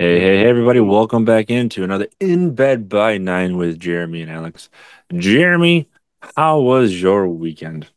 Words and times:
Hey, 0.00 0.20
hey, 0.20 0.38
hey, 0.38 0.48
everybody. 0.48 0.78
Welcome 0.78 1.24
back 1.24 1.50
into 1.50 1.82
another 1.82 2.06
In 2.20 2.54
Bed 2.54 2.88
by 2.88 3.18
Nine 3.18 3.56
with 3.56 3.80
Jeremy 3.80 4.22
and 4.22 4.30
Alex. 4.30 4.70
Jeremy, 5.12 5.88
how 6.36 6.60
was 6.60 7.02
your 7.02 7.26
weekend? 7.26 7.88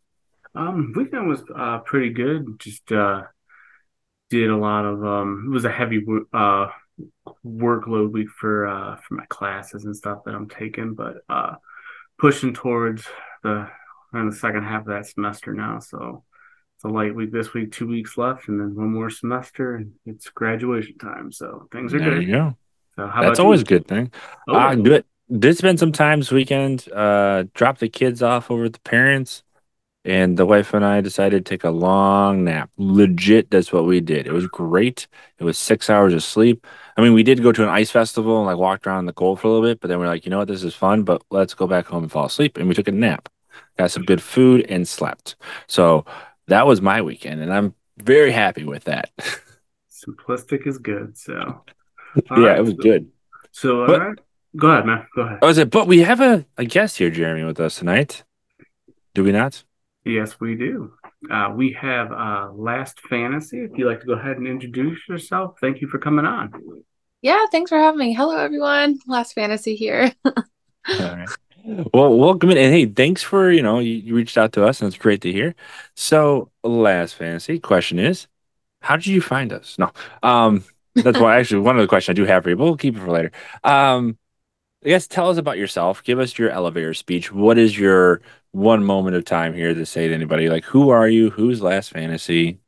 Um, 0.55 0.93
weekend 0.95 1.27
was 1.27 1.43
uh, 1.55 1.77
pretty 1.85 2.09
good. 2.09 2.59
Just 2.59 2.91
uh, 2.91 3.25
did 4.31 4.49
a 4.49 4.57
lot 4.57 4.83
of 4.83 5.05
um, 5.05 5.43
it 5.45 5.53
was 5.53 5.65
a 5.65 5.71
heavy 5.71 6.03
uh, 6.33 6.69
workload 7.45 8.11
week 8.11 8.29
for 8.29 8.65
uh, 8.65 8.95
for 8.95 9.13
my 9.13 9.25
classes 9.27 9.85
and 9.85 9.95
stuff 9.95 10.23
that 10.25 10.33
I'm 10.33 10.49
taking, 10.49 10.95
but 10.95 11.17
uh, 11.29 11.53
pushing 12.17 12.55
towards 12.55 13.05
the 13.43 13.69
in 14.15 14.27
the 14.27 14.35
second 14.35 14.63
half 14.63 14.81
of 14.81 14.87
that 14.87 15.05
semester 15.05 15.53
now. 15.53 15.77
So 15.77 16.23
it's 16.81 16.89
a 16.91 16.93
light 16.93 17.13
week 17.13 17.31
this 17.31 17.53
week, 17.53 17.71
two 17.71 17.87
weeks 17.87 18.17
left, 18.17 18.47
and 18.47 18.59
then 18.59 18.73
one 18.75 18.91
more 18.91 19.11
semester, 19.11 19.75
and 19.75 19.91
it's 20.07 20.29
graduation 20.29 20.97
time. 20.97 21.31
So 21.31 21.67
things 21.71 21.93
are 21.93 21.99
There 21.99 22.15
good. 22.15 22.23
you 22.23 22.31
go. 22.33 22.57
So 22.95 23.07
how 23.07 23.21
That's 23.21 23.39
always 23.39 23.59
you? 23.59 23.65
a 23.65 23.69
good 23.69 23.87
thing. 23.87 24.11
Oh, 24.47 24.57
Uh, 24.57 24.73
yeah. 24.75 24.83
good. 24.83 25.05
Did 25.37 25.57
spend 25.57 25.77
some 25.79 25.91
time 25.91 26.19
this 26.21 26.31
weekend. 26.31 26.91
Uh, 26.91 27.43
dropped 27.53 27.81
the 27.81 27.87
kids 27.87 28.23
off 28.23 28.49
over 28.49 28.65
at 28.65 28.73
the 28.73 28.79
parents, 28.79 29.43
and 30.03 30.37
the 30.37 30.45
wife 30.47 30.73
and 30.73 30.83
I 30.83 31.01
decided 31.01 31.45
to 31.45 31.49
take 31.49 31.63
a 31.63 31.69
long 31.69 32.45
nap. 32.45 32.71
Legit, 32.77 33.51
that's 33.51 33.71
what 33.71 33.85
we 33.85 34.01
did. 34.01 34.25
It 34.25 34.33
was 34.33 34.47
great. 34.47 35.07
It 35.37 35.43
was 35.43 35.59
six 35.59 35.87
hours 35.87 36.15
of 36.15 36.23
sleep. 36.23 36.65
I 36.97 37.01
mean, 37.01 37.13
we 37.13 37.21
did 37.21 37.43
go 37.43 37.51
to 37.51 37.63
an 37.63 37.69
ice 37.69 37.91
festival 37.91 38.37
and 38.39 38.47
like 38.47 38.57
walked 38.57 38.87
around 38.87 39.01
in 39.01 39.05
the 39.05 39.13
cold 39.13 39.39
for 39.39 39.47
a 39.47 39.51
little 39.51 39.67
bit, 39.69 39.79
but 39.81 39.87
then 39.89 39.99
we're 39.99 40.07
like, 40.07 40.25
you 40.25 40.31
know 40.31 40.39
what, 40.39 40.47
this 40.47 40.63
is 40.63 40.73
fun, 40.73 41.03
but 41.03 41.21
let's 41.29 41.53
go 41.53 41.67
back 41.67 41.85
home 41.85 42.03
and 42.03 42.11
fall 42.11 42.25
asleep. 42.25 42.57
And 42.57 42.67
we 42.67 42.73
took 42.73 42.87
a 42.87 42.91
nap, 42.91 43.29
got 43.77 43.91
some 43.91 44.03
good 44.03 44.21
food, 44.23 44.65
and 44.67 44.87
slept. 44.87 45.35
So 45.67 46.05
that 46.51 46.67
was 46.67 46.81
my 46.81 47.01
weekend, 47.01 47.41
and 47.41 47.51
I'm 47.53 47.73
very 47.97 48.31
happy 48.31 48.63
with 48.63 48.83
that. 48.85 49.09
Simplistic 49.89 50.65
is 50.67 50.77
good. 50.77 51.17
So 51.17 51.63
yeah, 52.31 52.37
right. 52.37 52.57
it 52.59 52.61
was 52.61 52.71
So, 52.71 52.77
good. 52.77 53.11
so 53.51 53.81
all 53.81 53.87
But- 53.87 53.99
right. 54.01 54.17
Go 54.57 54.67
ahead, 54.69 54.85
man. 54.85 55.07
Go 55.15 55.21
ahead. 55.21 55.39
Oh, 55.41 55.47
is 55.47 55.57
it? 55.57 55.69
But 55.69 55.87
we 55.87 55.99
have 55.99 56.19
a, 56.19 56.45
a 56.57 56.65
guest 56.65 56.97
here, 56.97 57.09
Jeremy, 57.09 57.45
with 57.45 57.57
us 57.61 57.75
tonight. 57.79 58.25
Do 59.13 59.23
we 59.23 59.31
not? 59.31 59.63
Yes, 60.03 60.41
we 60.41 60.55
do. 60.55 60.91
Uh, 61.31 61.53
we 61.55 61.71
have 61.79 62.11
uh, 62.11 62.49
Last 62.53 62.99
Fantasy. 63.07 63.59
If 63.61 63.71
you'd 63.77 63.87
like 63.87 64.01
to 64.01 64.05
go 64.07 64.13
ahead 64.13 64.35
and 64.35 64.47
introduce 64.47 65.07
yourself, 65.07 65.55
thank 65.61 65.79
you 65.79 65.87
for 65.87 65.99
coming 65.99 66.25
on. 66.25 66.51
Yeah, 67.21 67.45
thanks 67.49 67.69
for 67.69 67.77
having 67.77 67.99
me. 67.99 68.13
Hello, 68.13 68.35
everyone. 68.35 68.99
Last 69.07 69.31
Fantasy 69.35 69.77
here. 69.77 70.11
All 70.25 70.33
right. 70.99 71.29
Well, 71.63 72.17
welcome 72.17 72.49
in, 72.49 72.57
and 72.57 72.73
hey, 72.73 72.85
thanks 72.85 73.21
for 73.21 73.51
you 73.51 73.61
know 73.61 73.79
you, 73.79 73.93
you 73.93 74.15
reached 74.15 74.37
out 74.37 74.53
to 74.53 74.65
us, 74.65 74.81
and 74.81 74.87
it's 74.87 74.97
great 74.97 75.21
to 75.21 75.31
hear. 75.31 75.53
So, 75.95 76.49
last 76.63 77.15
fantasy 77.15 77.59
question 77.59 77.99
is, 77.99 78.27
how 78.81 78.95
did 78.95 79.07
you 79.07 79.21
find 79.21 79.53
us? 79.53 79.77
No, 79.77 79.91
um, 80.23 80.63
that's 80.95 81.19
why 81.19 81.39
actually 81.39 81.61
one 81.61 81.77
of 81.77 81.81
the 81.81 81.87
questions 81.87 82.15
I 82.15 82.21
do 82.21 82.25
have 82.25 82.43
for 82.43 82.49
you, 82.49 82.55
but 82.55 82.63
we'll 82.63 82.77
keep 82.77 82.95
it 82.95 82.99
for 82.99 83.11
later. 83.11 83.31
Um, 83.63 84.17
I 84.83 84.89
guess 84.89 85.07
tell 85.07 85.29
us 85.29 85.37
about 85.37 85.57
yourself. 85.57 86.03
Give 86.03 86.19
us 86.19 86.37
your 86.37 86.49
elevator 86.49 86.93
speech. 86.93 87.31
What 87.31 87.57
is 87.57 87.77
your 87.77 88.21
one 88.51 88.83
moment 88.83 89.15
of 89.15 89.25
time 89.25 89.53
here 89.53 89.73
to 89.73 89.85
say 89.85 90.07
to 90.07 90.13
anybody? 90.13 90.49
Like, 90.49 90.63
who 90.65 90.89
are 90.89 91.07
you? 91.07 91.29
Who's 91.29 91.61
last 91.61 91.91
fantasy? 91.91 92.59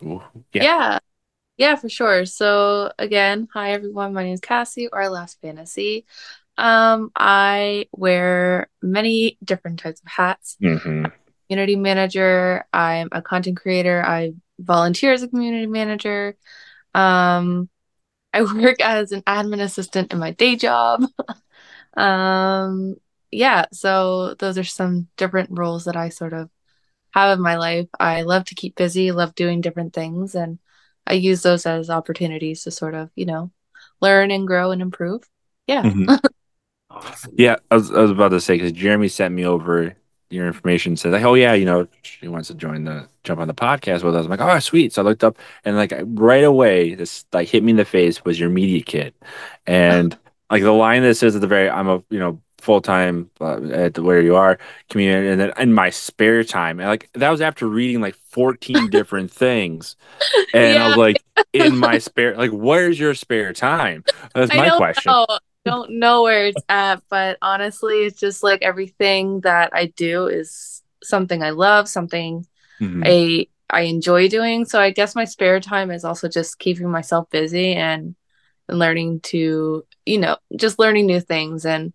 Yeah. 0.00 0.18
Yeah. 0.52 0.98
Yeah, 1.58 1.76
for 1.76 1.88
sure. 1.88 2.26
So 2.26 2.92
again, 2.98 3.46
hi 3.52 3.72
everyone. 3.72 4.14
My 4.14 4.24
name 4.24 4.34
is 4.34 4.40
Cassie 4.40 4.88
or 4.92 5.08
Last 5.08 5.40
Fantasy. 5.40 6.06
Um, 6.62 7.10
I 7.16 7.86
wear 7.92 8.68
many 8.80 9.36
different 9.44 9.80
types 9.80 10.00
of 10.00 10.08
hats. 10.08 10.56
hmm 10.60 11.06
Community 11.48 11.76
manager, 11.76 12.64
I'm 12.72 13.08
a 13.12 13.20
content 13.20 13.58
creator, 13.58 14.02
I 14.02 14.32
volunteer 14.58 15.12
as 15.12 15.22
a 15.22 15.28
community 15.28 15.66
manager. 15.66 16.36
Um, 16.94 17.68
I 18.32 18.42
work 18.42 18.80
as 18.80 19.12
an 19.12 19.22
admin 19.22 19.60
assistant 19.60 20.12
in 20.12 20.18
my 20.18 20.30
day 20.32 20.56
job. 20.56 21.04
Um, 21.94 22.96
yeah, 23.30 23.66
so 23.72 24.34
those 24.38 24.56
are 24.56 24.64
some 24.64 25.08
different 25.18 25.50
roles 25.52 25.84
that 25.84 25.96
I 25.96 26.08
sort 26.08 26.32
of 26.32 26.48
have 27.12 27.36
in 27.36 27.42
my 27.42 27.56
life. 27.56 27.88
I 28.00 28.22
love 28.22 28.46
to 28.46 28.54
keep 28.54 28.76
busy, 28.76 29.12
love 29.12 29.34
doing 29.34 29.60
different 29.60 29.92
things, 29.92 30.34
and 30.34 30.58
I 31.06 31.14
use 31.14 31.42
those 31.42 31.66
as 31.66 31.90
opportunities 31.90 32.62
to 32.64 32.70
sort 32.70 32.94
of, 32.94 33.10
you 33.14 33.26
know, 33.26 33.52
learn 34.00 34.30
and 34.30 34.46
grow 34.46 34.70
and 34.70 34.80
improve. 34.80 35.22
Yeah. 35.66 35.82
Mhm. 35.82 36.18
Awesome. 37.02 37.34
Yeah, 37.36 37.56
I 37.70 37.76
was, 37.76 37.90
I 37.90 38.00
was 38.00 38.10
about 38.10 38.28
to 38.28 38.40
say 38.40 38.54
because 38.54 38.72
Jeremy 38.72 39.08
sent 39.08 39.34
me 39.34 39.44
over 39.44 39.96
your 40.30 40.46
information. 40.46 40.96
Said 40.96 41.12
like, 41.12 41.24
oh 41.24 41.34
yeah, 41.34 41.52
you 41.54 41.64
know, 41.64 41.86
she 42.02 42.28
wants 42.28 42.48
to 42.48 42.54
join 42.54 42.84
the 42.84 43.08
jump 43.24 43.40
on 43.40 43.48
the 43.48 43.54
podcast 43.54 44.02
with 44.02 44.16
us. 44.16 44.24
I'm 44.24 44.30
like, 44.30 44.40
oh 44.40 44.58
sweet. 44.58 44.92
So 44.92 45.02
I 45.02 45.04
looked 45.04 45.24
up 45.24 45.38
and 45.64 45.76
like 45.76 45.92
right 46.04 46.44
away, 46.44 46.94
this 46.94 47.24
like 47.32 47.48
hit 47.48 47.62
me 47.62 47.70
in 47.70 47.76
the 47.76 47.84
face 47.84 48.24
was 48.24 48.38
your 48.38 48.50
media 48.50 48.82
kit, 48.82 49.14
and 49.66 50.16
like 50.50 50.62
the 50.62 50.72
line 50.72 51.02
that 51.02 51.14
says 51.16 51.34
at 51.34 51.40
the 51.40 51.46
very, 51.46 51.68
I'm 51.68 51.88
a 51.88 52.02
you 52.10 52.18
know 52.18 52.40
full 52.62 52.80
time 52.80 53.28
uh, 53.40 53.60
at 53.72 53.94
the, 53.94 54.02
where 54.02 54.20
you 54.20 54.36
are 54.36 54.58
community, 54.88 55.28
and 55.28 55.40
then 55.40 55.52
in 55.58 55.72
my 55.72 55.90
spare 55.90 56.44
time, 56.44 56.78
and 56.80 56.88
like 56.88 57.10
that 57.14 57.30
was 57.30 57.40
after 57.40 57.66
reading 57.66 58.00
like 58.00 58.14
14 58.14 58.88
different 58.90 59.30
things, 59.30 59.96
and 60.54 60.78
I 60.78 60.88
was 60.88 60.96
like, 60.96 61.22
in 61.52 61.76
my 61.76 61.98
spare, 61.98 62.36
like, 62.36 62.52
where's 62.52 62.98
your 62.98 63.14
spare 63.14 63.52
time? 63.52 64.04
That's 64.34 64.54
my 64.54 64.76
question. 64.76 65.12
know. 65.12 65.26
Don't 65.64 65.92
know 65.98 66.22
where 66.22 66.46
it's 66.46 66.62
at, 66.68 67.02
but 67.08 67.38
honestly, 67.40 68.04
it's 68.04 68.18
just 68.18 68.42
like 68.42 68.62
everything 68.62 69.40
that 69.42 69.70
I 69.72 69.86
do 69.86 70.26
is 70.26 70.82
something 71.04 71.42
I 71.42 71.50
love, 71.50 71.88
something 71.88 72.46
Mhm. 72.80 73.02
I 73.04 73.46
I 73.70 73.82
enjoy 73.82 74.28
doing. 74.28 74.64
So 74.66 74.80
I 74.80 74.90
guess 74.90 75.14
my 75.14 75.24
spare 75.24 75.60
time 75.60 75.90
is 75.90 76.04
also 76.04 76.28
just 76.28 76.58
keeping 76.58 76.90
myself 76.90 77.30
busy 77.30 77.74
and, 77.74 78.14
and 78.68 78.78
learning 78.78 79.20
to, 79.20 79.86
you 80.04 80.18
know, 80.18 80.36
just 80.56 80.78
learning 80.78 81.06
new 81.06 81.20
things 81.20 81.64
and 81.64 81.92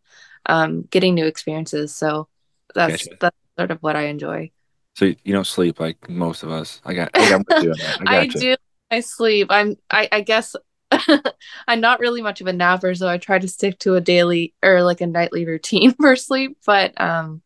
um, 0.47 0.83
getting 0.89 1.13
new 1.13 1.25
experiences. 1.25 1.93
So 1.93 2.29
that's 2.73 3.05
Gotcha. 3.07 3.17
that's 3.19 3.37
sort 3.59 3.71
of 3.71 3.83
what 3.83 3.95
I 3.95 4.03
enjoy. 4.07 4.51
So 4.95 5.05
you 5.05 5.33
don't 5.33 5.45
sleep 5.45 5.79
like 5.79 6.09
most 6.09 6.41
of 6.43 6.49
us. 6.51 6.81
I 6.85 6.93
got. 6.93 7.11
I 7.13 7.29
got 7.29 7.45
with 7.47 7.63
you 7.63 7.71
on 7.71 7.77
that. 7.79 7.99
I 8.07 8.17
I 8.21 8.25
do. 8.27 8.55
I 8.89 8.99
sleep. 9.01 9.47
I'm. 9.49 9.75
I. 9.91 10.09
I 10.11 10.21
guess. 10.21 10.55
I'm 11.67 11.81
not 11.81 11.99
really 11.99 12.21
much 12.21 12.41
of 12.41 12.47
a 12.47 12.53
napper, 12.53 12.93
so 12.95 13.07
I 13.07 13.17
try 13.17 13.39
to 13.39 13.47
stick 13.47 13.79
to 13.79 13.95
a 13.95 14.01
daily 14.01 14.53
or 14.63 14.83
like 14.83 15.01
a 15.01 15.07
nightly 15.07 15.45
routine 15.45 15.93
for 15.99 16.15
sleep. 16.15 16.57
But 16.65 16.99
um, 16.99 17.41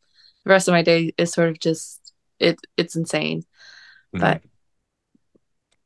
the 0.45 0.51
rest 0.51 0.67
of 0.67 0.73
my 0.73 0.81
day 0.83 1.13
is 1.17 1.31
sort 1.31 1.49
of 1.49 1.59
just 1.59 2.13
it. 2.39 2.59
It's 2.77 2.95
insane, 2.95 3.45
but 4.11 4.41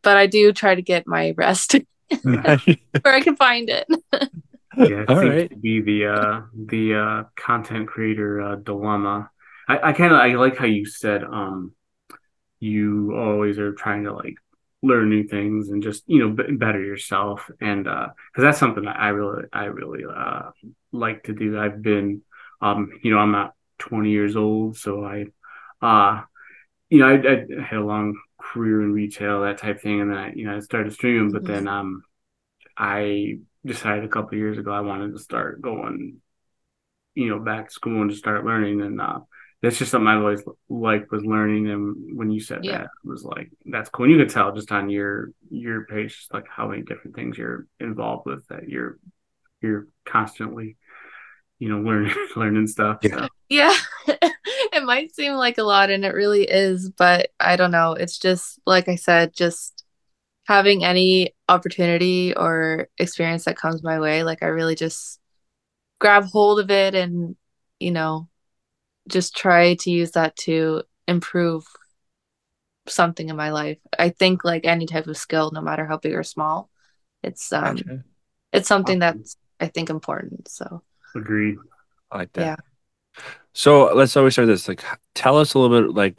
but 0.02 0.18
I 0.18 0.28
do 0.28 0.54
try 0.54 0.76
to 0.76 0.82
get 0.82 1.08
my 1.08 1.34
rest 1.38 1.76
where 2.22 2.60
I 3.06 3.22
can 3.22 3.36
find 3.36 3.70
it. 3.70 3.88
Yeah, 4.78 5.02
it 5.04 5.10
All 5.10 5.20
seems 5.20 5.34
right. 5.34 5.50
to 5.50 5.56
be 5.56 5.82
the 5.82 6.06
uh 6.08 6.42
the 6.54 6.96
uh 6.96 7.24
content 7.36 7.88
creator 7.88 8.42
uh 8.42 8.56
dilemma. 8.56 9.30
I, 9.68 9.90
I 9.90 9.94
kind 9.94 10.14
of 10.14 10.20
I 10.20 10.36
like 10.36 10.58
how 10.58 10.66
you 10.66 10.86
said 10.86 11.24
um 11.24 11.72
you 12.60 13.16
always 13.16 13.58
are 13.60 13.74
trying 13.74 14.04
to 14.06 14.14
like 14.14 14.36
learn 14.86 15.10
new 15.10 15.28
things 15.28 15.70
and 15.70 15.84
just 15.84 16.04
you 16.08 16.20
know 16.20 16.30
b 16.32 16.44
better 16.56 16.82
yourself 16.84 17.50
and 17.62 17.88
uh 17.88 18.08
because 18.32 18.44
that's 18.44 18.60
something 18.60 18.86
that 18.86 19.00
I 19.00 19.10
really 19.10 19.46
I 19.54 19.66
really 19.66 20.04
uh 20.06 20.52
like 20.92 21.24
to 21.24 21.34
do. 21.34 21.60
I've 21.60 21.82
been 21.82 22.22
um 22.62 22.92
you 23.04 23.12
know 23.12 23.20
I'm 23.20 23.32
not 23.32 23.54
20 23.80 24.12
years 24.12 24.36
old 24.36 24.78
so 24.78 25.04
I 25.06 25.26
uh 25.82 26.24
you 26.90 27.00
know 27.00 27.08
I, 27.08 27.16
I 27.16 27.64
had 27.64 27.80
a 27.80 27.86
long 27.86 28.16
career 28.40 28.82
in 28.82 28.94
retail 28.94 29.42
that 29.42 29.58
type 29.58 29.82
thing 29.82 30.02
and 30.02 30.12
then 30.12 30.18
I 30.18 30.34
you 30.34 30.46
know 30.46 30.56
I 30.56 30.60
started 30.60 30.94
streaming 30.94 31.32
but 31.32 31.46
then 31.46 31.68
um 31.68 32.04
I 32.78 33.40
decided 33.66 34.04
a 34.06 34.10
couple 34.10 34.38
years 34.38 34.58
ago 34.58 34.72
I 34.72 34.82
wanted 34.82 35.14
to 35.14 35.20
start 35.20 35.62
going, 35.62 36.22
you 37.14 37.30
know, 37.30 37.40
back 37.40 37.68
to 37.68 37.74
school 37.74 38.02
and 38.02 38.10
to 38.12 38.16
start 38.16 38.46
learning. 38.46 38.82
And 38.82 39.02
uh, 39.02 39.20
that's 39.66 39.80
just 39.80 39.92
something 39.92 40.08
I 40.08 40.16
always 40.16 40.44
like 40.70 41.12
was 41.12 41.26
learning. 41.26 41.70
And 41.70 42.18
when 42.18 42.32
you 42.32 42.40
said 42.40 42.62
Yeah. 42.64 42.78
that, 42.78 42.86
it 43.04 43.08
was 43.08 43.24
like 43.24 43.52
that's 43.66 43.90
cool. 43.90 44.06
And 44.06 44.14
you 44.14 44.20
could 44.20 44.30
tell 44.34 44.54
just 44.54 44.72
on 44.72 44.90
your 44.90 45.32
your 45.50 45.86
page, 45.86 46.18
just 46.18 46.34
like 46.34 46.48
how 46.50 46.68
many 46.70 46.84
different 46.84 47.16
things 47.16 47.38
you're 47.38 47.68
involved 47.80 48.26
with 48.26 48.48
that 48.48 48.70
you're 48.70 49.00
you're 49.62 49.88
constantly, 50.06 50.78
you 51.60 51.70
know, 51.70 51.80
learning 51.90 52.16
learning 52.36 52.68
stuff. 52.68 53.00
Yeah. 53.02 53.10
So, 53.22 53.28
Yeah, 53.50 53.74
it 54.08 54.84
might 54.84 55.14
seem 55.16 55.34
like 55.34 55.58
a 55.58 55.64
lot, 55.64 55.90
and 55.90 56.06
it 56.06 56.14
really 56.14 56.44
is, 56.44 56.90
but 56.90 57.30
I 57.40 57.56
don't 57.56 57.72
know. 57.72 57.94
It's 57.94 58.18
just, 58.18 58.60
like 58.66 58.88
I 58.90 58.96
said, 58.96 59.34
just 59.36 59.84
having 60.48 60.86
any 60.86 61.36
opportunity 61.50 62.36
or 62.36 62.90
experience 63.00 63.46
that 63.46 63.58
comes 63.58 63.84
my 63.84 64.00
way, 64.00 64.24
like 64.24 64.44
I 64.44 64.48
really 64.48 64.76
just 64.76 65.20
grab 66.00 66.26
hold 66.26 66.60
of 66.60 66.72
it 66.72 66.96
and, 66.96 67.36
you 67.80 67.92
know, 67.92 68.30
just 69.08 69.36
try 69.36 69.76
to 69.76 69.92
use 69.92 70.12
that 70.12 70.36
to 70.38 70.84
improve 71.08 71.66
something 72.88 73.30
in 73.30 73.36
my 73.36 73.52
life. 73.52 73.78
I 73.98 74.10
think 74.10 74.44
like 74.44 74.66
any 74.66 74.86
type 74.86 75.08
of 75.08 75.18
skill, 75.18 75.52
no 75.52 75.62
matter 75.62 75.86
how 75.86 75.98
big 75.98 76.14
or 76.14 76.24
small, 76.24 76.70
it's 77.24 77.52
um 77.52 77.76
Gotcha. 77.76 78.04
it's 78.52 78.68
something 78.68 79.02
Awesome. 79.02 79.20
that's 79.20 79.38
I 79.60 79.68
think 79.68 79.90
important. 79.90 80.48
So 80.48 80.82
agreed. 81.16 81.58
I 82.12 82.18
like 82.20 82.34
that. 82.34 82.42
Yeah. 82.42 83.24
So 83.54 83.94
let's 83.94 84.16
always 84.18 84.34
start 84.34 84.48
this. 84.48 84.68
Like, 84.68 84.84
tell 85.14 85.38
us 85.38 85.54
a 85.54 85.60
little 85.60 85.82
bit. 85.82 85.96
Like, 85.96 86.16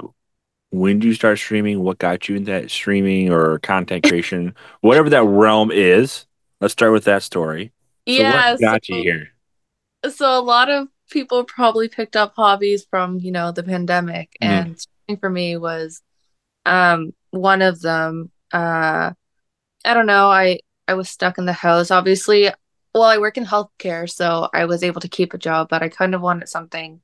when 0.70 0.98
did 0.98 1.06
you 1.06 1.14
start 1.14 1.38
streaming? 1.38 1.80
What 1.80 1.98
got 1.98 2.28
you 2.28 2.36
into 2.36 2.50
that 2.50 2.70
streaming 2.70 3.30
or 3.30 3.58
content 3.60 4.04
creation, 4.08 4.54
whatever 4.80 5.10
that 5.10 5.24
realm 5.24 5.70
is? 5.70 6.26
Let's 6.60 6.72
start 6.72 6.92
with 6.92 7.04
that 7.04 7.22
story. 7.22 7.72
So 8.08 8.14
yeah, 8.14 8.52
what 8.52 8.60
got 8.60 8.84
so- 8.86 8.96
you 8.96 9.02
here? 9.02 9.28
so 10.10 10.38
a 10.38 10.40
lot 10.40 10.70
of 10.70 10.88
people 11.10 11.44
probably 11.44 11.88
picked 11.88 12.16
up 12.16 12.34
hobbies 12.36 12.86
from 12.90 13.18
you 13.18 13.30
know 13.32 13.52
the 13.52 13.62
pandemic. 13.62 14.36
Mhm. 14.42 14.76
and 15.08 15.20
for 15.20 15.30
me 15.30 15.56
was 15.56 16.02
um 16.64 17.12
one 17.30 17.62
of 17.62 17.80
them. 17.80 18.30
Uh 18.52 19.12
i 19.84 19.94
don't 19.94 20.06
know. 20.06 20.30
I 20.30 20.60
i 20.88 20.94
was 20.94 21.08
stuck 21.08 21.38
in 21.38 21.46
the 21.46 21.52
house 21.52 21.90
obviously. 21.90 22.50
Well 22.94 23.04
i 23.04 23.18
work 23.18 23.36
in 23.36 23.44
healthcare 23.44 24.08
so 24.10 24.48
i 24.54 24.64
was 24.64 24.82
able 24.82 25.00
to 25.02 25.08
keep 25.08 25.34
a 25.34 25.38
job 25.38 25.68
but 25.68 25.82
i 25.82 25.88
kind 25.90 26.14
of 26.14 26.22
wanted 26.22 26.48
something 26.48 27.00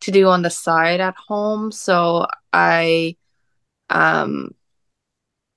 to 0.00 0.10
do 0.10 0.28
on 0.28 0.42
the 0.42 0.50
side 0.50 1.00
at 1.00 1.16
home. 1.16 1.72
So 1.72 2.26
i 2.52 3.16
um 3.88 4.50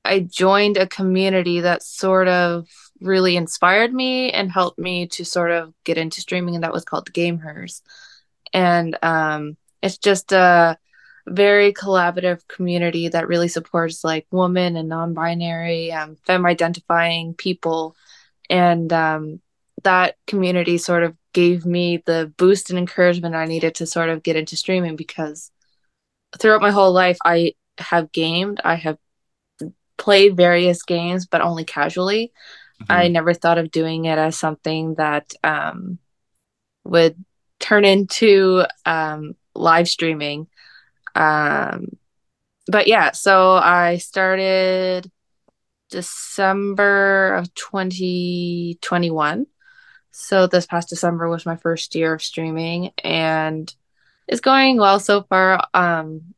i 0.05 0.19
joined 0.19 0.77
a 0.77 0.87
community 0.87 1.61
that 1.61 1.83
sort 1.83 2.27
of 2.27 2.67
really 2.99 3.35
inspired 3.35 3.93
me 3.93 4.31
and 4.31 4.51
helped 4.51 4.79
me 4.79 5.07
to 5.07 5.25
sort 5.25 5.51
of 5.51 5.73
get 5.83 5.97
into 5.97 6.21
streaming 6.21 6.55
and 6.55 6.63
that 6.63 6.73
was 6.73 6.85
called 6.85 7.11
GameHers 7.11 7.81
and 8.53 8.97
um 9.01 9.57
it's 9.81 9.97
just 9.97 10.31
a 10.31 10.77
very 11.27 11.73
collaborative 11.73 12.47
community 12.47 13.07
that 13.09 13.27
really 13.27 13.47
supports 13.47 14.03
like 14.03 14.25
women 14.31 14.75
and 14.75 14.89
non-binary 14.89 15.91
um, 15.91 16.17
femme 16.25 16.45
identifying 16.45 17.33
people. 17.33 17.95
And 18.49 18.91
um 18.91 19.41
that 19.83 20.15
community 20.27 20.77
sort 20.77 21.03
of 21.03 21.15
gave 21.33 21.65
me 21.65 22.01
the 22.05 22.31
boost 22.37 22.69
and 22.69 22.79
encouragement 22.79 23.35
I 23.35 23.45
needed 23.45 23.75
to 23.75 23.85
sort 23.85 24.09
of 24.09 24.23
get 24.23 24.37
into 24.37 24.55
streaming 24.55 24.95
because 24.95 25.51
throughout 26.39 26.61
my 26.61 26.71
whole 26.71 26.93
life 26.93 27.17
I 27.25 27.53
have 27.79 28.11
gamed 28.11 28.61
I 28.63 28.75
have 28.75 28.97
played 30.03 30.35
various 30.35 30.83
games 30.83 31.25
but 31.25 31.41
only 31.41 31.63
casually 31.63 32.31
I 32.89 33.07
never 33.07 33.33
thought 33.33 33.57
of 33.57 33.71
doing 33.71 34.05
it 34.05 34.17
as 34.17 34.37
something 34.37 34.95
that 34.95 35.33
um, 35.43 35.99
would 36.83 37.15
turn 37.59 37.85
into 37.85 38.63
um, 38.85 39.35
live 39.55 39.87
streaming. 39.87 40.47
Um, 41.15 41.97
but 42.67 42.87
yeah, 42.87 43.11
so 43.11 43.53
I 43.53 43.97
started 43.97 45.11
December 45.89 47.35
of 47.35 47.53
2021. 47.53 49.45
So 50.11 50.47
this 50.47 50.65
past 50.65 50.89
December 50.89 51.29
was 51.29 51.45
my 51.45 51.55
first 51.55 51.95
year 51.95 52.13
of 52.13 52.21
streaming 52.21 52.91
and 53.03 53.73
it's 54.27 54.41
going 54.41 54.77
well 54.77 54.99
so 54.99 55.23
far. 55.23 55.67
Um, 55.73 56.33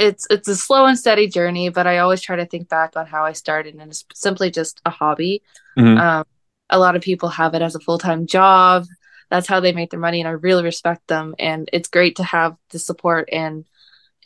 it's 0.00 0.26
it's 0.30 0.48
a 0.48 0.56
slow 0.56 0.86
and 0.86 0.98
steady 0.98 1.28
journey, 1.28 1.68
but 1.68 1.86
I 1.86 1.98
always 1.98 2.22
try 2.22 2.36
to 2.36 2.46
think 2.46 2.68
back 2.68 2.96
on 2.96 3.06
how 3.06 3.24
I 3.24 3.32
started 3.32 3.74
and 3.74 3.90
it's 3.90 4.04
simply 4.14 4.50
just 4.50 4.80
a 4.86 4.90
hobby. 4.90 5.42
Mhm. 5.78 6.00
Um, 6.00 6.24
a 6.70 6.78
lot 6.78 6.96
of 6.96 7.02
people 7.02 7.28
have 7.28 7.54
it 7.54 7.62
as 7.62 7.74
a 7.74 7.80
full-time 7.80 8.26
job. 8.26 8.86
That's 9.30 9.46
how 9.48 9.60
they 9.60 9.72
make 9.72 9.90
their 9.90 10.00
money, 10.00 10.20
and 10.20 10.28
I 10.28 10.32
really 10.32 10.64
respect 10.64 11.06
them. 11.06 11.34
And 11.38 11.68
it's 11.72 11.88
great 11.88 12.16
to 12.16 12.24
have 12.24 12.56
the 12.70 12.78
support 12.78 13.28
and 13.32 13.64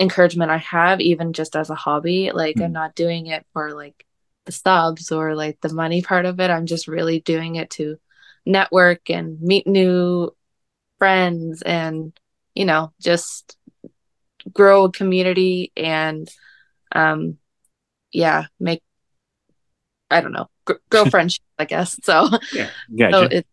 encouragement 0.01 0.51
I 0.51 0.59
have, 0.59 1.01
even 1.01 1.33
just 1.33 1.57
as 1.57 1.71
a 1.71 1.75
hobby. 1.75 2.31
Like 2.33 2.61
I'm 2.61 2.71
Mhm. 2.71 2.73
not 2.73 2.95
doing 2.95 3.27
it 3.27 3.45
for 3.53 3.75
like 3.75 4.07
the 4.47 4.53
subs 4.53 5.11
or 5.13 5.35
like 5.35 5.61
the 5.61 5.73
money 5.73 6.03
part 6.03 6.27
of 6.27 6.41
it. 6.41 6.51
I'm 6.51 6.67
just 6.67 6.89
really 6.89 7.21
doing 7.21 7.57
it 7.57 7.71
to 7.71 7.99
network 8.47 9.11
and 9.11 9.41
meet 9.41 9.67
new 9.67 10.31
friends 10.99 11.63
and 11.63 12.13
you 12.55 12.65
know 12.65 12.93
just 13.01 13.57
grow 14.53 14.85
a 14.85 14.93
community 14.93 15.73
and 15.77 16.29
um 16.93 17.39
yeah 18.13 18.47
make 18.61 18.83
i 20.11 20.21
don't 20.21 20.33
know 20.33 20.49
gr- 20.65 20.75
grow 20.91 21.05
friendships 21.11 21.45
i 21.59 21.65
guess 21.65 21.99
so 22.03 22.29
Yeah. 22.53 22.71
Gotcha. 22.99 23.17
so 23.17 23.23
it, 23.37 23.47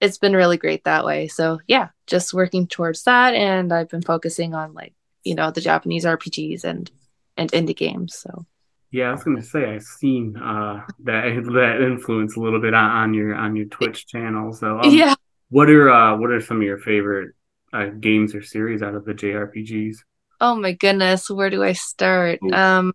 it's 0.00 0.18
been 0.18 0.34
really 0.34 0.56
great 0.56 0.84
that 0.84 1.04
way 1.04 1.28
so 1.28 1.60
yeah 1.66 1.88
just 2.06 2.34
working 2.34 2.66
towards 2.66 3.04
that 3.04 3.34
and 3.34 3.72
i've 3.72 3.88
been 3.88 4.02
focusing 4.02 4.54
on 4.54 4.74
like 4.74 4.94
you 5.24 5.34
know 5.34 5.50
the 5.50 5.60
japanese 5.60 6.04
rpgs 6.04 6.64
and 6.64 6.90
and 7.36 7.50
indie 7.52 7.76
games 7.76 8.14
so 8.16 8.44
Yeah, 8.90 9.08
I 9.08 9.12
was 9.12 9.24
gonna 9.24 9.42
say 9.42 9.64
I've 9.64 9.82
seen 9.82 10.36
uh, 10.36 10.84
that 11.04 11.22
that 11.54 11.80
influence 11.80 12.36
a 12.36 12.40
little 12.40 12.60
bit 12.60 12.74
on, 12.74 12.90
on 12.90 13.14
your 13.14 13.34
on 13.34 13.56
your 13.56 13.64
Twitch 13.66 14.06
channel. 14.06 14.52
So 14.52 14.80
um, 14.80 14.92
yeah 14.92 15.14
what 15.48 15.70
are 15.70 15.88
uh, 15.90 16.16
what 16.18 16.30
are 16.30 16.40
some 16.40 16.58
of 16.58 16.62
your 16.62 16.78
favorite 16.78 17.34
uh, 17.72 17.86
games 17.86 18.34
or 18.34 18.42
series 18.42 18.82
out 18.82 18.94
of 18.94 19.04
the 19.04 19.14
JRPGs? 19.14 19.96
Oh 20.42 20.56
my 20.56 20.72
goodness 20.72 21.30
where 21.30 21.50
do 21.50 21.64
i 21.64 21.72
start 21.74 22.42
um 22.52 22.94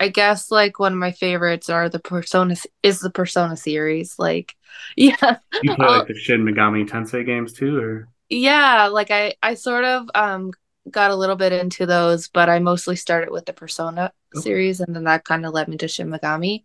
i 0.00 0.08
guess 0.08 0.50
like 0.50 0.78
one 0.78 0.92
of 0.92 0.98
my 0.98 1.12
favorites 1.12 1.70
are 1.70 1.88
the 1.88 2.00
persona 2.00 2.56
is 2.82 3.00
the 3.00 3.10
persona 3.10 3.56
series 3.56 4.16
like 4.18 4.56
yeah 4.96 5.38
You 5.60 5.74
play 5.74 5.88
like 5.88 6.06
the 6.06 6.14
Shin 6.14 6.44
Megami 6.44 6.88
Tensei 6.88 7.26
games 7.26 7.52
too, 7.52 7.76
or 7.80 8.08
Yeah, 8.28 8.88
like 8.88 9.10
I 9.10 9.34
I 9.42 9.54
sort 9.54 9.84
of 9.84 10.08
um 10.14 10.52
got 10.90 11.10
a 11.10 11.16
little 11.16 11.36
bit 11.36 11.52
into 11.52 11.86
those, 11.86 12.28
but 12.28 12.48
I 12.48 12.58
mostly 12.58 12.96
started 12.96 13.30
with 13.30 13.46
the 13.46 13.52
Persona 13.52 14.12
Okay. 14.34 14.56
series 14.56 14.80
and 14.80 14.94
then 14.94 15.04
that 15.04 15.24
kind 15.24 15.46
of 15.46 15.52
led 15.52 15.68
me 15.68 15.76
to 15.78 15.88
Shin 15.88 16.08
Megami. 16.10 16.64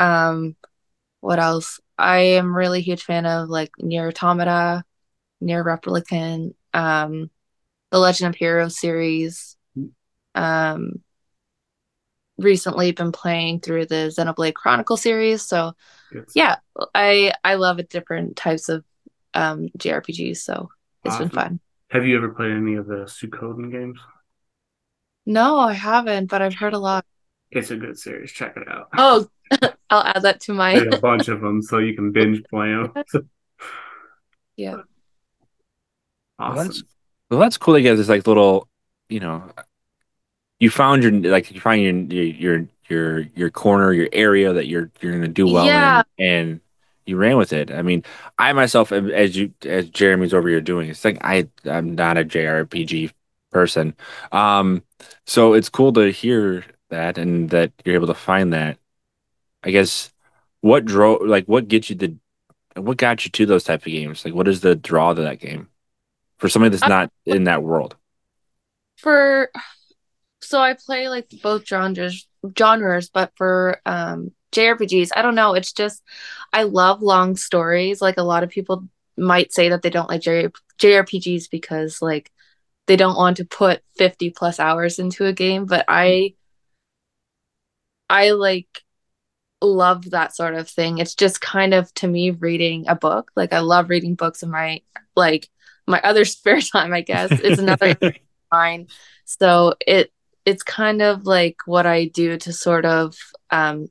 Um 0.00 0.56
what 1.20 1.38
else? 1.40 1.80
I 1.98 2.20
am 2.38 2.56
really 2.56 2.82
huge 2.82 3.04
fan 3.04 3.26
of 3.26 3.48
like 3.50 3.72
Nier 3.80 4.08
Automata, 4.08 4.84
Nier 5.42 5.64
Replicant, 5.64 6.54
um 6.74 7.30
the 7.90 7.98
Legend 7.98 8.34
of 8.34 8.36
Heroes 8.36 8.78
series. 8.78 9.56
Um 10.34 11.02
recently 12.38 12.92
been 12.92 13.12
playing 13.12 13.60
through 13.60 13.86
the 13.86 14.12
Xenoblade 14.16 14.54
Chronicle 14.54 14.96
series, 14.96 15.42
so 15.42 15.72
it's 16.12 16.36
yeah, 16.36 16.56
I 16.94 17.32
I 17.44 17.54
love 17.54 17.78
it 17.78 17.88
different 17.90 18.36
types 18.36 18.68
of 18.68 18.84
um 19.34 19.68
JRPGs, 19.76 20.38
so 20.38 20.68
it's 21.04 21.14
Awesome. 21.14 21.28
been 21.28 21.34
fun. 21.34 21.60
Have 21.90 22.06
you 22.06 22.16
ever 22.16 22.28
played 22.28 22.52
any 22.52 22.74
of 22.74 22.86
the 22.86 23.06
Suikoden 23.06 23.70
games? 23.72 23.98
No, 25.26 25.58
I 25.58 25.72
haven't, 25.74 26.26
but 26.26 26.42
I've 26.42 26.54
heard 26.54 26.74
a 26.74 26.78
lot. 26.78 27.04
It's 27.50 27.70
a 27.70 27.76
good 27.76 27.98
series. 27.98 28.30
Check 28.32 28.56
it 28.56 28.68
out. 28.68 28.88
Oh, 28.96 29.26
I'll 29.90 30.02
add 30.04 30.22
that 30.22 30.40
to 30.42 30.52
my. 30.54 30.74
A 30.92 30.96
bunch 30.98 31.28
of 31.28 31.40
them, 31.40 31.62
so 31.62 31.78
you 31.78 31.94
can 31.94 32.12
binge 32.12 32.44
play 32.50 32.68
them. 32.68 32.92
Yeah. 34.56 34.82
Awesome. 36.38 36.66
that's 36.68 36.82
well, 37.30 37.40
that's 37.40 37.58
cool. 37.58 37.74
They 37.74 37.82
get 37.82 37.96
this 37.96 38.08
like 38.08 38.26
little, 38.26 38.68
you 39.08 39.20
know, 39.20 39.50
you 40.58 40.70
found 40.70 41.02
your 41.02 41.12
like 41.12 41.50
you 41.52 41.60
find 41.60 42.12
your 42.12 42.24
your 42.24 42.66
your 42.88 43.20
your 43.34 43.50
corner, 43.50 43.92
your 43.92 44.08
area 44.12 44.52
that 44.52 44.66
you're 44.66 44.90
you're 45.00 45.12
gonna 45.12 45.28
do 45.28 45.46
well 45.46 45.66
Yeah. 45.66 46.02
in, 46.18 46.26
and 46.26 46.60
you 47.06 47.16
ran 47.16 47.36
with 47.36 47.52
it. 47.52 47.70
I 47.70 47.82
mean, 47.82 48.04
I 48.38 48.52
myself, 48.52 48.92
as 48.92 49.36
you 49.36 49.52
as 49.64 49.88
Jeremy's 49.88 50.34
over 50.34 50.48
here 50.48 50.60
doing, 50.60 50.90
it's 50.90 51.04
like 51.04 51.18
I 51.22 51.48
I'm 51.64 51.94
not 51.94 52.18
a 52.18 52.24
JRPG 52.24 53.10
person, 53.50 53.94
um, 54.32 54.82
so 55.26 55.54
it's 55.54 55.68
cool 55.68 55.92
to 55.94 56.10
hear 56.10 56.64
that 56.90 57.18
and 57.18 57.50
that 57.50 57.72
you're 57.84 57.94
able 57.94 58.06
to 58.08 58.14
find 58.14 58.52
that. 58.52 58.78
I 59.64 59.70
guess 59.70 60.12
what 60.60 60.84
drove 60.84 61.22
like 61.22 61.46
what 61.46 61.68
gets 61.68 61.90
you 61.90 61.96
the 61.96 62.16
what 62.76 62.96
got 62.98 63.24
you 63.24 63.30
to 63.32 63.46
those 63.46 63.64
type 63.64 63.82
of 63.82 63.92
games? 63.92 64.24
Like, 64.24 64.34
what 64.34 64.48
is 64.48 64.60
the 64.62 64.76
draw 64.76 65.14
to 65.14 65.22
that 65.22 65.40
game 65.40 65.68
for 66.38 66.48
somebody 66.48 66.70
that's 66.76 66.82
Uh, 66.82 66.88
not 66.88 67.12
in 67.26 67.44
that 67.44 67.62
world? 67.62 67.96
For 68.96 69.50
so 70.40 70.60
I 70.60 70.74
play 70.74 71.08
like 71.08 71.28
both 71.42 71.66
genres 71.66 72.26
genres, 72.56 73.10
but 73.10 73.32
for 73.36 73.80
um 73.86 74.32
JRPGs, 74.52 75.10
I 75.14 75.22
don't 75.22 75.34
know. 75.34 75.54
It's 75.54 75.72
just, 75.72 76.02
I 76.54 76.62
love 76.62 77.02
long 77.02 77.36
stories. 77.36 78.00
Like 78.00 78.16
a 78.16 78.22
lot 78.22 78.42
of 78.42 78.48
people 78.50 78.84
might 79.16 79.52
say 79.52 79.68
that 79.68 79.82
they 79.82 79.90
don't 79.90 80.08
like 80.08 80.22
J- 80.22 80.48
JRPGs 80.78 81.50
because 81.50 82.00
like 82.00 82.32
they 82.86 82.96
don't 82.96 83.16
want 83.16 83.38
to 83.38 83.44
put 83.44 83.82
50 83.98 84.30
plus 84.30 84.58
hours 84.60 84.98
into 84.98 85.26
a 85.26 85.32
game, 85.34 85.66
but 85.66 85.84
I, 85.88 86.34
I 88.08 88.30
like 88.30 88.68
love 89.62 90.10
that 90.10 90.34
sort 90.34 90.54
of 90.54 90.68
thing. 90.68 90.98
It's 90.98 91.14
just 91.14 91.40
kind 91.40 91.74
of 91.74 91.92
to 91.94 92.08
me 92.08 92.30
reading 92.30 92.88
a 92.88 92.94
book. 92.94 93.30
Like 93.36 93.52
I 93.52 93.60
love 93.60 93.90
reading 93.90 94.14
books 94.14 94.42
in 94.42 94.50
my 94.50 94.82
like 95.16 95.48
my 95.88 96.00
other 96.02 96.24
spare 96.36 96.60
time, 96.60 96.92
I 96.92 97.00
guess. 97.00 97.30
It's 97.32 97.58
another 97.58 97.96
mine. 98.52 98.88
So 99.24 99.74
it 99.86 100.12
it's 100.44 100.62
kind 100.62 101.02
of 101.02 101.26
like 101.26 101.56
what 101.66 101.86
I 101.86 102.06
do 102.06 102.38
to 102.38 102.52
sort 102.52 102.86
of 102.86 103.16
um 103.50 103.88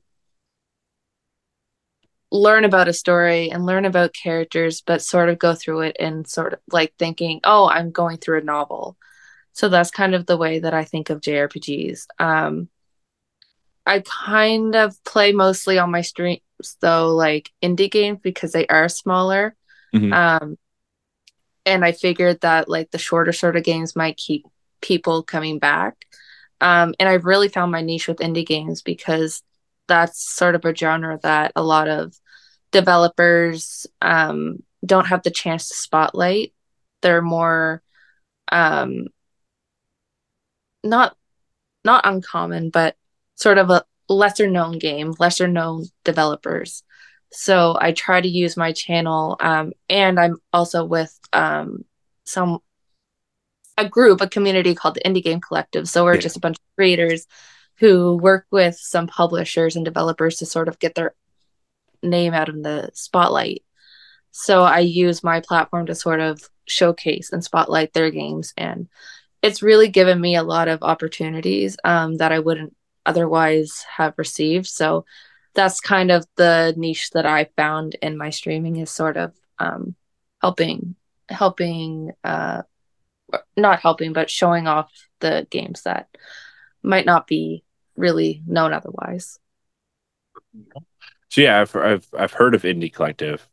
learn 2.30 2.64
about 2.64 2.88
a 2.88 2.92
story 2.92 3.50
and 3.50 3.64
learn 3.64 3.84
about 3.84 4.12
characters, 4.12 4.82
but 4.82 5.00
sort 5.02 5.28
of 5.28 5.38
go 5.38 5.54
through 5.54 5.80
it 5.80 5.96
and 5.98 6.26
sort 6.26 6.52
of 6.52 6.60
like 6.70 6.92
thinking, 6.98 7.40
oh, 7.44 7.68
I'm 7.68 7.90
going 7.90 8.18
through 8.18 8.40
a 8.40 8.44
novel. 8.44 8.96
So 9.52 9.68
that's 9.68 9.90
kind 9.90 10.14
of 10.14 10.26
the 10.26 10.36
way 10.36 10.58
that 10.58 10.74
I 10.74 10.84
think 10.84 11.10
of 11.10 11.20
JRPGs. 11.20 12.06
Um, 12.18 12.68
I 13.86 14.00
kind 14.00 14.76
of 14.76 15.02
play 15.04 15.32
mostly 15.32 15.78
on 15.78 15.90
my 15.90 16.02
streams 16.02 16.42
though, 16.80 17.14
like 17.14 17.50
indie 17.62 17.90
games 17.90 18.18
because 18.22 18.52
they 18.52 18.66
are 18.66 18.88
smaller. 18.88 19.56
Mhm. 19.94 20.12
Um, 20.12 20.58
and 21.68 21.84
I 21.84 21.92
figured 21.92 22.40
that 22.40 22.68
like 22.68 22.90
the 22.90 22.98
shorter 22.98 23.32
sort 23.32 23.56
of 23.56 23.62
games 23.62 23.94
might 23.94 24.16
keep 24.16 24.46
people 24.80 25.22
coming 25.22 25.58
back. 25.58 26.06
Um, 26.60 26.94
and 26.98 27.08
I've 27.08 27.24
really 27.26 27.48
found 27.48 27.70
my 27.70 27.82
niche 27.82 28.08
with 28.08 28.18
indie 28.18 28.46
games 28.46 28.82
because 28.82 29.42
that's 29.86 30.28
sort 30.28 30.54
of 30.54 30.64
a 30.64 30.74
genre 30.74 31.20
that 31.22 31.52
a 31.54 31.62
lot 31.62 31.88
of 31.88 32.18
developers 32.72 33.86
um, 34.02 34.62
don't 34.84 35.06
have 35.06 35.22
the 35.22 35.30
chance 35.30 35.68
to 35.68 35.74
spotlight. 35.74 36.52
They're 37.02 37.22
more 37.22 37.82
um, 38.50 39.06
not 40.82 41.16
not 41.84 42.06
uncommon, 42.06 42.70
but 42.70 42.96
sort 43.36 43.58
of 43.58 43.70
a 43.70 43.84
lesser 44.08 44.48
known 44.48 44.78
game, 44.78 45.14
lesser 45.18 45.46
known 45.48 45.84
developers. 46.04 46.82
So 47.30 47.76
I 47.80 47.92
try 47.92 48.20
to 48.20 48.28
use 48.28 48.56
my 48.56 48.72
channel, 48.72 49.36
um, 49.40 49.72
and 49.88 50.18
I'm 50.18 50.38
also 50.52 50.84
with 50.84 51.16
um, 51.32 51.84
some 52.24 52.60
a 53.76 53.88
group, 53.88 54.20
a 54.20 54.28
community 54.28 54.74
called 54.74 54.94
the 54.96 55.02
Indie 55.02 55.22
Game 55.22 55.40
Collective. 55.40 55.88
So 55.88 56.04
we're 56.04 56.14
Yeah. 56.14 56.20
just 56.20 56.36
a 56.36 56.40
bunch 56.40 56.56
of 56.56 56.76
creators 56.76 57.26
who 57.76 58.16
work 58.16 58.46
with 58.50 58.76
some 58.76 59.06
publishers 59.06 59.76
and 59.76 59.84
developers 59.84 60.36
to 60.38 60.46
sort 60.46 60.68
of 60.68 60.80
get 60.80 60.96
their 60.96 61.14
name 62.02 62.34
out 62.34 62.48
in 62.48 62.62
the 62.62 62.90
spotlight. 62.94 63.62
So 64.32 64.64
I 64.64 64.80
use 64.80 65.22
my 65.22 65.40
platform 65.40 65.86
to 65.86 65.94
sort 65.94 66.20
of 66.20 66.40
showcase 66.66 67.30
and 67.32 67.42
spotlight 67.42 67.92
their 67.92 68.10
games, 68.10 68.52
and 68.56 68.88
it's 69.42 69.62
really 69.62 69.88
given 69.88 70.20
me 70.20 70.34
a 70.34 70.42
lot 70.42 70.66
of 70.68 70.82
opportunities 70.82 71.76
um, 71.84 72.16
that 72.16 72.32
I 72.32 72.40
wouldn't 72.40 72.74
otherwise 73.06 73.84
have 73.96 74.14
received. 74.16 74.66
So 74.66 75.04
that's 75.58 75.80
kind 75.80 76.12
of 76.12 76.24
the 76.36 76.72
niche 76.76 77.10
that 77.10 77.26
I 77.26 77.48
found 77.56 77.96
in 78.00 78.16
my 78.16 78.30
streaming 78.30 78.76
is 78.76 78.92
sort 78.92 79.16
of 79.16 79.34
um, 79.58 79.96
helping, 80.40 80.94
helping, 81.28 82.12
uh, 82.22 82.62
not 83.56 83.80
helping, 83.80 84.12
but 84.12 84.30
showing 84.30 84.68
off 84.68 84.88
the 85.18 85.48
games 85.50 85.82
that 85.82 86.16
might 86.80 87.06
not 87.06 87.26
be 87.26 87.64
really 87.96 88.40
known 88.46 88.72
otherwise. 88.72 89.40
So 91.28 91.40
yeah, 91.40 91.60
I've 91.60 91.74
I've 91.74 92.06
I've 92.16 92.32
heard 92.32 92.54
of 92.54 92.62
Indie 92.62 92.92
Collective. 92.92 93.44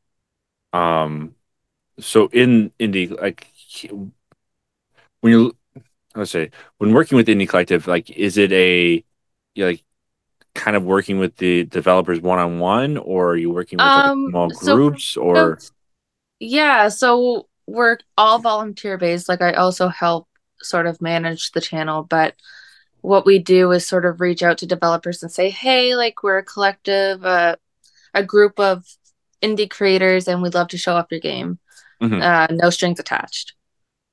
Um, 0.73 1.33
so 1.99 2.27
in 2.27 2.71
Indie, 2.79 3.19
like 3.19 3.47
when 5.21 5.33
you 5.33 5.57
let's 6.13 6.29
say 6.29 6.51
when 6.77 6.93
working 6.93 7.15
with 7.15 7.27
Indie 7.27 7.49
Collective, 7.49 7.87
like 7.87 8.11
is 8.11 8.37
it 8.37 8.51
a 8.51 9.03
like 9.57 9.83
kind 10.55 10.75
of 10.75 10.83
working 10.83 11.19
with 11.19 11.35
the 11.37 11.65
developers 11.65 12.19
one 12.21 12.39
on 12.39 12.59
one, 12.59 12.97
or 12.97 13.29
are 13.31 13.37
you 13.37 13.51
working 13.51 13.77
with 13.77 13.85
like, 13.85 14.05
Um, 14.07 14.27
small 14.29 14.49
so- 14.49 14.75
groups, 14.75 15.15
or 15.17 15.59
Yeah, 16.39 16.89
so 16.89 17.47
we're 17.67 17.97
all 18.17 18.39
volunteer 18.39 18.97
based. 18.97 19.29
Like 19.29 19.41
I 19.41 19.53
also 19.53 19.87
help 19.87 20.27
sort 20.61 20.87
of 20.87 21.01
manage 21.01 21.51
the 21.51 21.61
channel, 21.61 22.03
but 22.03 22.35
what 23.01 23.25
we 23.25 23.37
do 23.39 23.71
is 23.71 23.85
sort 23.87 24.05
of 24.05 24.19
reach 24.19 24.41
out 24.41 24.57
to 24.59 24.65
developers 24.65 25.21
and 25.21 25.31
say, 25.31 25.49
"Hey, 25.49 25.95
like 25.95 26.23
we're 26.23 26.39
a 26.39 26.43
collective, 26.43 27.23
uh, 27.25 27.55
a 28.13 28.23
group 28.23 28.59
of 28.59 28.83
indie 29.41 29.69
creators, 29.69 30.27
and 30.27 30.41
we'd 30.41 30.55
love 30.55 30.69
to 30.69 30.77
show 30.77 30.95
off 30.95 31.07
your 31.11 31.19
game. 31.19 31.59
Mhm. 32.01 32.21
Uh, 32.21 32.47
no 32.53 32.69
strings 32.69 32.99
attached. 32.99 33.53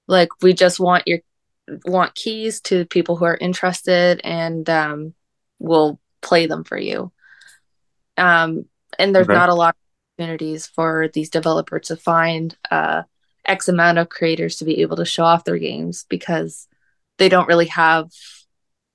Like 0.09 0.29
we 0.43 0.53
just 0.53 0.79
want 0.79 1.05
your 1.07 1.21
want 1.87 2.15
keys 2.15 2.61
to 2.61 2.85
people 2.87 3.17
who 3.17 3.25
are 3.25 3.39
interested, 3.41 4.21
and 4.25 4.69
um, 4.69 5.15
we'll 5.59 5.99
play 6.23 6.47
them 6.47 6.64
for 6.64 6.79
you. 6.79 7.12
Um, 8.17 8.67
and 8.99 9.14
there's 9.14 9.26
Okay. 9.26 9.35
not 9.35 9.49
a 9.49 9.55
lot 9.55 9.75
of 9.75 10.25
opportunities 10.25 10.67
for 10.67 11.09
these 11.12 11.31
developers 11.31 11.88
to 11.88 11.97
find 11.97 12.57
uh, 12.71 13.02
X 13.45 13.69
amount 13.69 13.99
of 13.99 14.09
creators 14.09 14.57
to 14.57 14.64
be 14.64 14.81
able 14.83 14.97
to 14.97 15.05
show 15.05 15.25
off 15.25 15.45
their 15.45 15.59
games 15.59 16.07
because 16.09 16.69
they 17.19 17.29
don't 17.29 17.49
really 17.49 17.67
have 17.67 18.11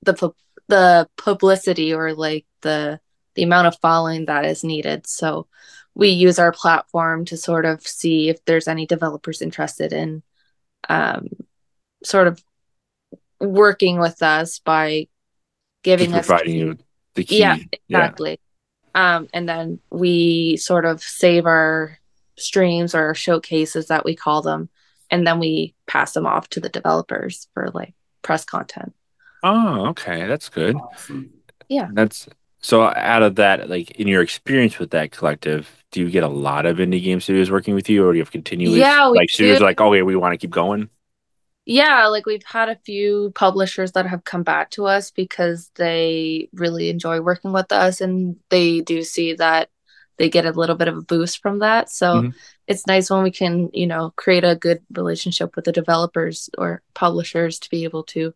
the 0.03 0.13
pu- 0.13 0.35
the 0.67 1.07
publicity 1.17 1.93
or 1.93 2.13
like 2.13 2.45
the 2.61 2.99
the 3.35 3.43
amount 3.43 3.67
of 3.67 3.77
following 3.81 4.25
that 4.25 4.45
is 4.45 4.63
needed. 4.63 5.05
So 5.07 5.47
we 5.93 6.09
use 6.09 6.39
our 6.39 6.51
platform 6.51 7.25
to 7.25 7.37
sort 7.37 7.65
of 7.65 7.85
see 7.85 8.29
if 8.29 8.43
there's 8.45 8.67
any 8.67 8.85
developers 8.85 9.41
interested 9.41 9.93
in 9.93 10.23
um, 10.89 11.27
sort 12.03 12.27
of 12.27 12.41
working 13.39 13.99
with 13.99 14.21
us 14.23 14.59
by 14.59 15.07
giving 15.83 16.13
us 16.13 16.27
providing 16.27 16.55
you 16.55 16.77
the 17.17 17.25
key? 17.25 17.39
yeah, 17.39 17.57
exactly. 17.71 18.39
Um, 18.95 19.27
and 19.33 19.47
then 19.47 19.79
we 19.91 20.57
sort 20.57 20.85
of 20.85 21.01
save 21.01 21.45
our 21.45 21.99
streams 22.37 22.95
or 22.95 23.13
showcases 23.13 23.87
that 23.87 24.05
we 24.05 24.15
call 24.15 24.41
them, 24.41 24.69
and 25.11 25.27
then 25.27 25.39
we 25.39 25.75
pass 25.85 26.13
them 26.13 26.25
off 26.25 26.49
to 26.49 26.59
the 26.59 26.69
developers 26.69 27.47
for 27.53 27.69
like 27.73 27.93
press 28.21 28.45
content. 28.45 28.93
Oh, 29.43 29.87
okay, 29.89 30.25
that's 30.25 30.49
good. 30.49 30.75
Awesome. 30.75 31.31
Yeah. 31.69 31.89
That's 31.93 32.27
so 32.59 32.83
out 32.85 33.23
of 33.23 33.35
that, 33.35 33.69
like 33.69 33.91
in 33.91 34.07
your 34.07 34.21
experience 34.21 34.79
with 34.79 34.91
that 34.91 35.11
collective, 35.11 35.69
do 35.91 36.01
you 36.01 36.09
get 36.09 36.23
a 36.23 36.27
lot 36.27 36.65
of 36.65 36.77
indie 36.77 37.03
game 37.03 37.21
studios 37.21 37.51
working 37.51 37.75
with 37.75 37.89
you, 37.89 38.05
or 38.05 38.11
do 38.13 38.17
you 38.17 38.23
have 38.23 38.31
continuous 38.31 38.79
Yeah, 38.79 39.05
like 39.05 39.29
studios 39.29 39.59
do. 39.59 39.63
are 39.63 39.67
like, 39.67 39.79
okay, 39.79 40.01
we 40.01 40.15
want 40.15 40.33
to 40.33 40.37
keep 40.37 40.49
going? 40.51 40.89
Yeah, 41.69 42.07
like 42.07 42.25
we've 42.25 42.45
had 42.45 42.69
a 42.69 42.77
few 42.85 43.33
publishers 43.35 43.91
that 43.91 44.07
have 44.07 44.23
come 44.23 44.43
back 44.43 44.69
to 44.71 44.85
us 44.85 45.11
because 45.11 45.69
they 45.75 46.47
really 46.53 46.89
enjoy 46.89 47.19
working 47.19 47.51
with 47.51 47.73
us 47.73 47.99
and 47.99 48.37
they 48.49 48.79
do 48.79 49.03
see 49.03 49.33
that 49.33 49.69
they 50.17 50.29
get 50.29 50.45
a 50.45 50.51
little 50.51 50.77
bit 50.77 50.87
of 50.87 50.95
a 50.95 51.01
boost 51.01 51.41
from 51.41 51.59
that. 51.59 51.89
So 51.89 52.21
Mhm. 52.21 52.33
it's 52.67 52.87
nice 52.87 53.09
when 53.09 53.21
we 53.21 53.31
can, 53.31 53.69
you 53.73 53.85
know, 53.85 54.13
create 54.15 54.45
a 54.45 54.55
good 54.55 54.81
relationship 54.95 55.57
with 55.57 55.65
the 55.65 55.73
developers 55.73 56.49
or 56.57 56.81
publishers 56.93 57.59
to 57.59 57.69
be 57.69 57.83
able 57.83 58.03
to 58.05 58.33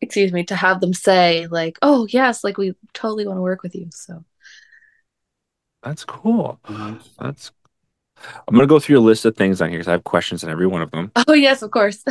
excuse 0.00 0.32
me, 0.32 0.44
to 0.44 0.56
have 0.56 0.80
them 0.80 0.94
say 0.94 1.46
like, 1.48 1.78
"Oh, 1.82 2.06
yes, 2.08 2.44
like 2.44 2.56
we 2.58 2.74
totally 2.94 3.26
want 3.26 3.38
to 3.38 3.42
work 3.42 3.62
with 3.64 3.74
you." 3.74 3.88
So 3.92 4.24
That's 5.82 6.04
cool. 6.04 6.58
Nice. 6.68 7.08
That's. 7.18 7.52
I'm 8.48 8.54
gonna 8.54 8.66
go 8.66 8.78
through 8.80 8.98
a 8.98 9.00
list 9.00 9.24
of 9.24 9.36
things 9.36 9.60
on 9.60 9.70
here 9.70 9.78
because 9.78 9.88
I 9.88 9.92
have 9.92 10.04
questions 10.04 10.44
on 10.44 10.50
every 10.50 10.66
one 10.66 10.82
of 10.82 10.90
them. 10.90 11.12
Oh, 11.28 11.32
yes, 11.32 11.62
of 11.62 11.70
course. 11.70 12.04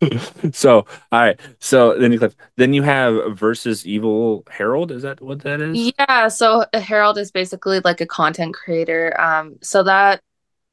so, 0.52 0.86
all 1.12 1.20
right. 1.20 1.40
So 1.58 1.98
then 1.98 2.12
you. 2.12 2.30
Then 2.56 2.72
you 2.74 2.82
have 2.82 3.38
versus 3.38 3.86
Evil 3.86 4.44
Herald. 4.50 4.90
Is 4.92 5.02
that 5.02 5.20
what 5.20 5.40
that 5.42 5.60
is? 5.60 5.92
Yeah, 5.98 6.28
so 6.28 6.64
a 6.72 6.80
Herald 6.80 7.18
is 7.18 7.30
basically 7.30 7.80
like 7.80 8.00
a 8.00 8.06
content 8.06 8.54
creator. 8.54 9.18
Um, 9.18 9.56
so 9.62 9.82
that 9.84 10.20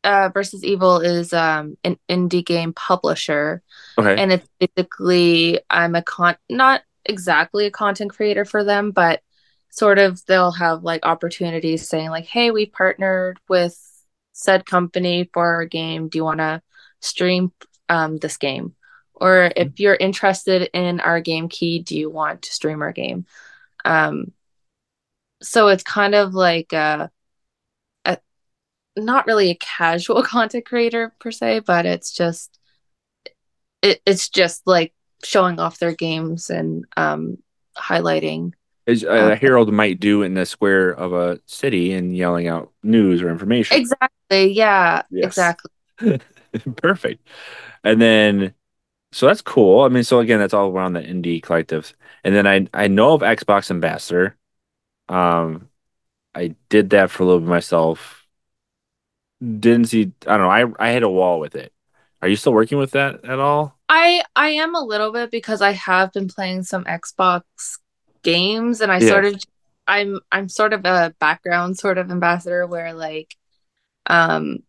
uh, 0.04 0.30
versus 0.34 0.64
Evil 0.64 1.00
is 1.00 1.32
um 1.34 1.78
an 1.84 1.98
indie 2.10 2.46
game 2.46 2.74
publisher, 2.74 3.62
Okay. 3.98 4.22
and 4.22 4.34
it's 4.34 4.48
basically 4.60 5.62
I'm 5.70 5.96
a 5.96 6.02
con 6.02 6.36
not 6.50 6.82
exactly 7.06 7.66
a 7.66 7.72
content 7.72 8.12
creator 8.12 8.44
for 8.46 8.64
them, 8.64 8.92
but 8.92 9.22
sort 9.70 10.00
of 10.00 10.24
they'll 10.26 10.52
have 10.52 10.84
like 10.84 11.06
opportunities 11.06 11.88
saying 11.88 12.10
like, 12.10 12.26
"Hey, 12.26 12.52
we 12.52 12.66
partnered 12.66 13.40
with 13.48 13.80
said 14.34 14.66
company 14.66 15.30
for 15.34 15.56
our 15.56 15.66
game. 15.66 16.10
Do 16.10 16.18
you 16.20 16.26
want 16.26 16.40
to 16.40 16.62
stream 17.02 17.54
um 17.90 18.18
this 18.18 18.38
game?" 18.38 18.76
Or 19.16 19.52
if 19.56 19.80
you're 19.80 19.96
interested 19.96 20.70
in 20.74 21.00
our 21.00 21.22
game 21.22 21.50
key, 21.50 21.80
do 21.80 21.98
you 21.98 22.10
want 22.10 22.44
to 22.44 22.54
stream 22.54 22.82
our 22.82 22.92
game? 22.92 23.26
Um, 23.86 24.34
so 25.42 25.68
it's 25.68 25.84
kind 25.84 26.16
of 26.16 26.34
like 26.34 26.74
a, 26.74 27.12
a 28.06 28.18
not 28.98 29.28
really 29.28 29.52
a 29.52 29.56
casual 29.56 30.24
content 30.34 30.66
creator 30.66 31.14
per 31.20 31.32
se, 31.32 31.62
but 31.62 31.86
it's 31.86 32.12
just 32.12 32.60
it, 33.82 34.02
it's 34.06 34.30
just 34.30 34.66
like 34.66 34.94
showing 35.24 35.60
off 35.60 35.80
their 35.80 35.94
games 35.96 36.50
and 36.50 36.86
um 36.98 37.38
highlighting 37.78 38.54
as 38.86 39.04
Uh, 39.18 39.32
a 39.32 39.36
herald 39.36 39.72
might 39.72 40.00
do 40.00 40.24
in 40.24 40.34
the 40.34 40.46
square 40.46 40.90
of 40.90 41.14
a 41.14 41.40
city 41.46 41.94
and 41.94 42.16
yelling 42.16 42.48
out 42.48 42.72
news 42.84 43.22
or 43.22 43.30
information. 43.30 43.78
exactly. 43.78 44.10
Yeah. 44.42 45.04
Yes. 45.10 45.54
Exactly. 45.56 45.72
Perfect. 46.78 47.28
And 47.84 48.02
then, 48.02 48.54
so 49.12 49.28
that's 49.28 49.42
cool. 49.42 49.82
I 49.84 49.90
mean, 49.90 50.04
so 50.04 50.20
again, 50.20 50.40
that's 50.40 50.54
all 50.56 50.70
around 50.72 50.94
the 50.94 51.02
indie 51.02 51.42
collectives. 51.42 51.94
And 52.24 52.36
then 52.36 52.48
I 52.48 52.68
I 52.74 52.88
know 52.90 53.14
of 53.14 53.22
Xbox 53.22 53.72
Ambassador. 53.72 54.38
Um, 55.10 55.70
I 56.36 56.56
did 56.70 56.92
that 56.92 57.12
for 57.12 57.24
a 57.24 57.26
little 57.28 57.42
bit 57.42 57.50
myself. 57.50 58.28
Didn't 59.42 59.86
see. 59.88 60.14
I 60.26 60.38
don't 60.38 60.48
know. 60.48 60.76
I 60.80 60.90
I 60.90 60.94
hit 60.94 61.04
a 61.04 61.10
wall 61.10 61.40
with 61.40 61.56
it. 61.56 61.74
Are 62.22 62.30
you 62.30 62.36
still 62.38 62.54
working 62.54 62.78
with 62.78 62.92
that 62.92 63.26
at 63.26 63.40
all? 63.40 63.78
I 63.90 64.24
I 64.36 64.50
am 64.50 64.76
a 64.76 64.82
little 64.84 65.12
bit 65.12 65.32
because 65.32 65.62
I 65.62 65.72
have 65.72 66.14
been 66.14 66.28
playing 66.28 66.64
some 66.64 66.86
Xbox 66.86 67.44
games 68.24 68.82
and 68.82 68.92
I 68.92 69.00
Yeah. 69.00 69.10
sort 69.10 69.26
of 69.26 69.42
I'm 69.88 70.20
I'm 70.32 70.48
sort 70.50 70.74
of 70.74 70.86
a 70.86 71.14
background 71.20 71.78
sort 71.78 71.98
of 71.98 72.10
ambassador 72.10 72.66
where 72.66 72.94
like 72.94 73.36
um 74.08 74.60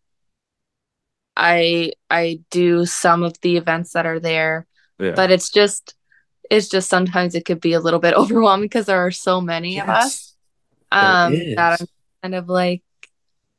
I 1.37 1.91
I 2.09 2.39
do 2.49 2.85
some 2.85 3.23
of 3.23 3.39
the 3.41 3.57
events 3.57 3.93
that 3.93 4.05
are 4.05 4.19
there, 4.19 4.65
Yeah. 4.99 5.13
but 5.15 5.31
it's 5.31 5.49
just 5.49 5.95
it's 6.49 6.69
just 6.69 6.89
sometimes 6.89 7.35
it 7.35 7.45
could 7.45 7.59
be 7.59 7.73
a 7.73 7.79
little 7.79 7.99
bit 7.99 8.13
overwhelming 8.17 8.65
because 8.65 8.85
there 8.85 9.05
are 9.05 9.11
so 9.11 9.41
many 9.41 9.79
of 9.79 9.89
us. 9.89 10.35
Um 10.91 11.33
that 11.55 11.81
I'm 11.81 11.87
kind 12.23 12.35
of 12.35 12.47
like 12.47 12.83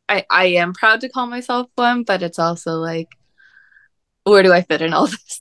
I 0.09 0.25
I 0.31 0.45
am 0.47 0.73
proud 0.73 1.01
to 1.03 1.09
call 1.09 1.27
myself 1.27 1.69
one, 1.75 2.05
but 2.05 2.23
it's 2.23 2.39
also 2.39 2.73
like 2.77 3.09
where 4.25 4.43
do 4.43 4.53
I 4.53 4.63
fit 4.63 4.83
in 4.83 4.93
all 4.93 5.07
this? 5.07 5.41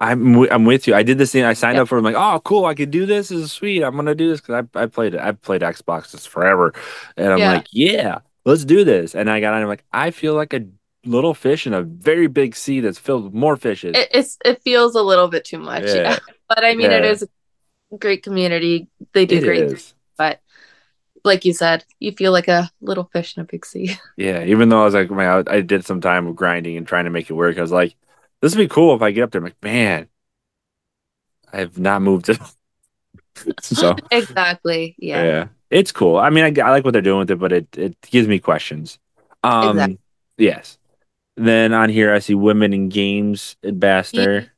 I'm 0.00 0.32
wi- 0.32 0.52
I'm 0.52 0.64
with 0.64 0.86
you. 0.86 0.94
I 0.94 1.02
did 1.02 1.18
this 1.18 1.32
thing. 1.32 1.44
I 1.44 1.52
signed 1.52 1.76
Yep. 1.76 1.82
up 1.82 1.88
for. 1.88 1.96
it. 1.96 1.98
I'm 1.98 2.04
like, 2.04 2.14
oh, 2.16 2.40
cool. 2.40 2.64
I 2.64 2.74
could 2.74 2.90
do 2.90 3.06
this. 3.06 3.28
This 3.28 3.38
is 3.40 3.52
sweet. 3.52 3.82
I'm 3.82 3.94
gonna 3.94 4.14
do 4.14 4.28
this 4.30 4.40
because 4.40 4.64
I 4.74 4.82
I 4.82 4.86
played 4.86 5.14
it. 5.14 5.20
I've 5.20 5.40
played 5.42 5.60
Xbox 5.62 6.12
this 6.12 6.26
forever, 6.26 6.72
and 7.16 7.28
I'm 7.32 7.38
Yeah. 7.38 7.52
like, 7.52 7.66
yeah, 7.72 8.18
let's 8.44 8.64
do 8.64 8.84
this. 8.84 9.14
And 9.14 9.30
I 9.30 9.40
got 9.40 9.54
on. 9.54 9.62
I'm 9.62 9.68
like, 9.68 9.84
I 9.92 10.10
feel 10.10 10.34
like 10.34 10.52
a 10.54 10.66
little 11.04 11.34
fish 11.34 11.66
in 11.66 11.74
a 11.74 11.82
very 11.82 12.26
big 12.28 12.54
sea 12.54 12.80
that's 12.80 12.98
filled 12.98 13.24
with 13.24 13.34
more 13.34 13.56
fishes. 13.56 13.96
it, 13.96 14.08
it's 14.12 14.38
it 14.44 14.62
feels 14.62 14.94
a 14.94 15.02
little 15.02 15.28
bit 15.28 15.44
too 15.44 15.58
much 15.58 15.84
Yeah. 15.84 15.94
yeah, 15.94 16.18
but 16.48 16.64
i 16.64 16.74
mean 16.76 16.92
it 16.92 17.02
Yeah. 17.04 17.10
is 17.10 17.24
a 17.92 17.98
great 17.98 18.22
community 18.22 18.88
they 19.12 19.26
do 19.26 19.36
It 19.38 19.44
great 19.44 19.64
is. 19.64 19.70
things, 19.72 19.94
but 20.16 20.40
like 21.24 21.44
you 21.44 21.52
said 21.52 21.84
you 21.98 22.12
feel 22.12 22.32
like 22.32 22.48
a 22.48 22.70
little 22.80 23.04
fish 23.12 23.36
in 23.36 23.42
a 23.42 23.46
big 23.46 23.66
sea 23.66 23.96
Yeah. 24.16 24.44
Even 24.44 24.68
though 24.68 24.82
I 24.82 24.84
was 24.84 24.94
like, 24.94 25.10
man, 25.10 25.44
I, 25.48 25.56
I 25.56 25.60
did 25.60 25.84
some 25.84 26.00
time 26.00 26.26
of 26.28 26.36
grinding 26.36 26.76
and 26.76 26.86
trying 26.86 27.04
to 27.04 27.10
make 27.10 27.30
it 27.30 27.34
work. 27.34 27.58
I 27.58 27.62
was 27.62 27.72
like, 27.72 27.96
this 28.40 28.54
would 28.54 28.62
be 28.62 28.68
cool 28.68 28.94
if 28.94 29.02
I 29.02 29.10
get 29.12 29.24
up 29.24 29.30
there. 29.32 29.40
I'm 29.40 29.44
like, 29.44 29.62
man, 29.62 30.08
I 31.52 31.58
have 31.58 31.78
not 31.78 32.02
moved 32.02 32.28
it. 32.28 32.38
So 33.60 33.96
exactly 34.10 34.94
yeah. 34.98 35.22
yeah 35.22 35.46
it's 35.72 35.90
cool. 35.90 36.18
I 36.18 36.28
mean, 36.28 36.44
I, 36.44 36.62
I 36.62 36.70
like 36.70 36.84
what 36.84 36.92
they're 36.92 37.00
doing 37.00 37.20
with 37.20 37.30
it, 37.30 37.38
but 37.38 37.50
it 37.50 37.66
it 37.76 38.00
gives 38.02 38.28
me 38.28 38.38
questions. 38.38 38.98
Um, 39.42 39.70
Exactly. 39.70 39.98
yes. 40.36 40.78
Then 41.36 41.72
on 41.72 41.88
here, 41.88 42.12
I 42.12 42.18
see 42.18 42.34
women 42.34 42.74
in 42.74 42.90
games 42.90 43.56
ambassador. 43.64 44.52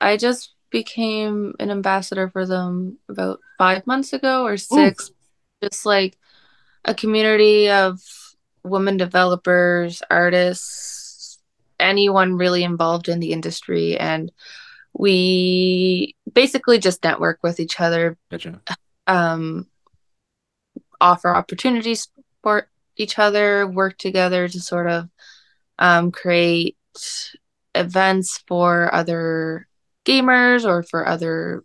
i 0.00 0.16
just 0.16 0.54
became 0.70 1.54
an 1.58 1.70
ambassador 1.70 2.28
for 2.28 2.46
them 2.46 2.98
about 3.08 3.40
five 3.58 3.86
months 3.86 4.12
ago 4.12 4.44
or 4.44 4.56
six 4.56 5.10
just 5.62 5.84
like 5.86 6.18
a 6.84 6.94
community 6.94 7.70
of 7.70 8.00
women 8.64 8.96
developers 8.96 10.02
artists 10.10 11.38
anyone 11.78 12.36
really 12.36 12.64
involved 12.64 13.08
in 13.08 13.20
the 13.20 13.32
industry 13.32 13.98
and 13.98 14.32
we 14.94 16.14
basically 16.32 16.78
just 16.78 17.02
network 17.02 17.40
with 17.42 17.60
each 17.60 17.80
other 17.80 18.18
Gotcha. 18.30 18.60
um, 19.06 19.66
offer 21.00 21.34
opportunities 21.34 22.08
for 22.42 22.68
each 22.96 23.18
other, 23.18 23.66
work 23.66 23.98
together 23.98 24.48
to 24.48 24.60
sort 24.60 24.88
of 24.88 25.08
um, 25.78 26.10
create 26.10 26.76
events 27.74 28.42
for 28.46 28.94
other 28.94 29.66
gamers 30.04 30.64
or 30.66 30.82
for 30.82 31.06
other 31.06 31.64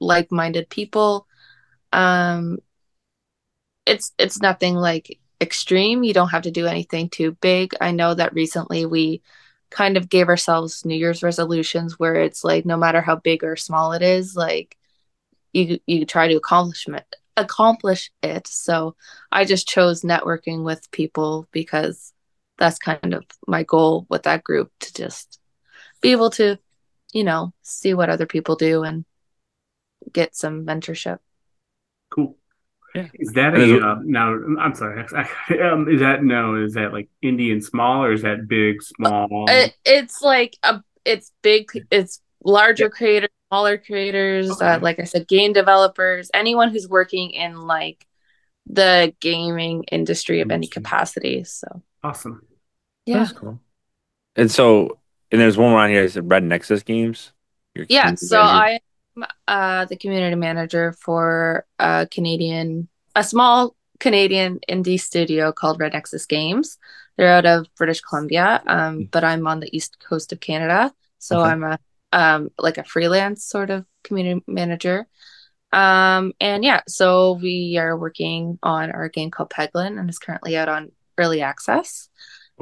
like-minded 0.00 0.68
people. 0.68 1.26
Um, 1.92 2.58
it's 3.86 4.12
it's 4.18 4.40
nothing 4.40 4.74
like 4.74 5.18
extreme. 5.40 6.02
You 6.02 6.14
don't 6.14 6.30
have 6.30 6.42
to 6.42 6.50
do 6.50 6.66
anything 6.66 7.10
too 7.10 7.32
big. 7.40 7.74
I 7.80 7.92
know 7.92 8.14
that 8.14 8.34
recently 8.34 8.86
we 8.86 9.22
kind 9.70 9.96
of 9.96 10.08
gave 10.08 10.28
ourselves 10.28 10.84
New 10.84 10.96
Year's 10.96 11.22
resolutions 11.22 11.98
where 11.98 12.14
it's 12.14 12.44
like 12.44 12.64
no 12.64 12.76
matter 12.76 13.00
how 13.00 13.16
big 13.16 13.44
or 13.44 13.56
small 13.56 13.92
it 13.92 14.02
is, 14.02 14.36
like 14.36 14.76
you 15.52 15.78
you 15.86 16.06
try 16.06 16.28
to 16.28 16.36
accomplish 16.36 16.86
it 16.88 17.16
accomplish 17.36 18.10
it. 18.22 18.46
So 18.46 18.96
I 19.30 19.44
just 19.44 19.66
chose 19.66 20.02
networking 20.02 20.64
with 20.64 20.90
people 20.90 21.48
because 21.52 22.12
that's 22.58 22.78
kind 22.78 23.14
of 23.14 23.24
my 23.46 23.64
goal 23.64 24.06
with 24.08 24.24
that 24.24 24.44
group 24.44 24.70
to 24.80 24.94
just 24.94 25.40
be 26.00 26.12
able 26.12 26.30
to, 26.30 26.58
you 27.12 27.24
know, 27.24 27.52
see 27.62 27.94
what 27.94 28.10
other 28.10 28.26
people 28.26 28.56
do 28.56 28.82
and 28.82 29.04
get 30.12 30.36
some 30.36 30.64
mentorship. 30.64 31.18
Cool. 32.10 32.36
Yeah. 32.94 33.08
Is 33.14 33.32
that 33.32 33.54
a 33.54 33.58
there's 33.58 33.82
uh, 33.82 33.96
now? 34.04 34.38
I'm 34.60 34.74
sorry. 34.74 35.04
Um, 35.60 35.88
is 35.88 36.00
that 36.00 36.22
no? 36.22 36.54
Is 36.54 36.74
that 36.74 36.92
like 36.92 37.08
Indian 37.22 37.60
small, 37.60 38.04
or 38.04 38.12
is 38.12 38.22
that 38.22 38.46
big, 38.46 38.82
small? 38.82 39.46
It, 39.48 39.74
it's 39.84 40.22
like 40.22 40.56
a 40.62 40.80
it's 41.04 41.32
big 41.42 41.86
it's 41.90 42.20
larger 42.44 42.88
creators, 42.88 43.30
smaller 43.48 43.78
creators, 43.78 44.60
uh, 44.60 44.78
like 44.80 45.00
I 45.00 45.04
said, 45.04 45.26
game 45.26 45.52
developers, 45.52 46.30
anyone 46.34 46.70
who's 46.70 46.88
working 46.88 47.30
in 47.30 47.62
like 47.66 48.06
the 48.66 49.14
gaming 49.20 49.84
industry 49.90 50.40
of 50.40 50.50
any 50.50 50.66
capacity. 50.66 51.44
So 51.44 51.82
awesome. 52.02 52.46
yeah. 53.06 53.18
That's 53.18 53.32
cool. 53.32 53.60
And 54.36 54.50
so, 54.50 54.98
and 55.30 55.40
there's 55.40 55.56
one 55.56 55.70
more 55.70 55.80
on 55.80 55.90
here. 55.90 56.04
It 56.04 56.16
Red 56.16 56.44
Nexus 56.44 56.82
Games. 56.82 57.32
Your 57.74 57.86
Yeah, 57.88 58.14
so. 58.14 58.40
I 58.40 58.70
am 58.70 58.78
uh, 59.48 59.84
the 59.86 59.96
community 59.96 60.36
manager 60.36 60.92
for 60.92 61.66
a 61.78 62.06
Canadian, 62.10 62.88
a 63.14 63.24
small 63.24 63.76
Canadian 64.00 64.60
indie 64.68 65.00
studio 65.00 65.52
called 65.52 65.80
Red 65.80 65.92
Nexus 65.92 66.26
Games. 66.26 66.78
They're 67.16 67.32
out 67.32 67.46
of 67.46 67.66
British 67.76 68.00
Columbia, 68.00 68.62
um, 68.66 69.04
but 69.10 69.24
I'm 69.24 69.46
on 69.46 69.60
the 69.60 69.74
east 69.76 69.98
coast 70.00 70.32
of 70.32 70.40
Canada, 70.40 70.92
so 71.18 71.40
Okay. 71.40 71.42
I'm 71.42 71.62
a 71.62 71.78
um, 72.12 72.50
like 72.58 72.78
a 72.78 72.84
freelance 72.84 73.44
sort 73.44 73.70
of 73.70 73.86
community 74.04 74.42
manager. 74.46 75.06
Um, 75.72 76.32
and 76.40 76.62
yeah, 76.64 76.82
so 76.86 77.32
we 77.32 77.76
are 77.78 77.96
working 77.98 78.58
on 78.62 78.92
our 78.92 79.08
game 79.08 79.30
called 79.30 79.50
Peglin, 79.50 79.98
and 79.98 80.08
it's 80.08 80.18
currently 80.18 80.56
out 80.56 80.68
on 80.68 80.92
early 81.18 81.42
access. 81.42 82.08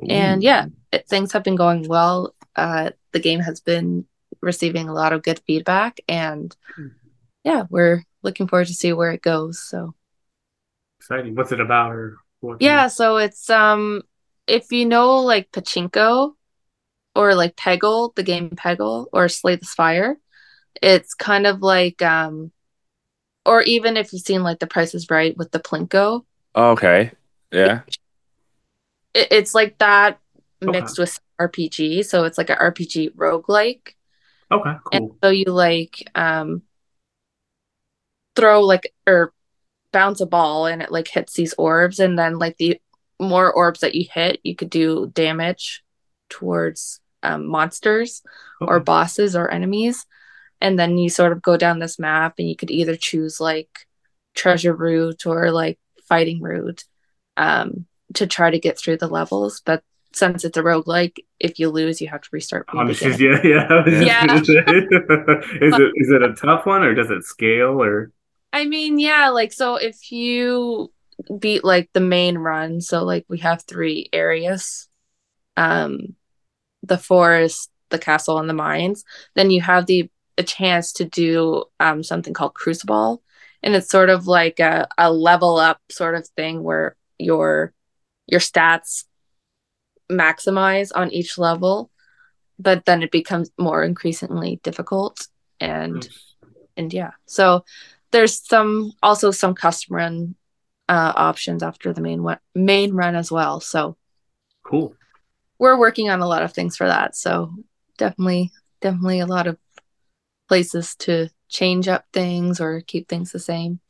And 0.08 0.42
yeah, 0.42 0.66
it, 0.92 1.08
things 1.08 1.32
have 1.32 1.44
been 1.44 1.56
going 1.56 1.88
well. 1.88 2.34
Uh, 2.56 2.90
the 3.12 3.20
game 3.20 3.40
has 3.40 3.60
been 3.60 4.06
receiving 4.42 4.88
a 4.88 4.94
lot 4.94 5.12
of 5.12 5.22
good 5.22 5.40
feedback, 5.46 6.00
and 6.08 6.54
Hmm. 6.76 6.88
yeah, 7.44 7.64
we're 7.70 8.04
looking 8.22 8.48
forward 8.48 8.68
to 8.68 8.74
see 8.74 8.92
where 8.92 9.12
it 9.12 9.22
goes. 9.22 9.60
So 9.62 9.94
Exciting. 10.98 11.34
What's 11.34 11.52
it 11.52 11.60
about, 11.60 11.90
or 11.92 12.16
what? 12.40 12.60
yeah, 12.60 12.86
so 12.88 13.16
it's 13.16 13.50
um, 13.50 14.02
if 14.46 14.70
you 14.72 14.86
know 14.86 15.18
like 15.20 15.50
Pachinko 15.50 16.34
or 17.16 17.34
like 17.34 17.56
Peggle, 17.56 18.14
the 18.14 18.22
game 18.22 18.50
Peggle, 18.50 19.06
or 19.12 19.28
Slay 19.28 19.56
the 19.56 19.66
Spire, 19.66 20.18
it's 20.80 21.14
kind 21.14 21.46
of 21.46 21.60
like 21.62 22.00
um, 22.02 22.52
or 23.44 23.62
even 23.62 23.96
if 23.96 24.12
you've 24.12 24.22
seen 24.22 24.42
like 24.42 24.60
The 24.60 24.66
Price 24.66 24.94
is 24.94 25.10
Right 25.10 25.36
with 25.36 25.50
the 25.52 25.60
Plinko, 25.60 26.24
Okay. 26.54 27.12
Yeah. 27.50 27.82
it, 29.14 29.28
it's 29.30 29.54
like 29.54 29.78
that 29.78 30.18
Okay. 30.62 30.72
mixed 30.72 30.98
with 30.98 31.18
RPG. 31.40 32.02
So 32.02 32.24
it's 32.24 32.38
like 32.38 32.50
an 32.50 32.58
RPG 32.60 33.10
roguelike. 33.10 33.94
Okay. 34.52 34.74
And 34.92 35.12
so 35.22 35.30
you 35.30 35.46
like 35.46 36.08
um 36.14 36.62
throw 38.36 38.60
like 38.60 38.92
or 39.06 39.32
bounce 39.92 40.20
a 40.20 40.26
ball 40.26 40.66
and 40.66 40.82
it 40.82 40.92
like 40.92 41.08
hits 41.08 41.34
these 41.34 41.54
orbs 41.54 41.98
and 41.98 42.18
then 42.18 42.38
like 42.38 42.56
the 42.58 42.80
more 43.20 43.52
orbs 43.52 43.80
that 43.80 43.94
you 43.94 44.06
hit, 44.12 44.40
you 44.42 44.54
could 44.56 44.70
do 44.70 45.10
damage 45.14 45.82
towards 46.28 47.00
um, 47.22 47.46
monsters 47.46 48.22
or 48.60 48.80
bosses 48.80 49.36
or 49.36 49.50
enemies. 49.50 50.06
And 50.60 50.78
then 50.78 50.98
you 50.98 51.08
sort 51.08 51.32
of 51.32 51.42
go 51.42 51.56
down 51.56 51.78
this 51.78 51.98
map 51.98 52.34
and 52.38 52.48
you 52.48 52.56
could 52.56 52.70
either 52.70 52.96
choose 52.96 53.40
like 53.40 53.86
treasure 54.34 54.74
route 54.74 55.26
or 55.26 55.50
like 55.50 55.78
fighting 56.08 56.40
route 56.40 56.84
um 57.36 57.86
to 58.14 58.26
try 58.26 58.50
to 58.50 58.58
get 58.58 58.78
through 58.78 58.96
the 58.96 59.08
levels. 59.08 59.62
But 59.64 59.82
since 60.14 60.44
it's 60.44 60.56
a 60.56 60.62
roguelike, 60.62 61.24
if 61.40 61.58
you 61.58 61.70
lose, 61.70 62.00
you 62.00 62.08
have 62.08 62.22
to 62.22 62.28
restart 62.32 62.68
from 62.70 62.86
the 62.88 62.94
just- 62.94 63.20
yeah, 63.20 63.40
yeah. 63.44 63.66
I 63.70 63.82
was 63.84 63.94
just 63.94 64.06
Yeah. 64.06 64.24
is 65.60 65.78
it 65.78 65.92
is 65.96 66.10
it 66.10 66.22
a 66.22 66.34
tough 66.34 66.66
one, 66.66 66.82
or 66.82 66.94
does 66.94 67.10
it 67.10 67.24
scale, 67.24 67.82
or 67.82 68.10
I 68.52 68.64
mean, 68.66 68.98
yeah, 68.98 69.28
like 69.30 69.52
so 69.52 69.76
if 69.76 70.10
you 70.12 70.92
beat 71.38 71.64
like 71.64 71.90
the 71.92 72.00
main 72.00 72.36
run, 72.38 72.80
so 72.80 73.04
like 73.04 73.24
we 73.28 73.38
have 73.38 73.62
three 73.62 74.08
areas. 74.12 74.88
Um 75.56 76.16
the 76.82 76.98
forest, 76.98 77.70
the 77.90 77.98
castle, 77.98 78.38
and 78.38 78.48
the 78.48 78.54
mines, 78.54 79.04
then 79.34 79.50
you 79.50 79.60
have 79.60 79.86
the 79.86 80.10
a 80.38 80.42
chance 80.42 80.92
to 80.94 81.04
do 81.04 81.64
um 81.78 82.02
something 82.02 82.32
called 82.34 82.54
Cruciball. 82.54 83.18
and 83.62 83.74
it's 83.74 83.90
sort 83.90 84.08
of 84.10 84.26
like 84.26 84.60
a, 84.60 84.88
a 84.98 85.12
level 85.12 85.58
up 85.58 85.78
sort 85.90 86.14
of 86.14 86.26
thing 86.28 86.62
where 86.62 86.96
your 87.18 87.72
your 88.26 88.40
stats 88.40 89.04
maximize 90.12 90.90
on 90.94 91.10
each 91.10 91.38
level 91.38 91.90
but 92.58 92.84
then 92.84 93.02
it 93.02 93.10
becomes 93.10 93.50
more 93.58 93.82
increasingly 93.82 94.60
difficult 94.62 95.26
and 95.60 96.08
and 96.76 96.92
yeah 96.92 97.12
so 97.26 97.64
there's 98.10 98.40
some 98.46 98.92
also 99.02 99.30
some 99.30 99.54
custom 99.54 99.96
run 99.96 100.34
uh, 100.88 101.12
options 101.16 101.62
after 101.62 101.92
the 101.92 102.00
main 102.00 102.22
one 102.22 102.38
main 102.54 102.92
run 102.94 103.14
as 103.16 103.30
well 103.32 103.60
so 103.60 103.96
Cool. 104.64 104.94
we're 105.58 105.78
working 105.78 106.10
on 106.10 106.20
a 106.20 106.26
lot 106.28 106.42
of 106.42 106.52
things 106.52 106.76
for 106.76 106.86
that 106.86 107.16
so 107.16 107.52
definitely 107.98 108.50
definitely 108.80 109.20
a 109.20 109.26
lot 109.26 109.46
of 109.46 109.56
places 110.48 110.94
to 110.96 111.28
change 111.48 111.88
up 111.88 112.04
things 112.12 112.60
or 112.60 112.80
keep 112.82 113.08
things 113.08 113.32
the 113.32 113.38
same 113.38 113.80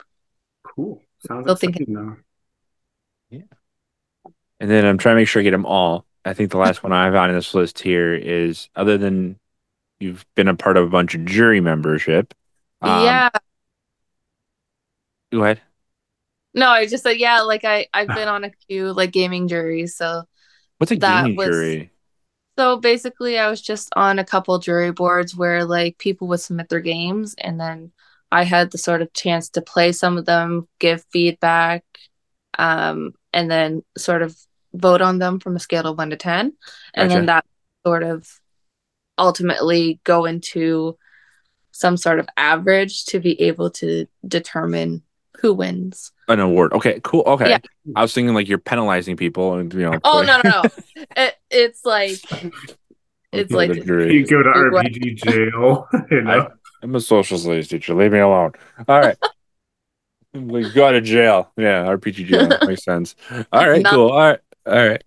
Cool. 0.65 1.03
Sounds 1.27 1.45
Still 1.45 1.57
thinking- 1.57 1.83
exciting 1.83 1.95
though. 1.95 2.17
Yeah. 3.31 4.31
And 4.59 4.71
then 4.71 4.87
I'm 4.87 4.97
trying 4.99 5.17
to 5.17 5.21
make 5.21 5.29
sure 5.29 5.41
I 5.41 5.43
get 5.43 5.51
them 5.51 5.67
all. 5.67 6.07
I 6.25 6.35
think 6.35 6.51
the 6.51 6.59
last 6.59 6.83
one 6.83 6.93
I 6.93 7.05
have 7.07 7.15
on 7.15 7.33
this 7.33 7.55
list 7.55 7.81
here 7.81 8.15
is 8.15 8.69
other 8.77 8.97
than 8.99 9.39
you've 10.01 10.25
been 10.35 10.49
a 10.49 10.55
part 10.55 10.77
of 10.77 10.87
a 10.87 10.91
bunch 10.91 11.15
of 11.15 11.25
jury 11.25 11.61
membership. 11.61 12.35
um, 12.83 13.05
yeah 13.05 13.29
Go 15.33 15.43
ahead. 15.45 15.61
no 16.55 16.69
i 16.69 16.87
just 16.87 17.03
said 17.05 17.17
yeah 17.19 17.41
like 17.41 17.65
i 17.65 17.87
i've 17.95 18.09
been 18.09 18.29
on 18.29 18.45
a 18.45 18.51
few 18.69 18.93
like 18.93 19.11
gaming 19.13 19.49
juries 19.49 19.97
so 19.97 20.25
What's 20.79 20.93
a 20.93 20.97
That 20.97 21.23
gaming 21.23 21.37
was- 21.37 21.47
jury? 21.49 21.91
So 22.59 22.77
basically, 22.77 23.39
I 23.39 23.49
was 23.49 23.63
just 23.63 23.89
on 23.97 24.19
a 24.19 24.25
couple 24.27 24.59
jury 24.59 24.93
boards 24.93 25.35
where 25.35 25.65
like 25.65 25.97
people 25.97 26.29
would 26.29 26.41
submit 26.41 26.69
their 26.69 26.81
games, 26.81 27.35
and 27.39 27.59
then 27.59 27.93
I 28.31 28.43
had 28.45 28.71
the 28.71 28.77
sort 28.79 29.01
of 29.01 29.11
chance 29.15 29.49
to 29.51 29.63
play 29.63 29.93
some 29.93 30.19
of 30.19 30.27
them, 30.27 30.69
give 30.79 31.03
feedback, 31.11 31.83
um, 32.59 33.15
and 33.33 33.51
then 33.51 33.83
sort 33.97 34.21
of 34.21 34.37
vote 34.75 35.03
on 35.03 35.19
them 35.19 35.41
from 35.41 35.57
a 35.57 35.61
scale 35.61 35.87
of 35.87 35.99
one 35.99 36.11
to 36.11 36.17
ten, 36.17 36.53
and 36.95 37.09
Gotcha. 37.09 37.15
then 37.15 37.27
that 37.27 37.45
sort 37.87 38.03
of 38.03 38.29
ultimately 39.19 40.01
go 40.05 40.25
into 40.25 40.97
some 41.73 41.97
sort 41.97 42.19
of 42.19 42.29
average 42.37 43.07
to 43.07 43.21
be 43.21 43.41
able 43.43 43.71
to 43.71 44.07
determine 44.27 45.03
who 45.39 45.53
wins. 45.53 46.13
An 46.29 46.41
award. 46.41 46.73
Okay, 46.73 47.01
cool. 47.03 47.23
Okay. 47.27 47.51
Yeah. 47.51 47.59
I 47.97 48.03
was 48.03 48.15
thinking 48.15 48.35
like 48.35 48.49
you're 48.49 48.59
penalizing 48.59 49.17
people 49.17 49.55
and 49.55 49.73
you 49.75 49.91
know. 49.91 49.99
Oh 50.05 50.23
play- 50.23 50.27
no 50.27 50.41
no 50.45 50.63
no! 50.63 50.63
it, 51.17 51.35
it's 51.51 51.85
like 51.85 52.21
it's 53.33 53.51
like 53.53 53.85
jury. 53.85 54.15
You 54.15 54.27
go 54.27 54.43
to 54.43 54.51
RPG 54.51 55.17
jail. 55.17 55.89
You 56.11 56.23
know? 56.23 56.49
I'm 56.83 56.95
a 56.95 57.01
social 57.01 57.39
studies 57.39 57.69
teacher. 57.69 57.95
Leave 57.95 58.13
me 58.13 58.19
alone. 58.19 58.53
All 58.89 59.01
right. 59.01 59.17
we 60.35 60.69
go 60.73 60.91
to 60.93 61.01
jail. 61.01 61.51
Yeah, 61.57 61.85
RPG 61.87 62.27
jail. 62.27 62.59
Makes 62.67 62.85
sense. 62.85 63.15
All 63.53 63.69
right, 63.69 63.83
Not- 63.83 63.93
cool. 63.93 64.11
All 64.11 64.19
right. 64.19 64.41
All 64.67 64.89
right. 64.89 65.03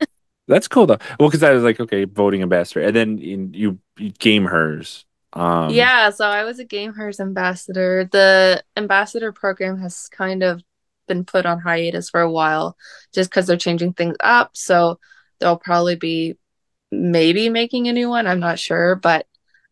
That's 0.47 0.67
cool 0.67 0.85
though. 0.85 0.99
Well, 1.19 1.29
because 1.29 1.43
I 1.43 1.51
was 1.51 1.63
like, 1.63 1.79
okay, 1.79 2.05
voting 2.05 2.41
ambassador. 2.41 2.81
And 2.81 2.95
then 2.95 3.19
in, 3.19 3.53
you, 3.53 3.79
you 3.97 4.11
GameHers. 4.11 5.05
Um 5.33 5.71
yeah, 5.71 6.11
so 6.11 6.27
I 6.27 6.43
was 6.43 6.59
a 6.59 6.65
GameHers 6.65 7.19
ambassador. 7.19 8.07
The 8.11 8.63
ambassador 8.77 9.31
program 9.31 9.79
has 9.79 10.07
kind 10.09 10.43
of 10.43 10.63
been 11.07 11.25
put 11.25 11.45
on 11.45 11.59
hiatus 11.59 12.09
for 12.09 12.21
a 12.21 12.31
while 12.31 12.77
just 13.13 13.29
because 13.29 13.47
they're 13.47 13.57
changing 13.57 13.93
things 13.93 14.15
up. 14.21 14.51
So 14.53 14.99
they'll 15.39 15.57
probably 15.57 15.95
be 15.95 16.37
maybe 16.91 17.49
making 17.49 17.87
a 17.87 17.93
new 17.93 18.09
one. 18.09 18.27
I'm 18.27 18.39
not 18.39 18.59
sure. 18.59 18.95
But 18.95 19.27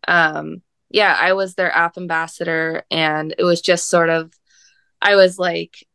um, 0.07 0.61
yeah, 0.89 1.17
I 1.19 1.33
was 1.33 1.55
their 1.55 1.75
app 1.75 1.97
ambassador, 1.97 2.83
and 2.91 3.33
it 3.37 3.43
was 3.43 3.61
just 3.61 3.89
sort 3.89 4.09
of, 4.09 4.31
I 5.01 5.15
was 5.15 5.39
like, 5.39 5.87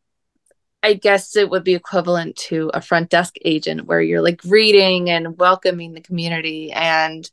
I 0.81 0.93
guess 0.93 1.35
it 1.35 1.49
would 1.49 1.63
be 1.63 1.75
equivalent 1.75 2.35
to 2.37 2.71
a 2.73 2.81
front 2.81 3.09
desk 3.09 3.35
agent 3.43 3.85
where 3.85 4.01
you're 4.01 4.21
like 4.21 4.41
greeting 4.41 5.09
and 5.09 5.37
welcoming 5.37 5.93
the 5.93 6.01
community 6.01 6.71
and 6.71 7.29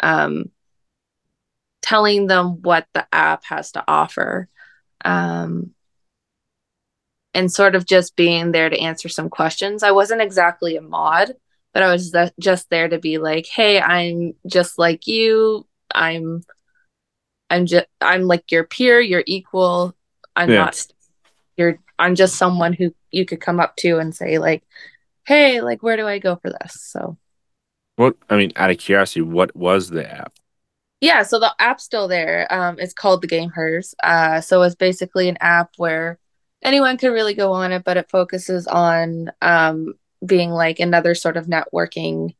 um, 0.00 0.50
telling 1.82 2.26
them 2.26 2.62
what 2.62 2.86
the 2.94 3.06
app 3.12 3.44
has 3.44 3.72
to 3.72 3.84
offer 3.86 4.48
um, 5.04 5.72
and 7.34 7.52
sort 7.52 7.74
of 7.74 7.84
just 7.86 8.16
being 8.16 8.52
there 8.52 8.70
to 8.70 8.80
answer 8.80 9.08
some 9.08 9.28
questions. 9.28 9.82
I 9.82 9.90
wasn't 9.90 10.22
exactly 10.22 10.76
a 10.76 10.80
mod, 10.80 11.32
but 11.74 11.82
I 11.82 11.92
was 11.92 12.14
just 12.40 12.70
there 12.70 12.88
to 12.88 12.98
be 12.98 13.18
like, 13.18 13.46
hey, 13.46 13.78
I'm 13.80 14.34
just 14.46 14.78
like 14.78 15.06
you. 15.06 15.66
I'm 15.94 16.42
I'm 17.50 17.66
just 17.66 17.86
I'm 18.00 18.22
like 18.22 18.50
your 18.50 18.64
peer, 18.64 19.00
you're 19.00 19.22
equal. 19.26 19.94
I'm 20.34 20.50
Yeah. 20.50 20.64
not 20.64 20.86
you're 21.56 21.78
I'm 21.98 22.14
just 22.14 22.36
someone 22.36 22.72
who 22.72 22.94
you 23.10 23.24
could 23.26 23.40
come 23.40 23.60
up 23.60 23.76
to 23.76 23.98
and 23.98 24.14
say 24.14 24.38
like, 24.38 24.64
hey, 25.26 25.60
like 25.62 25.82
where 25.82 25.96
do 25.96 26.06
I 26.06 26.18
go 26.18 26.36
for 26.36 26.50
this? 26.50 26.74
So 26.80 27.18
What 27.96 28.16
I 28.30 28.36
mean, 28.38 28.52
out 28.56 28.70
of 28.70 28.78
curiosity, 28.78 29.20
what 29.22 29.54
was 29.56 29.90
the 29.90 30.10
app? 30.10 30.38
Yeah, 31.00 31.22
so 31.22 31.38
the 31.38 31.54
app's 31.58 31.84
still 31.84 32.08
there. 32.08 32.46
Um, 32.52 32.78
it's 32.78 32.94
called 32.94 33.22
the 33.22 33.28
GameHers. 33.28 33.94
Uh, 34.02 34.40
so 34.40 34.62
it's 34.62 34.74
basically 34.74 35.28
an 35.28 35.36
app 35.40 35.72
where 35.76 36.18
anyone 36.62 36.96
could 36.96 37.08
really 37.08 37.34
go 37.34 37.52
on 37.52 37.72
it, 37.72 37.84
but 37.84 37.96
it 37.98 38.10
focuses 38.10 38.66
on 38.66 39.30
um, 39.42 39.94
being 40.24 40.50
like 40.50 40.80
another 40.80 41.14
sort 41.14 41.36
of 41.36 41.46
networking. 41.46 42.34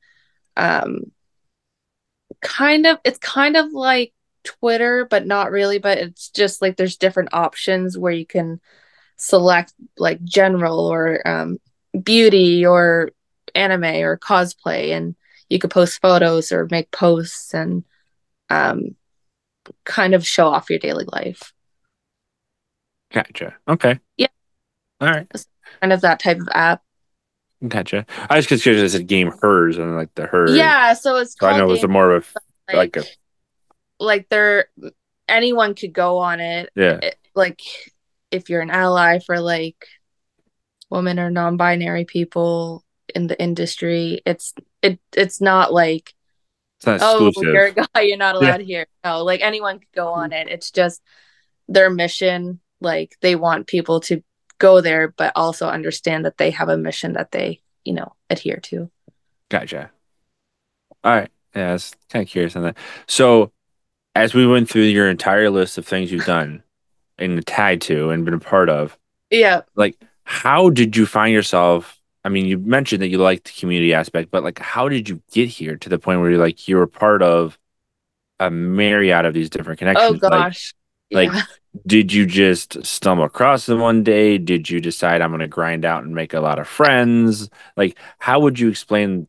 Um, 0.57 1.13
kind 2.43 2.87
of, 2.87 2.99
it's 3.05 3.19
kind 3.19 3.57
of 3.57 3.73
like 3.73 4.13
Twitter, 4.45 5.07
but 5.09 5.27
not 5.27 5.51
really. 5.51 5.79
But 5.79 5.99
it's 5.99 6.31
just 6.31 6.63
like 6.63 6.77
there's 6.77 6.97
different 6.97 7.31
options 7.33 7.99
where 7.99 8.13
you 8.13 8.27
can 8.27 8.61
select 9.17 9.73
like 9.99 10.23
general 10.25 10.81
or 10.81 11.27
um, 11.27 11.59
beauty 12.03 12.65
or 12.67 13.11
anime 13.55 13.85
or 14.05 14.19
cosplay, 14.19 14.91
and 14.91 15.15
you 15.49 15.59
could 15.59 15.71
post 15.71 16.01
photos 16.03 16.53
or 16.53 16.69
make 16.71 16.91
posts 16.91 17.55
and 17.55 17.85
um 18.51 18.95
kind 19.85 20.15
of 20.15 20.27
show 20.27 20.47
off 20.49 20.71
your 20.71 20.79
daily 20.79 21.05
life 21.09 21.53
Gotcha. 23.13 23.55
Okay. 23.69 23.99
Yeah. 24.17 24.27
All 25.01 25.09
right. 25.09 25.27
kind 25.81 25.93
of 25.93 26.01
that 26.03 26.21
type 26.21 26.39
of 26.39 26.49
app 26.53 26.83
Gotcha. 27.67 28.05
I 28.29 28.37
was 28.37 28.47
just 28.47 28.63
curious. 28.63 28.95
I 28.95 28.99
said 28.99 29.09
GameHers 29.09 29.79
and 29.79 29.97
like 29.97 30.15
the 30.15 30.27
her. 30.27 30.55
yeah 30.55 30.93
so 30.93 31.17
it's 31.17 31.37
So 31.39 31.47
I 31.49 31.57
know 31.57 31.65
it 31.65 31.71
was 31.73 31.85
a 31.85 31.89
more 31.89 32.13
of 32.13 32.31
a, 32.69 32.77
like 32.77 32.97
like 32.97 33.05
a 33.05 33.09
like 33.99 34.29
there 34.29 34.67
anyone 35.29 35.75
could 35.75 35.93
go 35.93 36.19
on 36.19 36.41
it 36.41 36.71
yeah. 36.75 36.99
It- 37.03 37.19
like 37.35 37.61
if 38.31 38.51
you're 38.51 38.61
an 38.61 38.71
ally 38.71 39.19
for 39.19 39.41
like 39.41 39.87
women 40.91 41.19
or 41.19 41.31
non-binary 41.31 42.05
people 42.05 42.85
in 43.15 43.27
the 43.27 43.41
industry 43.41 44.21
it's 44.27 44.55
it 44.83 44.99
it's 45.17 45.41
not 45.41 45.73
like 45.73 46.15
It's 46.79 46.87
not 46.87 47.01
oh 47.03 47.33
you're 47.37 47.67
a 47.67 47.73
guy 47.73 48.01
you're 48.03 48.17
not 48.17 48.41
Yeah. 48.41 48.51
allowed 48.51 48.61
here 48.61 48.87
no 49.05 49.25
like 49.25 49.41
anyone 49.41 49.79
could 49.79 49.93
go 49.95 50.07
mm-hmm. 50.07 50.21
on 50.21 50.33
it 50.33 50.49
it's 50.49 50.71
just 50.71 51.03
their 51.69 51.91
mission 51.91 52.61
like 52.81 53.17
they 53.21 53.35
want 53.37 53.67
people 53.67 54.01
to 54.01 54.23
go 54.59 54.81
there 54.81 55.09
but 55.09 55.33
also 55.37 55.69
understand 55.69 56.25
that 56.25 56.39
they 56.39 56.51
have 56.51 56.69
a 56.69 56.77
mission 56.77 57.15
that 57.15 57.31
they 57.33 57.61
you 57.85 57.93
know 57.93 58.15
adhere 58.31 58.59
to 58.59 58.91
Gotcha. 59.49 59.91
All 61.05 61.15
right. 61.15 61.31
Yeah, 61.55 61.71
I 61.71 61.73
was 61.73 61.95
kind 62.11 62.23
of 62.23 62.29
curious 62.29 62.57
on 62.57 62.63
that. 62.65 62.77
So, 63.07 63.53
as 64.15 64.35
we 64.35 64.47
went 64.47 64.69
through 64.69 64.83
your 64.83 65.09
entire 65.09 65.51
list 65.51 65.79
of 65.79 65.87
things 65.87 66.11
you've 66.11 66.25
done 66.25 66.63
and 67.19 67.47
tied 67.47 67.81
to 67.83 68.11
and 68.11 68.25
been 68.25 68.35
a 68.35 68.41
part 68.41 68.69
of, 68.69 68.99
yeah 69.31 69.63
like, 69.75 69.97
how 70.25 70.71
did 70.71 70.97
you 70.97 71.07
find 71.07 71.33
yourself? 71.33 72.01
I 72.25 72.29
mean, 72.29 72.47
you 72.47 72.59
mentioned 72.59 73.03
that 73.03 73.09
you 73.09 73.19
liked 73.19 73.45
the 73.45 73.61
community 73.61 73.95
aspect, 73.95 74.31
but 74.31 74.43
like, 74.43 74.59
how 74.59 74.89
did 74.89 75.09
you 75.09 75.23
get 75.31 75.49
here 75.49 75.77
to 75.77 75.89
the 75.89 75.99
point 75.99 76.21
where 76.21 76.31
you're 76.31 76.41
like, 76.41 76.67
you 76.67 76.77
were 76.77 76.87
part 76.87 77.23
of 77.23 77.59
a 78.41 78.51
myriad 78.51 79.25
of 79.25 79.35
these 79.35 79.49
different 79.49 79.79
oh, 79.79 79.81
connections? 79.81 80.21
oh 80.23 80.29
gosh 80.29 80.75
like, 81.13 81.33
yeah. 81.33 81.43
did 81.87 82.13
you 82.13 82.27
just 82.27 82.85
stumble 82.85 83.25
across 83.25 83.67
them 83.67 83.81
one 83.81 84.03
day? 84.03 84.39
Did 84.39 84.69
you 84.71 84.81
decide 84.81 85.21
I'm 85.21 85.31
going 85.31 85.41
to 85.41 85.49
grind 85.49 85.85
out 85.85 86.05
and 86.05 86.15
make 86.15 86.35
a 86.35 86.41
lot 86.41 86.59
of 86.59 86.67
friends? 86.67 87.49
Like, 87.77 87.97
how 88.19 88.41
would 88.41 88.59
you 88.59 88.69
explain 88.69 89.29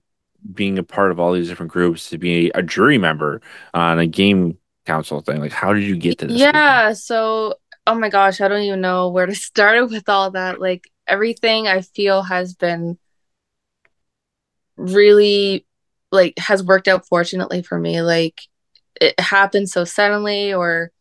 being 0.53 0.77
a 0.77 0.83
part 0.83 1.11
of 1.11 1.19
all 1.19 1.33
these 1.33 1.49
different 1.49 1.71
groups 1.71 2.09
to 2.09 2.17
be 2.17 2.51
a 2.55 2.63
jury 2.63 2.97
member 2.97 3.41
on 3.73 3.99
a 3.99 4.07
game 4.07 4.57
council 4.85 5.21
thing? 5.21 5.39
Like, 5.39 5.51
how 5.51 5.73
did 5.73 5.83
you 5.83 5.97
get 5.97 6.19
to 6.19 6.27
this? 6.27 6.37
Yeah, 6.37 6.93
so 6.93 7.55
oh 7.87 7.95
my 7.95 8.09
gosh, 8.09 8.41
I 8.41 8.49
don't 8.49 8.61
even 8.63 8.81
know 8.81 9.09
where 9.09 9.25
to 9.25 9.35
start 9.49 9.89
with 9.89 10.09
all 10.09 10.31
that. 10.31 10.59
Like 10.61 10.91
everything 11.07 11.67
I 11.67 11.81
feel 11.81 12.21
has 12.23 12.53
been 12.53 12.99
really 14.75 15.65
like 16.11 16.37
has 16.37 16.63
worked 16.63 16.87
out 16.87 17.07
fortunately 17.07 17.63
for 17.63 17.79
me. 17.79 18.01
Like 18.01 18.41
it 19.01 19.19
happened 19.19 19.69
so 19.69 19.85
suddenly 19.85 20.53
or 20.53 20.91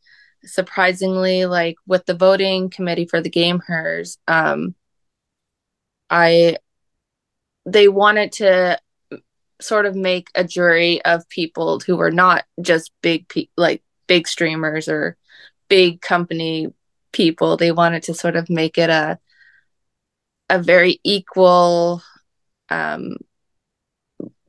surprisingly, 0.45 1.45
like 1.47 1.77
with 1.87 2.07
the 2.07 2.15
voting 2.15 2.71
committee 2.71 3.07
for 3.07 3.21
the 3.21 3.31
GameHers, 3.31 4.19
um 4.29 4.75
I 6.09 6.57
they 7.67 7.89
wanted 7.89 8.33
to 8.33 8.79
sort 9.61 9.87
of 9.87 9.97
make 9.97 10.29
a 10.35 10.45
jury 10.45 11.05
of 11.05 11.29
people 11.29 11.81
who 11.81 11.97
were 11.97 12.13
not 12.13 12.45
just 12.61 12.93
big 13.03 13.29
pe- 13.29 13.49
like 13.57 13.83
big 14.07 14.29
streamers 14.29 14.89
or 14.89 15.17
big 15.69 16.01
company 16.01 16.73
people. 17.13 17.57
They 17.57 17.73
wanted 17.73 18.05
to 18.05 18.15
sort 18.15 18.37
of 18.37 18.51
make 18.51 18.79
it 18.79 18.91
a 18.91 19.19
a 20.49 20.63
very 20.63 21.01
equal 21.03 22.03
um 22.71 23.17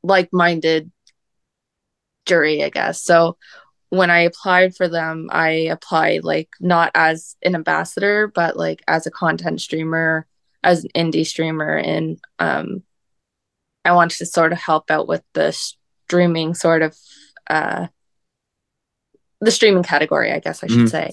like-minded 0.03 0.91
jury, 2.25 2.63
I 2.63 2.69
guess. 2.69 3.01
So 3.03 3.37
when 3.89 4.09
I 4.09 4.19
applied 4.19 4.75
for 4.75 4.87
them, 4.87 5.29
I 5.31 5.49
applied 5.49 6.23
like 6.23 6.49
not 6.59 6.91
as 6.93 7.35
an 7.41 7.55
ambassador, 7.55 8.27
but 8.27 8.57
like 8.57 8.83
as 8.87 9.07
a 9.07 9.11
content 9.11 9.61
streamer, 9.61 10.27
as 10.63 10.83
an 10.83 10.89
indie 10.95 11.25
streamer, 11.25 11.75
and 11.77 12.19
um, 12.39 12.83
I 13.85 13.93
wanted 13.93 14.17
to 14.17 14.25
sort 14.25 14.51
of 14.51 14.59
help 14.59 14.91
out 14.91 15.07
with 15.07 15.23
the 15.33 15.51
streaming 15.51 16.53
sort 16.53 16.81
of 16.81 16.95
uh, 17.49 17.87
the 19.41 19.51
streaming 19.51 19.83
category, 19.83 20.31
I 20.31 20.39
guess 20.39 20.63
I 20.63 20.67
should 20.67 20.87
mm. 20.87 20.89
say. 20.89 21.11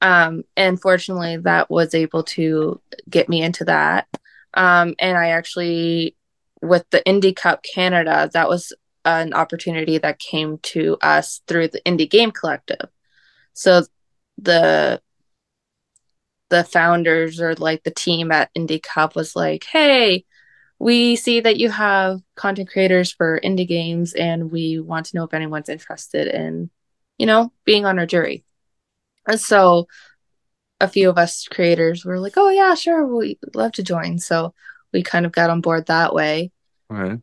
Um, 0.00 0.44
and 0.56 0.80
fortunately, 0.80 1.38
that 1.38 1.70
was 1.70 1.94
able 1.94 2.22
to 2.24 2.80
get 3.08 3.28
me 3.28 3.42
into 3.42 3.64
that. 3.66 4.08
Um, 4.54 4.94
and 4.98 5.16
I 5.16 5.28
actually, 5.30 6.16
with 6.62 6.84
the 6.90 7.02
Indie 7.06 7.36
Cup 7.36 7.62
Canada, 7.62 8.30
that 8.32 8.48
was 8.48 8.72
an 9.04 9.32
opportunity 9.32 9.98
that 9.98 10.18
came 10.18 10.58
to 10.58 10.96
us 11.02 11.42
through 11.46 11.68
the 11.68 11.80
Indie 11.82 12.10
Game 12.10 12.30
Collective. 12.30 12.88
So 13.52 13.84
the 14.38 15.00
the 16.48 16.64
founders 16.64 17.40
or 17.40 17.54
like 17.54 17.84
the 17.84 17.92
team 17.92 18.32
at 18.32 18.52
Indie 18.54 18.82
Cup 18.82 19.14
was 19.14 19.36
like, 19.36 19.64
"Hey, 19.64 20.24
we 20.80 21.14
see 21.14 21.40
that 21.40 21.58
you 21.58 21.68
have 21.70 22.20
content 22.34 22.70
creators 22.70 23.12
for 23.12 23.38
indie 23.44 23.68
games 23.68 24.14
and 24.14 24.50
we 24.50 24.80
want 24.80 25.06
to 25.06 25.16
know 25.16 25.24
if 25.24 25.34
anyone's 25.34 25.68
interested 25.68 26.26
in, 26.26 26.70
you 27.20 27.26
know, 27.26 27.52
being 27.64 27.84
on 27.84 27.98
our 27.98 28.06
jury." 28.06 28.44
And 29.28 29.40
so 29.40 29.86
a 30.80 30.88
few 30.88 31.10
of 31.10 31.18
us 31.18 31.46
creators 31.46 32.04
were 32.04 32.18
like, 32.18 32.34
"Oh 32.36 32.50
yeah, 32.50 32.74
sure, 32.74 33.06
we'd 33.06 33.38
love 33.54 33.72
to 33.72 33.82
join." 33.82 34.18
So 34.18 34.54
we 34.92 35.02
kind 35.02 35.26
of 35.26 35.32
got 35.32 35.50
on 35.50 35.60
board 35.60 35.86
that 35.86 36.14
way. 36.14 36.50
Right. 36.88 37.20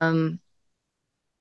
Um, 0.00 0.40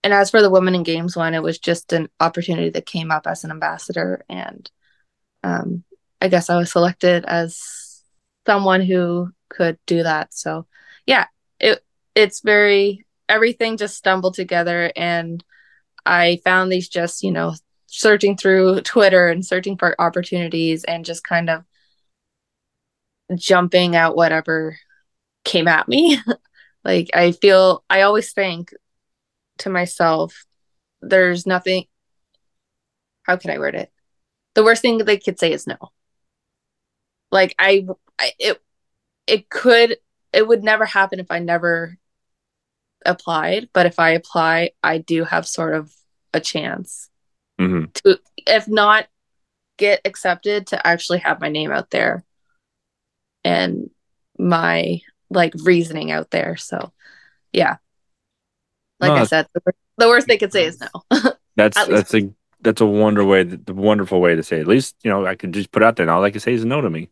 and 0.07 0.13
as 0.13 0.29
for 0.29 0.41
the 0.41 0.49
women 0.49 0.73
in 0.73 0.83
games 0.83 1.17
one 1.17 1.33
it 1.33 1.43
was 1.43 1.59
just 1.59 1.91
an 1.91 2.07
opportunity 2.21 2.69
that 2.69 2.85
came 2.85 3.11
up 3.11 3.27
as 3.27 3.43
an 3.43 3.51
ambassador 3.51 4.23
and 4.29 4.71
um, 5.43 5.83
i 6.21 6.29
guess 6.29 6.49
i 6.49 6.57
was 6.57 6.71
selected 6.71 7.25
as 7.25 8.03
someone 8.45 8.81
who 8.81 9.29
could 9.49 9.77
do 9.85 10.03
that 10.03 10.33
so 10.33 10.65
yeah 11.05 11.25
it 11.59 11.83
it's 12.15 12.39
very 12.39 13.05
everything 13.27 13.75
just 13.75 13.97
stumbled 13.97 14.33
together 14.33 14.91
and 14.95 15.43
i 16.05 16.39
found 16.43 16.71
these 16.71 16.87
just 16.87 17.21
you 17.21 17.31
know 17.31 17.53
searching 17.87 18.37
through 18.37 18.81
twitter 18.81 19.27
and 19.27 19.45
searching 19.45 19.77
for 19.77 19.99
opportunities 19.99 20.83
and 20.83 21.05
just 21.05 21.23
kind 21.23 21.49
of 21.49 21.63
jumping 23.35 23.95
out 23.95 24.15
whatever 24.15 24.77
came 25.43 25.67
at 25.67 25.87
me 25.87 26.19
like 26.85 27.09
i 27.13 27.31
feel 27.31 27.83
i 27.89 28.01
always 28.01 28.31
think 28.31 28.71
to 29.59 29.69
myself, 29.69 30.45
there's 31.01 31.45
nothing. 31.45 31.85
How 33.23 33.37
can 33.37 33.51
I 33.51 33.59
word 33.59 33.75
it? 33.75 33.91
The 34.55 34.63
worst 34.63 34.81
thing 34.81 34.97
they 34.99 35.17
could 35.17 35.39
say 35.39 35.51
is 35.51 35.67
no. 35.67 35.77
Like 37.31 37.53
I, 37.59 37.85
I 38.19 38.31
it, 38.39 38.61
it 39.27 39.49
could, 39.49 39.97
it 40.33 40.47
would 40.47 40.63
never 40.63 40.85
happen 40.85 41.19
if 41.19 41.29
I 41.29 41.39
never 41.39 41.97
applied. 43.05 43.69
But 43.73 43.85
if 43.85 43.99
I 43.99 44.11
apply, 44.11 44.71
I 44.81 44.97
do 44.99 45.23
have 45.25 45.47
sort 45.47 45.75
of 45.75 45.93
a 46.33 46.39
chance 46.39 47.09
mm-hmm. 47.59 47.85
to, 47.93 48.19
if 48.45 48.67
not 48.67 49.07
get 49.77 50.01
accepted, 50.05 50.67
to 50.67 50.87
actually 50.87 51.19
have 51.19 51.41
my 51.41 51.49
name 51.49 51.71
out 51.71 51.89
there 51.89 52.23
and 53.43 53.89
my 54.37 55.01
like 55.29 55.53
reasoning 55.63 56.11
out 56.11 56.31
there. 56.31 56.55
So, 56.57 56.91
yeah, 57.51 57.77
like 58.99 59.09
no, 59.09 59.15
I 59.15 59.23
said, 59.25 59.47
the, 59.53 59.61
the, 59.97 60.07
worst 60.07 60.27
they 60.27 60.37
could 60.37 60.51
say 60.51 60.65
is 60.65 60.79
no. 60.79 61.21
that's 61.55 61.85
that's 61.87 62.13
a 62.13 62.29
that's 62.61 62.81
a 62.81 62.85
wonder 62.85 63.23
way, 63.23 63.43
the 63.43 63.73
wonderful 63.73 64.19
way 64.19 64.35
to 64.35 64.43
say. 64.43 64.57
It. 64.57 64.61
At 64.61 64.67
least 64.67 64.95
you 65.03 65.11
know 65.11 65.25
I 65.25 65.35
could 65.35 65.53
just 65.53 65.71
put 65.71 65.83
out 65.83 65.95
there, 65.95 66.03
and 66.03 66.11
all 66.11 66.23
I 66.23 66.31
can 66.31 66.39
say 66.39 66.53
is 66.53 66.65
no 66.65 66.81
to 66.81 66.89
me. 66.89 67.09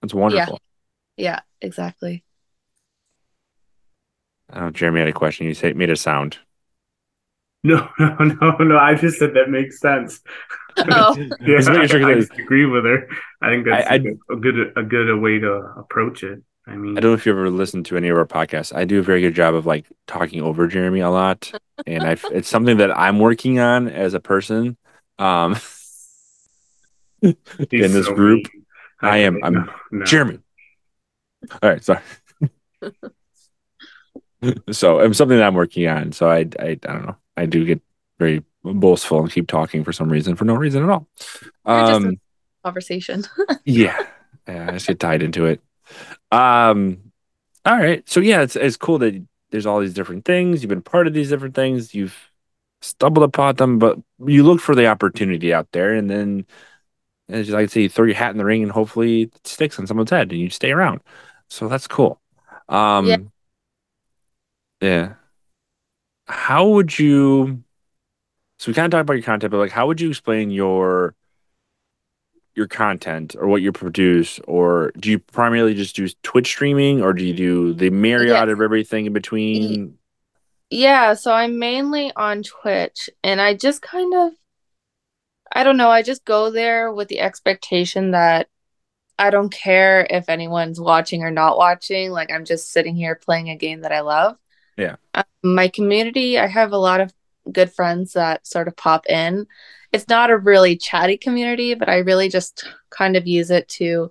That's 0.00 0.14
wonderful. 0.14 0.60
Yeah, 1.16 1.30
yeah 1.30 1.40
exactly. 1.60 2.24
Oh, 4.52 4.70
Jeremy 4.70 5.00
had 5.00 5.08
a 5.08 5.12
question. 5.12 5.46
You 5.46 5.54
say 5.54 5.72
made 5.72 5.90
a 5.90 5.96
sound. 5.96 6.38
No, 7.66 7.88
no, 7.98 8.14
no, 8.18 8.56
no. 8.58 8.76
I 8.76 8.94
just 8.94 9.18
said 9.18 9.32
that 9.34 9.48
makes 9.48 9.80
sense. 9.80 10.20
Oh, 10.76 11.16
yeah, 11.40 11.58
I, 11.58 11.86
sure 11.86 12.04
I, 12.04 12.14
I 12.14 12.22
agree 12.40 12.66
with 12.66 12.84
her. 12.84 13.08
I 13.40 13.48
think 13.48 13.64
that's 13.64 13.88
I, 13.88 13.94
a 13.94 14.34
good 14.34 14.72
a 14.76 14.82
good 14.82 15.20
way 15.20 15.38
to 15.38 15.72
approach 15.76 16.24
it. 16.24 16.42
I 16.66 16.74
mean, 16.74 16.98
I 16.98 17.00
don't 17.00 17.12
know 17.12 17.14
if 17.14 17.24
you 17.26 17.30
ever 17.30 17.48
listened 17.48 17.86
to 17.86 17.96
any 17.96 18.08
of 18.08 18.18
our 18.18 18.26
podcasts. 18.26 18.74
I 18.74 18.84
do 18.84 18.98
a 18.98 19.02
very 19.02 19.20
good 19.20 19.36
job 19.36 19.54
of 19.54 19.66
like 19.66 19.86
talking 20.08 20.42
over 20.42 20.66
Jeremy 20.66 20.98
a 20.98 21.10
lot, 21.10 21.52
and 21.86 22.02
I 22.02 22.16
it's 22.32 22.48
something 22.48 22.78
that 22.78 22.90
I'm 22.98 23.20
working 23.20 23.60
on 23.60 23.86
as 23.86 24.14
a 24.14 24.20
person. 24.20 24.76
Um, 25.20 25.56
in 27.22 27.36
this 27.70 28.06
so 28.06 28.12
group, 28.12 28.42
mean. 28.52 28.64
I 29.00 29.18
am. 29.18 29.38
I'm 29.44 29.54
no, 29.54 29.72
no. 29.92 30.04
Jeremy. 30.04 30.40
All 31.62 31.70
right, 31.70 31.84
sorry. 31.84 32.02
so 34.72 34.98
it's 34.98 35.18
something 35.18 35.38
that 35.38 35.46
I'm 35.46 35.54
working 35.54 35.86
on. 35.86 36.10
So 36.10 36.28
I, 36.28 36.38
I, 36.58 36.70
I 36.70 36.74
don't 36.74 37.06
know. 37.06 37.16
I 37.36 37.46
do 37.46 37.64
get 37.64 37.80
very 38.18 38.42
boastful 38.62 39.20
and 39.20 39.30
keep 39.30 39.46
talking 39.46 39.84
for 39.84 39.92
some 39.92 40.08
reason 40.08 40.36
for 40.36 40.44
no 40.44 40.54
reason 40.54 40.82
at 40.82 40.90
all. 40.90 41.06
Um, 41.64 42.18
conversation. 42.64 43.24
yeah, 43.64 44.06
yeah, 44.48 44.68
I 44.68 44.72
just 44.72 44.86
get 44.86 45.00
tied 45.00 45.22
into 45.22 45.46
it. 45.46 45.60
Um, 46.30 47.12
all 47.64 47.76
right. 47.76 48.08
So 48.08 48.20
yeah, 48.20 48.42
it's 48.42 48.56
it's 48.56 48.76
cool 48.76 48.98
that 48.98 49.22
there's 49.50 49.66
all 49.66 49.80
these 49.80 49.94
different 49.94 50.24
things. 50.24 50.62
You've 50.62 50.70
been 50.70 50.82
part 50.82 51.06
of 51.06 51.14
these 51.14 51.28
different 51.28 51.54
things. 51.54 51.94
You've 51.94 52.16
stumbled 52.82 53.24
upon 53.24 53.56
them, 53.56 53.78
but 53.78 53.98
you 54.26 54.42
look 54.42 54.60
for 54.60 54.74
the 54.74 54.86
opportunity 54.86 55.52
out 55.52 55.68
there, 55.72 55.94
and 55.94 56.10
then 56.10 56.46
as 57.28 57.50
like 57.50 57.64
I 57.64 57.66
say, 57.66 57.82
you 57.82 57.88
throw 57.88 58.06
your 58.06 58.14
hat 58.14 58.32
in 58.32 58.38
the 58.38 58.44
ring, 58.44 58.62
and 58.62 58.72
hopefully 58.72 59.22
it 59.22 59.46
sticks 59.46 59.78
on 59.78 59.86
someone's 59.86 60.10
head, 60.10 60.30
and 60.30 60.40
you 60.40 60.50
stay 60.50 60.72
around. 60.72 61.00
So 61.48 61.68
that's 61.68 61.86
cool. 61.86 62.20
Um, 62.68 63.06
yeah. 63.06 63.16
yeah. 64.80 65.14
How 66.26 66.68
would 66.68 66.98
you? 66.98 67.62
So 68.58 68.70
we 68.70 68.74
kind 68.74 68.86
of 68.86 68.96
talked 68.96 69.02
about 69.02 69.14
your 69.14 69.22
content, 69.22 69.50
but 69.50 69.58
like, 69.58 69.72
how 69.72 69.86
would 69.86 70.00
you 70.00 70.08
explain 70.08 70.50
your 70.50 71.14
your 72.54 72.68
content 72.68 73.34
or 73.38 73.48
what 73.48 73.62
you 73.62 73.72
produce 73.72 74.38
or 74.46 74.92
do 74.98 75.10
you 75.10 75.18
primarily 75.18 75.74
just 75.74 75.96
do 75.96 76.08
twitch 76.22 76.46
streaming 76.46 77.02
or 77.02 77.12
do 77.12 77.24
you 77.24 77.34
do 77.34 77.74
the 77.74 77.90
myriad 77.90 78.28
yeah. 78.28 78.44
of 78.44 78.60
everything 78.60 79.06
in 79.06 79.12
between 79.12 79.98
yeah 80.70 81.14
so 81.14 81.32
i'm 81.32 81.58
mainly 81.58 82.12
on 82.14 82.42
twitch 82.42 83.10
and 83.24 83.40
i 83.40 83.54
just 83.54 83.82
kind 83.82 84.14
of 84.14 84.32
i 85.52 85.64
don't 85.64 85.76
know 85.76 85.90
i 85.90 86.02
just 86.02 86.24
go 86.24 86.50
there 86.50 86.92
with 86.92 87.08
the 87.08 87.18
expectation 87.18 88.12
that 88.12 88.48
i 89.18 89.30
don't 89.30 89.52
care 89.52 90.06
if 90.08 90.28
anyone's 90.28 90.80
watching 90.80 91.24
or 91.24 91.32
not 91.32 91.58
watching 91.58 92.12
like 92.12 92.30
i'm 92.30 92.44
just 92.44 92.70
sitting 92.70 92.94
here 92.94 93.16
playing 93.16 93.50
a 93.50 93.56
game 93.56 93.80
that 93.80 93.92
i 93.92 94.00
love 94.00 94.36
yeah. 94.76 94.96
Um, 95.14 95.24
my 95.42 95.68
community 95.68 96.38
i 96.38 96.46
have 96.46 96.72
a 96.72 96.78
lot 96.78 97.00
of 97.00 97.12
good 97.50 97.72
friends 97.72 98.12
that 98.14 98.46
sort 98.46 98.68
of 98.68 98.76
pop 98.76 99.06
in. 99.08 99.46
It's 99.92 100.08
not 100.08 100.30
a 100.30 100.36
really 100.36 100.76
chatty 100.76 101.16
community, 101.16 101.74
but 101.74 101.88
I 101.88 101.98
really 101.98 102.28
just 102.28 102.68
kind 102.90 103.16
of 103.16 103.26
use 103.26 103.50
it 103.50 103.68
to 103.70 104.10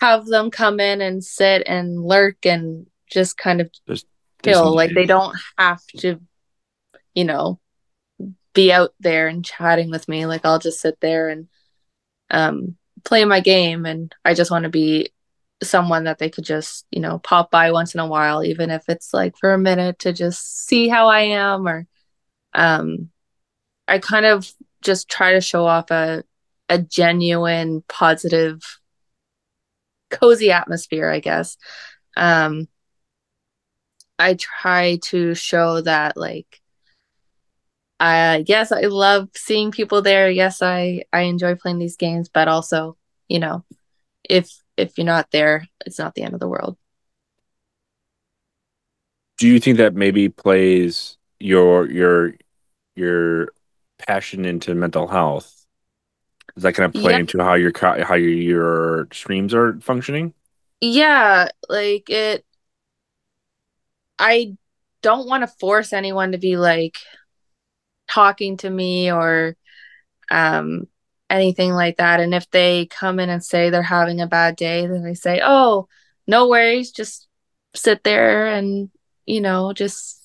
have 0.00 0.26
them 0.26 0.50
come 0.50 0.80
in 0.80 1.00
and 1.00 1.22
sit 1.22 1.62
and 1.66 2.02
lurk 2.02 2.46
and 2.46 2.86
just 3.10 3.36
kind 3.36 3.60
of 3.60 3.70
just 3.86 4.06
feel 4.42 4.74
like 4.74 4.92
they 4.94 5.06
don't 5.06 5.36
have 5.58 5.84
to, 5.98 6.20
you 7.14 7.24
know, 7.24 7.60
be 8.54 8.72
out 8.72 8.94
there 9.00 9.28
and 9.28 9.44
chatting 9.44 9.90
with 9.90 10.08
me. 10.08 10.26
Like 10.26 10.44
I'll 10.44 10.58
just 10.58 10.80
sit 10.80 10.98
there 11.00 11.28
and 11.28 11.48
um, 12.30 12.76
play 13.04 13.24
my 13.24 13.40
game, 13.40 13.84
and 13.84 14.14
I 14.24 14.34
just 14.34 14.50
want 14.50 14.62
to 14.64 14.70
be 14.70 15.10
someone 15.64 16.04
that 16.04 16.18
they 16.18 16.30
could 16.30 16.44
just, 16.44 16.86
you 16.90 17.00
know, 17.00 17.18
pop 17.18 17.50
by 17.50 17.70
once 17.72 17.94
in 17.94 18.00
a 18.00 18.06
while, 18.06 18.44
even 18.44 18.70
if 18.70 18.84
it's 18.88 19.12
like 19.14 19.36
for 19.38 19.52
a 19.54 19.58
minute 19.58 19.98
to 20.00 20.12
just 20.12 20.66
see 20.66 20.88
how 20.88 21.08
I 21.08 21.20
am 21.20 21.66
or 21.68 21.86
um 22.54 23.10
I 23.88 23.98
kind 23.98 24.26
of 24.26 24.50
just 24.82 25.08
try 25.08 25.32
to 25.32 25.40
show 25.40 25.66
off 25.66 25.90
a 25.90 26.24
a 26.68 26.78
genuine 26.78 27.82
positive 27.88 28.60
cozy 30.10 30.50
atmosphere 30.52 31.10
i 31.10 31.20
guess. 31.20 31.56
Um 32.16 32.68
i 34.18 34.34
try 34.34 34.98
to 35.02 35.34
show 35.34 35.80
that 35.80 36.16
like 36.16 36.60
I 38.00 38.44
yes 38.46 38.72
i 38.72 38.82
love 38.82 39.28
seeing 39.36 39.70
people 39.70 40.02
there. 40.02 40.30
Yes 40.30 40.62
i 40.62 41.04
i 41.12 41.22
enjoy 41.22 41.54
playing 41.54 41.78
these 41.78 41.96
games 41.96 42.28
but 42.28 42.48
also 42.48 42.96
you 43.28 43.38
know 43.38 43.64
if 44.28 44.50
if 44.76 44.96
you're 44.98 45.04
not 45.06 45.30
there 45.30 45.66
it's 45.86 45.98
not 45.98 46.14
the 46.14 46.22
end 46.22 46.34
of 46.34 46.40
the 46.40 46.48
world 46.48 46.76
do 49.38 49.48
you 49.48 49.58
think 49.60 49.78
that 49.78 49.94
maybe 49.94 50.28
plays 50.28 51.16
your 51.40 51.90
your 51.90 52.34
your 52.96 53.48
passion 53.98 54.44
into 54.44 54.74
mental 54.74 55.08
health 55.08 55.66
Is 56.56 56.62
that 56.62 56.74
kind 56.74 56.94
of 56.94 57.00
play 57.02 57.12
Yeah. 57.12 57.18
into 57.18 57.38
how 57.42 57.54
your 57.54 57.72
how 57.80 58.14
your, 58.14 58.30
your 58.30 59.08
streams 59.12 59.54
are 59.54 59.78
functioning? 59.80 60.34
Yeah, 60.80 61.48
like 61.68 62.10
it 62.10 62.44
I 64.18 64.56
don't 65.02 65.26
want 65.28 65.42
to 65.42 65.54
force 65.60 65.92
anyone 65.92 66.32
to 66.32 66.38
be 66.38 66.56
like 66.56 66.96
talking 68.08 68.56
to 68.58 68.70
me 68.70 69.10
or 69.10 69.56
um 70.30 70.86
anything 71.30 71.72
like 71.72 71.96
that. 71.98 72.20
And 72.20 72.34
if 72.34 72.48
they 72.50 72.86
come 72.86 73.18
in 73.20 73.30
and 73.30 73.44
say 73.44 73.70
they're 73.70 73.82
having 73.82 74.20
a 74.20 74.26
bad 74.26 74.56
day, 74.56 74.86
then 74.86 75.04
I 75.04 75.14
say, 75.14 75.40
"Oh, 75.42 75.88
no 76.26 76.48
worries, 76.48 76.90
just 76.92 77.28
sit 77.74 78.04
there 78.04 78.46
and, 78.46 78.90
you 79.26 79.40
know, 79.40 79.72
just 79.72 80.20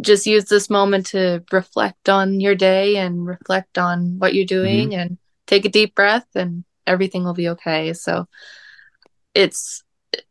just 0.00 0.26
use 0.26 0.46
this 0.46 0.70
moment 0.70 1.06
to 1.06 1.44
reflect 1.52 2.08
on 2.08 2.40
your 2.40 2.54
day 2.54 2.96
and 2.96 3.26
reflect 3.26 3.76
on 3.78 4.18
what 4.18 4.34
you're 4.34 4.44
mm-hmm. 4.44 4.62
doing 4.64 4.94
and 4.94 5.18
take 5.46 5.64
a 5.66 5.68
deep 5.68 5.94
breath 5.94 6.26
and 6.34 6.64
everything 6.86 7.24
will 7.24 7.34
be 7.34 7.48
okay." 7.50 7.92
So 7.92 8.28
it's 9.34 9.82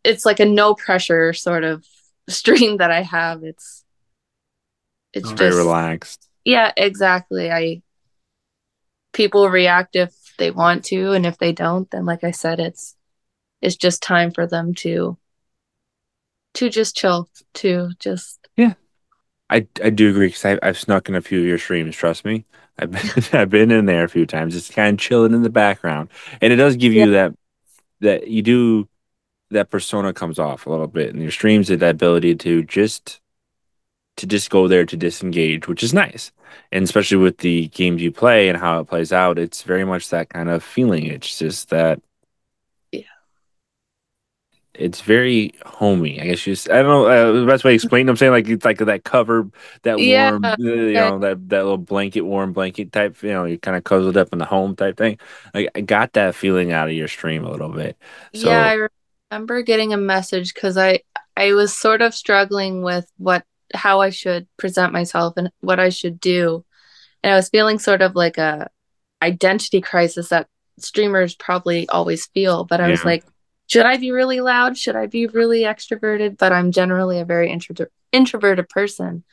it's 0.03 0.25
like 0.25 0.39
a 0.39 0.45
no 0.45 0.75
pressure 0.75 1.33
sort 1.33 1.63
of 1.63 1.85
stream 2.29 2.77
that 2.77 2.91
I 2.91 3.01
have. 3.01 3.43
It's 3.43 3.83
it's 5.13 5.31
Very 5.31 5.49
just 5.51 5.57
relaxed. 5.57 6.29
yeah, 6.45 6.71
exactly. 6.77 7.51
I 7.51 7.81
people 9.13 9.49
react 9.49 9.95
if 9.95 10.13
they 10.37 10.51
want 10.51 10.85
to, 10.85 11.11
and 11.11 11.25
if 11.25 11.37
they 11.37 11.51
don't, 11.51 11.89
then 11.91 12.05
like 12.05 12.23
I 12.23 12.31
said, 12.31 12.59
it's 12.59 12.95
it's 13.61 13.75
just 13.75 14.01
time 14.01 14.31
for 14.31 14.47
them 14.47 14.73
to 14.75 15.17
to 16.55 16.69
just 16.69 16.95
chill, 16.95 17.29
to 17.55 17.91
just 17.99 18.47
yeah 18.57 18.73
I, 19.51 19.67
I 19.83 19.89
do 19.89 20.09
agree 20.09 20.27
because 20.27 20.45
I've, 20.45 20.59
I've 20.63 20.79
snuck 20.79 21.09
in 21.09 21.15
a 21.15 21.21
few 21.21 21.41
of 21.41 21.45
your 21.45 21.57
streams. 21.57 21.95
Trust 21.95 22.23
me, 22.23 22.45
I've 22.79 22.89
been, 22.91 23.23
I've 23.39 23.49
been 23.49 23.69
in 23.69 23.85
there 23.85 24.05
a 24.05 24.09
few 24.09 24.25
times. 24.25 24.55
It's 24.55 24.69
kind 24.69 24.93
of 24.95 24.99
chilling 24.99 25.33
in 25.33 25.43
the 25.43 25.49
background, 25.49 26.09
and 26.39 26.53
it 26.53 26.55
does 26.55 26.77
give 26.77 26.93
you 26.93 27.11
that 27.11 27.33
that 27.99 28.29
you 28.29 28.41
do 28.41 28.87
that 29.51 29.69
persona 29.69 30.13
comes 30.13 30.39
off 30.39 30.65
a 30.65 30.69
little 30.69 30.87
bit 30.87 31.13
in 31.13 31.21
your 31.21 31.31
streams. 31.31 31.67
That 31.67 31.83
ability 31.83 32.35
to 32.35 32.63
just 32.63 33.19
to 34.21 34.27
just 34.27 34.49
go 34.49 34.67
there 34.67 34.85
to 34.85 34.97
disengage, 34.97 35.67
which 35.67 35.83
is 35.83 35.93
nice, 35.93 36.31
and 36.71 36.83
especially 36.85 37.17
with 37.17 37.39
the 37.39 37.67
games 37.69 38.01
you 38.01 38.11
play 38.11 38.49
and 38.49 38.57
how 38.57 38.79
it 38.79 38.85
plays 38.87 39.13
out, 39.13 39.39
it's 39.39 39.63
very 39.63 39.85
much 39.85 40.09
that 40.09 40.29
kind 40.29 40.49
of 40.49 40.63
feeling. 40.63 41.05
It's 41.07 41.37
just 41.39 41.69
that 41.71 42.01
Yeah. 42.91 43.03
it's 44.73 45.01
very 45.01 45.53
homey. 45.65 46.19
I 46.21 46.25
guess 46.25 46.47
you 46.47 46.53
just, 46.53 46.69
I 46.69 46.81
don't 46.81 46.85
know 46.85 47.05
uh, 47.05 47.41
the 47.41 47.45
best 47.45 47.63
way 47.63 47.71
to 47.71 47.75
explain. 47.75 48.07
it. 48.07 48.11
I'm 48.11 48.17
saying 48.17 48.31
like 48.31 48.47
it's 48.47 48.63
like 48.65 48.77
that 48.79 49.03
cover, 49.03 49.49
that 49.83 49.99
Yeah, 49.99 50.31
warm, 50.31 50.45
uh, 50.45 50.55
you 50.57 50.93
know, 50.93 51.19
that 51.19 51.49
that 51.49 51.63
little 51.63 51.77
blanket, 51.77 52.21
warm 52.21 52.53
blanket 52.53 52.91
type. 52.91 53.21
You 53.21 53.29
know, 53.31 53.45
you 53.45 53.59
kind 53.59 53.75
of 53.77 53.83
cuddled 53.83 54.17
up 54.17 54.29
in 54.31 54.39
the 54.39 54.45
home 54.45 54.75
type 54.75 54.97
thing. 54.97 55.19
Like 55.53 55.69
I 55.75 55.81
got 55.81 56.13
that 56.13 56.35
feeling 56.35 56.71
out 56.71 56.87
of 56.87 56.93
your 56.95 57.09
stream 57.09 57.43
a 57.45 57.51
little 57.51 57.69
bit. 57.69 57.97
So 58.33 58.49
yeah, 58.49 58.59
I 58.59 58.87
remember 59.31 59.61
getting 59.61 59.93
a 59.93 59.97
message 59.97 60.53
because 60.53 60.77
I 60.77 61.01
I 61.35 61.53
was 61.53 61.77
sort 61.77 62.01
of 62.01 62.13
struggling 62.13 62.83
with 62.83 63.11
what 63.17 63.45
how 63.73 64.01
I 64.01 64.09
should 64.09 64.47
present 64.57 64.93
myself 64.93 65.35
and 65.37 65.51
what 65.61 65.79
I 65.79 65.89
should 65.89 66.19
do. 66.19 66.65
And 67.23 67.33
I 67.33 67.35
was 67.35 67.49
feeling 67.49 67.79
sort 67.79 68.01
of 68.01 68.15
like 68.15 68.37
a 68.37 68.69
identity 69.21 69.81
crisis 69.81 70.29
that 70.29 70.47
streamers 70.79 71.35
probably 71.35 71.87
always 71.89 72.25
feel, 72.27 72.63
but 72.63 72.81
I 72.81 72.89
was 72.89 73.05
like, 73.05 73.23
should 73.67 73.85
I 73.85 73.97
be 73.97 74.11
really 74.11 74.41
loud? 74.41 74.77
Should 74.77 74.95
I 74.95 75.05
be 75.05 75.27
really 75.27 75.61
extroverted? 75.61 76.37
But 76.37 76.51
I'm 76.51 76.71
generally 76.71 77.19
a 77.19 77.25
very 77.25 77.49
intro- 77.49 77.85
introverted 78.11 78.67
person. 78.67 79.23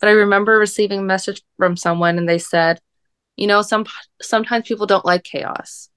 But 0.00 0.08
I 0.08 0.12
remember 0.12 0.58
receiving 0.58 1.00
a 1.00 1.02
message 1.04 1.42
from 1.56 1.76
someone 1.76 2.18
and 2.18 2.28
they 2.28 2.38
said, 2.38 2.80
you 3.36 3.46
know, 3.46 3.62
some 3.62 3.86
sometimes 4.20 4.66
people 4.66 4.86
don't 4.86 5.04
like 5.04 5.24
chaos. 5.24 5.88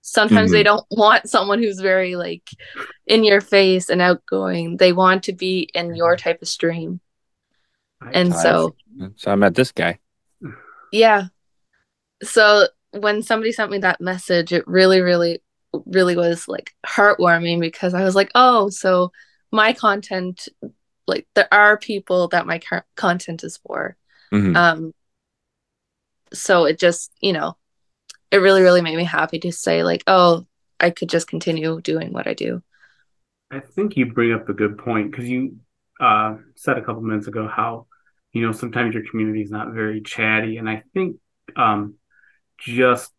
Sometimes 0.00 0.50
they 0.50 0.64
mm-hmm. 0.64 0.76
don't 0.76 0.86
want 0.90 1.28
someone 1.28 1.60
who's 1.60 1.78
very 1.78 2.16
like 2.16 2.48
in 3.06 3.22
your 3.22 3.40
face 3.40 3.88
and 3.88 4.02
outgoing. 4.02 4.76
They 4.76 4.92
want 4.92 5.24
to 5.24 5.32
be 5.32 5.70
in 5.74 5.94
your 5.94 6.16
type 6.16 6.42
of 6.42 6.48
stream. 6.48 7.00
And 8.12 8.34
so 8.34 8.74
so 9.16 9.30
I 9.30 9.34
met 9.34 9.54
this 9.54 9.72
guy. 9.72 9.98
yeah. 10.92 11.26
So 12.22 12.68
when 12.92 13.22
somebody 13.22 13.52
sent 13.52 13.70
me 13.70 13.78
that 13.78 14.00
message, 14.00 14.52
it 14.52 14.66
really, 14.66 15.00
really, 15.00 15.42
really 15.86 16.16
was 16.16 16.46
like 16.46 16.74
heartwarming 16.86 17.60
because 17.60 17.94
I 17.94 18.04
was 18.04 18.14
like, 18.14 18.30
oh, 18.34 18.68
so 18.68 19.12
my 19.50 19.72
content, 19.72 20.48
like 21.06 21.26
there 21.34 21.52
are 21.52 21.76
people 21.78 22.28
that 22.28 22.46
my 22.46 22.60
content 22.96 23.44
is 23.44 23.58
for. 23.58 23.96
Mhm. 24.32 24.56
Um, 24.56 24.94
so 26.32 26.64
it 26.64 26.78
just, 26.78 27.12
you 27.20 27.32
know, 27.32 27.56
it 28.30 28.38
really, 28.38 28.62
really 28.62 28.80
made 28.80 28.96
me 28.96 29.04
happy 29.04 29.38
to 29.40 29.52
say 29.52 29.82
like, 29.82 30.02
oh, 30.06 30.46
I 30.80 30.90
could 30.90 31.08
just 31.08 31.28
continue 31.28 31.80
doing 31.80 32.12
what 32.12 32.26
I 32.26 32.34
do. 32.34 32.62
I 33.50 33.60
think 33.60 33.96
you 33.96 34.06
bring 34.06 34.32
up 34.32 34.48
a 34.48 34.54
good 34.54 34.78
point 34.78 35.10
because 35.10 35.28
you 35.28 35.58
uh, 36.00 36.36
said 36.56 36.78
a 36.78 36.82
couple 36.82 37.02
minutes 37.02 37.26
ago 37.26 37.46
how, 37.46 37.86
you 38.32 38.44
know, 38.44 38.52
sometimes 38.52 38.94
your 38.94 39.04
community 39.10 39.42
is 39.42 39.50
not 39.50 39.72
very 39.72 40.00
chatty. 40.00 40.56
And 40.56 40.68
I 40.68 40.82
think 40.94 41.16
um, 41.56 41.94
just 42.58 43.12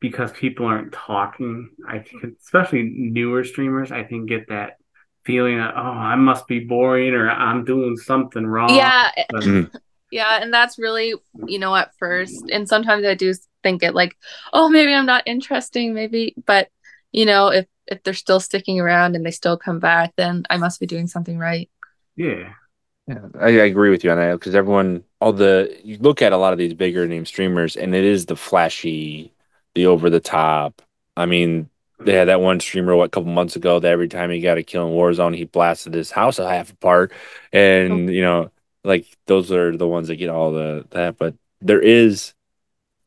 because 0.00 0.32
people 0.32 0.66
aren't 0.66 0.92
talking, 0.92 1.70
I 1.88 1.98
think, 2.00 2.24
especially 2.40 2.82
newer 2.94 3.44
streamers, 3.44 3.92
I 3.92 4.04
think 4.04 4.28
get 4.28 4.48
that 4.48 4.76
feeling 5.24 5.58
that, 5.58 5.74
oh, 5.76 5.80
I 5.80 6.16
must 6.16 6.46
be 6.46 6.60
boring 6.60 7.14
or 7.14 7.30
I'm 7.30 7.64
doing 7.64 7.96
something 7.96 8.46
wrong. 8.46 8.74
Yeah, 8.76 9.10
But- 9.30 9.42
Mhm. 9.42 9.70
yeah, 10.10 10.38
and 10.42 10.52
that's 10.52 10.78
really, 10.78 11.14
you 11.46 11.58
know, 11.58 11.74
at 11.74 11.96
first, 11.98 12.44
and 12.50 12.68
sometimes 12.68 13.06
I 13.06 13.14
do 13.14 13.32
think 13.62 13.82
it 13.82 13.94
like, 13.94 14.16
oh, 14.52 14.68
maybe 14.68 14.92
I'm 14.94 15.06
not 15.06 15.22
interesting, 15.26 15.94
maybe, 15.94 16.34
but 16.46 16.68
you 17.12 17.24
know, 17.26 17.48
if 17.48 17.66
if 17.86 18.02
they're 18.02 18.14
still 18.14 18.40
sticking 18.40 18.80
around 18.80 19.14
and 19.14 19.24
they 19.26 19.30
still 19.30 19.58
come 19.58 19.78
back, 19.78 20.14
then 20.16 20.44
I 20.48 20.56
must 20.56 20.80
be 20.80 20.86
doing 20.86 21.06
something 21.06 21.38
right. 21.38 21.70
yeah. 22.16 22.54
Yeah, 23.06 23.26
I, 23.38 23.46
I 23.46 23.64
agree 23.64 23.90
with 23.90 24.02
you 24.02 24.10
on 24.10 24.16
that 24.16 24.34
because 24.34 24.54
everyone, 24.54 25.04
all 25.20 25.32
the 25.32 25.78
you 25.84 25.98
look 25.98 26.22
at 26.22 26.32
a 26.32 26.38
lot 26.38 26.52
of 26.52 26.58
these 26.58 26.72
bigger 26.74 27.06
name 27.06 27.26
streamers, 27.26 27.76
and 27.76 27.94
it 27.94 28.04
is 28.04 28.26
the 28.26 28.36
flashy, 28.36 29.32
the 29.74 29.86
over 29.86 30.08
the 30.08 30.20
top. 30.20 30.80
I 31.16 31.26
mean, 31.26 31.68
they 31.98 32.14
had 32.14 32.28
that 32.28 32.40
one 32.40 32.60
streamer 32.60 32.96
what 32.96 33.04
a 33.06 33.10
couple 33.10 33.30
months 33.30 33.56
ago 33.56 33.78
that 33.78 33.90
every 33.92 34.08
time 34.08 34.30
he 34.30 34.40
got 34.40 34.56
a 34.58 34.62
kill 34.62 34.86
in 34.88 34.94
Warzone, 34.94 35.36
he 35.36 35.44
blasted 35.44 35.92
his 35.94 36.10
house 36.10 36.38
a 36.38 36.48
half 36.48 36.72
apart, 36.72 37.12
and 37.52 38.08
oh. 38.08 38.12
you 38.12 38.22
know, 38.22 38.50
like 38.84 39.06
those 39.26 39.52
are 39.52 39.76
the 39.76 39.88
ones 39.88 40.08
that 40.08 40.16
get 40.16 40.30
all 40.30 40.52
the 40.52 40.86
that. 40.90 41.18
But 41.18 41.34
there 41.60 41.80
is, 41.82 42.32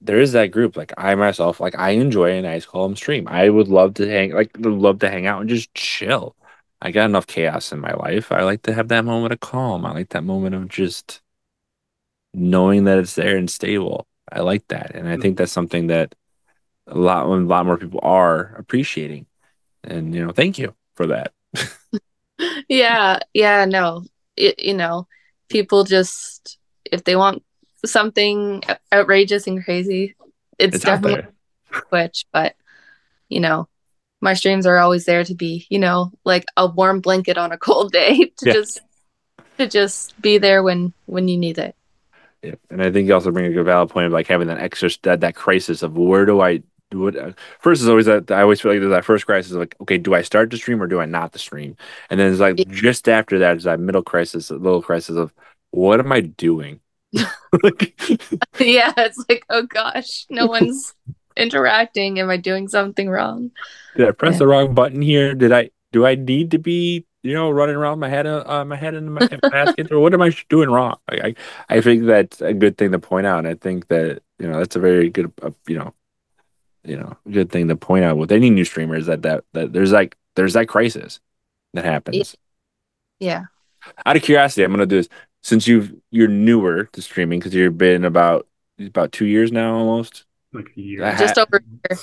there 0.01 0.19
is 0.19 0.33
that 0.33 0.51
group. 0.51 0.77
Like 0.77 0.93
I 0.97 1.15
myself, 1.15 1.59
like 1.59 1.75
I 1.77 1.91
enjoy 1.91 2.31
a 2.37 2.41
nice 2.43 2.65
calm 2.67 2.95
stream. 2.95 3.27
I 3.27 3.49
would 3.49 3.67
love 3.67 3.95
to 3.95 4.07
hang, 4.07 4.31
like 4.33 4.51
love 4.59 4.99
to 4.99 5.09
hang 5.09 5.25
out 5.27 5.41
and 5.41 5.49
just 5.49 5.73
chill. 5.73 6.35
I 6.81 6.91
got 6.91 7.05
enough 7.05 7.27
chaos 7.27 7.71
in 7.71 7.79
my 7.79 7.93
life. 7.93 8.31
I 8.31 8.43
like 8.43 8.63
to 8.63 8.73
have 8.73 8.89
that 8.89 9.05
moment 9.05 9.33
of 9.33 9.39
calm. 9.39 9.85
I 9.85 9.93
like 9.93 10.09
that 10.09 10.23
moment 10.23 10.55
of 10.55 10.67
just 10.67 11.21
knowing 12.33 12.83
that 12.83 12.99
it's 12.99 13.15
there 13.15 13.37
and 13.37 13.49
stable. 13.49 14.07
I 14.31 14.41
like 14.41 14.67
that, 14.67 14.93
and 14.93 15.07
I 15.07 15.15
mm. 15.15 15.21
think 15.21 15.37
that's 15.37 15.51
something 15.51 15.87
that 15.87 16.13
a 16.85 16.97
lot, 16.97 17.25
a 17.25 17.29
lot 17.29 17.65
more 17.65 17.77
people 17.77 17.99
are 18.03 18.55
appreciating. 18.57 19.25
And 19.83 20.13
you 20.13 20.25
know, 20.25 20.31
thank 20.31 20.57
you 20.57 20.75
for 20.95 21.07
that. 21.07 21.33
yeah, 22.69 23.19
yeah, 23.33 23.65
no, 23.65 24.03
it, 24.35 24.59
you 24.59 24.73
know, 24.73 25.07
people 25.49 25.83
just 25.83 26.57
if 26.85 27.03
they 27.03 27.15
want 27.15 27.43
something 27.85 28.61
outrageous 28.93 29.47
and 29.47 29.63
crazy, 29.63 30.15
it's, 30.59 30.75
It's 30.75 30.85
definitely. 30.85 31.31
Twitch, 31.89 32.25
but 32.31 32.55
you 33.29 33.39
know, 33.39 33.67
my 34.21 34.33
streams 34.33 34.65
are 34.65 34.77
always 34.77 35.05
there 35.05 35.23
to 35.23 35.35
be, 35.35 35.65
you 35.69 35.79
know, 35.79 36.11
like 36.25 36.45
a 36.57 36.67
warm 36.67 37.01
blanket 37.01 37.37
on 37.37 37.51
a 37.51 37.57
cold 37.57 37.91
day 37.91 38.25
to 38.37 38.45
Yeah. 38.47 38.53
just 38.53 38.81
to 39.59 39.67
just 39.67 40.19
be 40.21 40.37
there 40.37 40.63
when 40.63 40.93
when 41.05 41.27
you 41.27 41.37
need 41.37 41.57
it. 41.57 41.75
Yeah. 42.43 42.55
And 42.69 42.81
I 42.81 42.91
think 42.91 43.07
you 43.07 43.13
also 43.13 43.31
bring 43.31 43.45
a 43.45 43.51
good 43.51 43.65
valid 43.65 43.89
point 43.89 44.05
of 44.05 44.11
like 44.11 44.27
having 44.27 44.47
that 44.47 44.59
extra 44.59 44.89
that 45.03 45.21
that 45.21 45.35
crisis 45.35 45.81
of 45.83 45.97
where 45.97 46.25
do 46.25 46.41
I 46.41 46.61
do 46.91 47.07
it? 47.07 47.17
Uh, 47.17 47.33
first 47.59 47.81
is 47.81 47.89
always 47.89 48.05
that 48.05 48.31
I 48.31 48.41
always 48.41 48.61
feel 48.61 48.71
like 48.71 48.79
there's 48.79 48.91
that 48.91 49.05
first 49.05 49.25
crisis 49.25 49.51
of 49.53 49.59
like, 49.59 49.75
okay, 49.81 49.97
do 49.97 50.13
I 50.13 50.21
start 50.21 50.51
the 50.51 50.57
stream 50.57 50.81
or 50.81 50.87
do 50.87 50.99
I 50.99 51.05
not 51.05 51.31
the 51.31 51.39
stream? 51.39 51.75
And 52.09 52.19
then 52.19 52.31
it's 52.31 52.39
like 52.39 52.57
Yeah. 52.57 52.65
just 52.69 53.09
after 53.09 53.39
that 53.39 53.57
is 53.57 53.63
that 53.63 53.79
middle 53.79 54.03
crisis, 54.03 54.51
little 54.51 54.81
crisis 54.81 55.17
of 55.17 55.33
what 55.71 55.99
am 55.99 56.11
I 56.11 56.21
doing? 56.21 56.79
like, 57.63 57.99
yeah, 58.59 58.93
it's 58.97 59.23
like, 59.29 59.45
oh 59.49 59.63
gosh, 59.63 60.25
no 60.29 60.47
one's 60.47 60.93
interacting. 61.37 62.19
Am 62.19 62.29
I 62.29 62.37
doing 62.37 62.67
something 62.67 63.09
wrong? 63.09 63.51
did 63.95 64.07
I 64.07 64.11
press 64.11 64.33
Yeah. 64.33 64.39
the 64.39 64.47
wrong 64.47 64.73
button 64.73 65.01
here? 65.01 65.33
Did 65.33 65.51
I 65.51 65.69
do 65.91 66.05
I 66.05 66.15
need 66.15 66.51
to 66.51 66.59
be 66.59 67.05
you 67.23 67.33
know 67.33 67.49
running 67.49 67.75
around 67.75 67.99
my 67.99 68.09
head 68.09 68.25
uh, 68.27 68.43
uh, 68.45 68.63
my 68.65 68.75
head 68.75 68.93
in 68.93 69.11
my 69.11 69.27
basket 69.41 69.91
or 69.91 69.99
what 69.99 70.13
am 70.13 70.21
I 70.21 70.35
doing 70.49 70.69
wrong? 70.69 70.97
I, 71.09 71.15
I 71.69 71.77
I 71.77 71.81
think 71.81 72.05
that's 72.05 72.41
a 72.41 72.53
good 72.53 72.77
thing 72.77 72.91
to 72.91 72.99
point 72.99 73.25
out. 73.25 73.39
And 73.39 73.47
I 73.47 73.55
think 73.55 73.87
that 73.87 74.21
you 74.39 74.47
know 74.47 74.59
that's 74.59 74.75
a 74.75 74.79
very 74.79 75.09
good 75.09 75.31
uh, 75.41 75.51
you 75.67 75.77
know 75.77 75.93
you 76.83 76.95
know 76.97 77.17
good 77.31 77.49
thing 77.51 77.67
to 77.69 77.75
point 77.75 78.05
out 78.05 78.17
with 78.17 78.31
any 78.31 78.49
new 78.49 78.65
streamers 78.65 79.05
that 79.07 79.23
that 79.23 79.43
that 79.53 79.73
there's 79.73 79.91
like 79.91 80.15
there's 80.35 80.53
that 80.53 80.67
crisis 80.67 81.19
that 81.73 81.85
happens. 81.85 82.35
Yeah. 83.19 83.45
Out 84.05 84.15
of 84.15 84.21
curiosity, 84.21 84.63
I'm 84.63 84.71
gonna 84.71 84.85
do 84.85 84.97
this 84.97 85.09
since 85.41 85.67
you've 85.67 85.91
you're 86.11 86.27
newer 86.27 86.85
to 86.93 87.01
streaming 87.01 87.39
because 87.39 87.53
you've 87.55 87.77
been 87.77 88.05
about 88.05 88.45
about 88.79 89.11
two 89.11 89.25
years 89.25 89.51
now 89.51 89.73
almost 89.75 90.25
like 90.57 90.71
a 90.77 90.81
year. 90.81 91.01
That- 91.01 91.19
Just 91.19 91.37
over 91.37 91.61
here. 91.89 91.97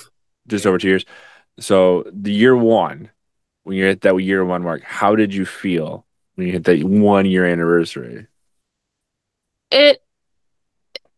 just 0.47 0.67
over 0.67 0.79
two 0.79 0.89
years. 0.89 1.05
So 1.61 2.05
the 2.13 2.33
year 2.33 2.57
one, 2.57 3.11
when 3.65 3.77
you're 3.77 3.89
at 3.91 4.01
that 4.03 4.17
year 4.19 4.45
one 4.45 4.63
mark, 4.63 4.83
how 4.83 5.15
did 5.17 5.33
you 5.35 5.45
feel 5.47 6.07
when 6.35 6.47
you 6.47 6.53
hit 6.55 6.65
that 6.65 6.83
one 6.85 7.27
year 7.27 7.45
anniversary? 7.47 8.27
it 9.71 10.01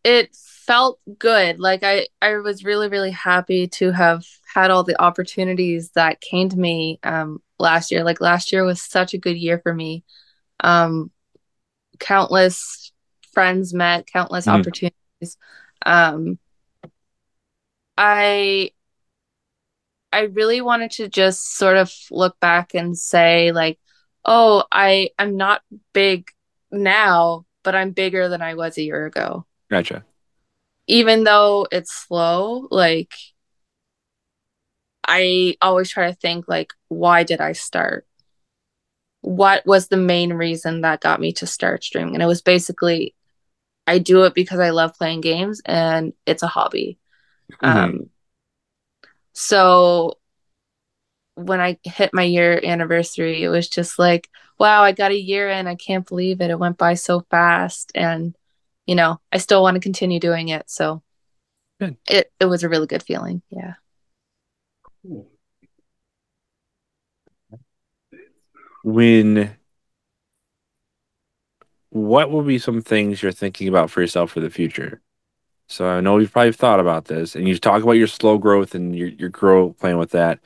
it 0.05 0.35
felt 0.35 0.99
good 1.19 1.59
like 1.59 1.83
i 1.83 2.07
i 2.23 2.37
was 2.37 2.65
really 2.65 2.89
really 2.89 3.11
happy 3.11 3.67
to 3.67 3.91
have 3.91 4.25
had 4.55 4.71
all 4.71 4.83
the 4.85 4.99
opportunities 5.03 5.91
that 5.91 6.21
came 6.21 6.49
to 6.49 6.57
me 6.57 6.99
um 7.03 7.43
last 7.59 7.91
year 7.91 8.03
like 8.05 8.21
last 8.21 8.53
year 8.53 8.65
was 8.65 8.81
such 8.81 9.13
a 9.15 9.19
good 9.19 9.37
year 9.37 9.59
for 9.59 9.75
me 9.75 10.05
um 10.61 11.11
countless 11.99 12.93
friends 13.33 13.75
met 13.75 14.07
countless 14.07 14.47
Mhm. 14.47 14.61
opportunities 14.61 15.37
um 15.85 16.39
i 17.97 18.71
i 20.13 20.23
really 20.23 20.61
wanted 20.61 20.91
to 20.91 21.09
just 21.09 21.57
sort 21.57 21.77
of 21.77 21.93
look 22.11 22.39
back 22.41 22.75
and 22.75 22.97
say 22.97 23.53
like 23.53 23.79
oh 24.25 24.65
i 24.73 25.09
i'm 25.19 25.37
not 25.37 25.63
big 25.93 26.29
now 26.71 27.45
but 27.63 27.75
i'm 27.75 27.91
bigger 27.91 28.29
than 28.29 28.43
i 28.43 28.55
was 28.55 28.77
a 28.79 28.83
year 28.83 29.07
ago 29.07 29.45
Gotcha. 29.71 30.05
even 30.87 31.25
though 31.25 31.67
it's 31.73 31.93
slow, 31.93 32.69
like 32.71 33.13
I 35.07 35.57
always 35.63 35.91
try 35.91 36.11
to 36.11 36.17
think 36.17 36.47
like 36.49 36.73
why 36.89 37.23
did 37.23 37.41
I 37.41 37.53
start? 37.53 38.07
What 39.21 39.65
was 39.67 39.89
the 39.89 39.97
main 39.97 40.33
reason 40.33 40.83
that 40.83 41.01
got 41.01 41.21
me 41.21 41.33
to 41.35 41.47
start 41.47 41.85
streaming? 41.85 42.15
And 42.15 42.23
it 42.23 42.27
was 42.27 42.43
basically 42.43 43.15
I 43.87 43.99
do 43.99 44.25
it 44.25 44.35
because 44.35 44.59
I 44.59 44.71
love 44.71 44.95
playing 44.95 45.21
games 45.21 45.61
and 45.65 46.13
it's 46.27 46.43
a 46.43 46.49
hobby. 46.49 46.99
Mhm. 47.63 47.69
Um 47.69 48.11
so 49.33 50.19
when 51.35 51.61
I 51.61 51.79
hit 51.85 52.15
my 52.15 52.23
year 52.23 52.61
anniversary, 52.65 53.43
it 53.43 53.49
was 53.49 53.69
just 53.69 53.99
like, 53.99 54.29
wow, 54.59 54.83
I 54.83 54.93
got 54.93 55.11
a 55.11 55.21
year 55.21 55.51
in. 55.51 55.67
I 55.67 55.75
can't 55.75 56.07
believe 56.07 56.41
it. 56.41 56.51
It 56.51 56.59
went 56.59 56.79
by 56.79 56.95
so 56.95 57.27
fast. 57.31 57.93
And, 57.95 58.35
you 58.87 58.95
know, 58.95 59.21
I 59.31 59.37
still 59.37 59.63
want 59.63 59.75
to 59.75 59.81
continue 59.81 60.19
doing 60.19 60.49
it. 60.49 60.69
So 60.71 61.03
Good. 61.79 61.99
it, 62.09 62.33
it 62.41 62.47
was 62.47 62.65
a 62.65 62.71
really 62.71 62.87
good 62.87 63.03
feeling. 63.03 63.43
Yeah. 63.51 63.75
Cool. 65.03 65.31
When 68.83 69.57
what 71.91 72.31
will 72.31 72.43
be 72.43 72.59
some 72.59 72.81
things 72.83 73.23
you're 73.23 73.33
thinking 73.33 73.69
about 73.69 73.91
for 73.91 74.01
yourself 74.01 74.31
for 74.31 74.41
the 74.41 74.51
future? 74.51 75.03
So 75.69 75.89
I 75.89 76.01
know 76.01 76.19
you've 76.19 76.33
probably 76.33 76.53
thought 76.53 76.81
about 76.81 77.07
this, 77.07 77.35
and 77.35 77.49
you 77.49 77.59
talk 77.59 77.83
about 77.83 77.93
your 77.93 78.07
slow 78.07 78.39
growth 78.39 78.75
and 78.75 78.97
your 78.97 79.09
your 79.09 79.29
growth 79.31 79.79
playing 79.79 79.99
with 79.99 80.13
that. 80.13 80.41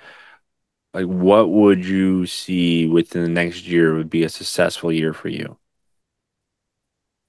Like, 0.95 1.07
what 1.07 1.51
would 1.51 1.85
you 1.85 2.27
see 2.27 2.87
within 2.89 3.23
the 3.23 3.29
next 3.29 3.65
year 3.65 3.95
would 3.95 4.11
be 4.11 4.25
a 4.25 4.29
successful 4.29 4.93
year 4.93 5.13
for 5.13 5.29
you? 5.29 5.57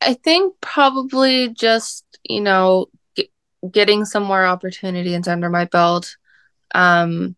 I 0.01 0.15
think 0.15 0.55
probably 0.61 1.49
just, 1.49 2.05
you 2.23 2.41
know, 2.41 2.87
get, 3.15 3.29
getting 3.69 4.05
some 4.05 4.23
more 4.23 4.45
opportunities 4.45 5.27
under 5.27 5.49
my 5.49 5.65
belt. 5.65 6.17
Um, 6.73 7.35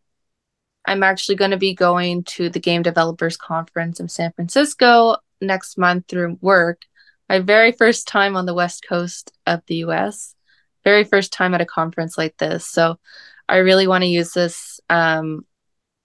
I'm 0.85 1.03
actually 1.03 1.35
going 1.35 1.51
to 1.51 1.57
be 1.57 1.73
going 1.73 2.23
to 2.25 2.49
the 2.49 2.59
Game 2.59 2.83
Developers 2.83 3.35
Conference 3.35 3.99
in 3.99 4.07
San 4.07 4.31
Francisco 4.33 5.17
next 5.41 5.77
month 5.77 6.05
through 6.07 6.37
work. 6.41 6.83
My 7.27 7.39
very 7.39 7.71
first 7.73 8.07
time 8.07 8.35
on 8.37 8.45
the 8.45 8.53
West 8.53 8.85
Coast 8.87 9.31
of 9.45 9.61
the 9.67 9.77
US, 9.77 10.35
very 10.83 11.03
first 11.03 11.31
time 11.31 11.53
at 11.53 11.61
a 11.61 11.65
conference 11.65 12.17
like 12.17 12.37
this. 12.37 12.65
So 12.65 12.99
I 13.47 13.57
really 13.57 13.87
want 13.87 14.03
to 14.03 14.09
use 14.09 14.31
this, 14.31 14.79
um, 14.89 15.45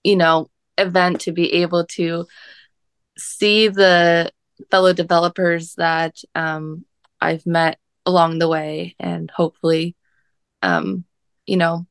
you 0.03 0.17
know, 0.17 0.49
event 0.77 1.23
to 1.23 1.33
be 1.33 1.53
able 1.55 1.87
to 1.87 2.27
see 3.17 3.69
the 3.69 4.31
fellow 4.71 4.93
developers 4.93 5.75
that 5.75 6.17
um, 6.35 6.85
I've 7.21 7.47
met 7.47 7.79
along 8.07 8.39
the 8.39 8.49
way 8.49 8.95
and 8.99 9.31
hopefully, 9.31 9.97
um, 10.63 11.05
you 11.47 11.57
know, 11.57 11.87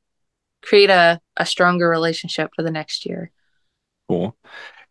create 0.61 0.89
a, 0.89 1.21
a 1.35 1.45
stronger 1.45 1.87
relationship 1.87 2.51
for 2.55 2.63
the 2.63 2.71
next 2.71 3.05
year. 3.05 3.31
Cool. 4.09 4.35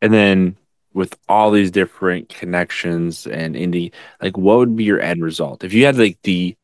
And 0.01 0.13
then 0.13 0.57
with 0.93 1.19
all 1.29 1.51
these 1.51 1.71
different 1.71 2.29
connections 2.29 3.27
and 3.27 3.55
indie, 3.55 3.93
like 4.21 4.37
what 4.39 4.59
would 4.59 4.77
be 4.77 4.85
your 4.85 5.01
end 5.01 5.23
result? 5.23 5.65
If 5.65 5.73
you 5.75 5.85
had 5.85 5.99
like 5.99 6.19
the 6.23 6.57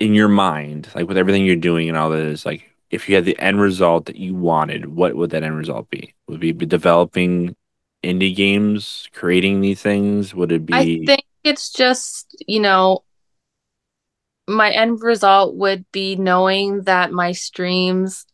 in 0.00 0.14
your 0.14 0.28
mind, 0.28 0.88
like 0.94 1.06
with 1.06 1.18
everything 1.18 1.44
you're 1.44 1.56
doing 1.56 1.88
and 1.88 1.96
all 1.96 2.10
this, 2.10 2.44
like 2.44 2.68
if 2.90 3.08
you 3.08 3.14
had 3.14 3.26
the 3.26 3.38
end 3.38 3.60
result 3.60 4.06
that 4.06 4.16
you 4.16 4.34
wanted, 4.34 4.86
what 4.86 5.14
would 5.14 5.30
that 5.30 5.44
end 5.44 5.56
result 5.56 5.88
be? 5.90 6.14
Would 6.26 6.42
it 6.42 6.58
be 6.58 6.66
developing 6.66 7.54
indie 8.02 8.34
games, 8.34 9.08
creating 9.12 9.60
these 9.60 9.80
things? 9.80 10.34
Would 10.34 10.50
it 10.50 10.66
be 10.66 10.74
I 10.74 10.84
think 11.04 11.24
it's 11.44 11.70
just, 11.70 12.34
you 12.48 12.60
know, 12.60 13.04
my 14.48 14.70
end 14.70 15.02
result 15.02 15.54
would 15.54 15.84
be 15.92 16.16
knowing 16.16 16.82
that 16.82 17.12
my 17.12 17.32
streams 17.32 18.26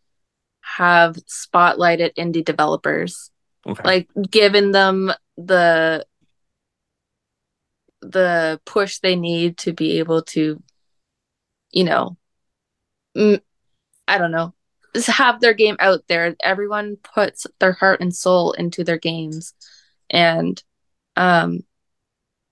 have 0.63 1.17
spotlighted 1.27 2.15
indie 2.15 2.45
developers. 2.45 3.31
okay. 3.67 3.83
like 3.85 4.09
given 4.31 4.73
them 4.73 5.13
the 5.37 6.07
the 8.03 8.61
push 8.65 8.99
they 8.99 9.17
need 9.17 9.57
to 9.59 9.73
be 9.73 9.99
able 9.99 10.23
to 10.23 10.63
you 11.73 11.85
know 11.85 12.17
I 13.17 14.19
don't 14.19 14.33
know 14.33 14.55
just 14.97 15.09
have 15.09 15.41
their 15.41 15.53
game 15.53 15.77
out 15.79 16.05
there. 16.09 16.35
Everyone 16.43 16.97
puts 16.97 17.47
their 17.61 17.73
heart 17.73 18.01
and 18.01 18.15
soul 18.15 18.53
into 18.53 18.83
their 18.83 18.99
games. 18.99 19.53
And 20.11 20.63
um 21.17 21.61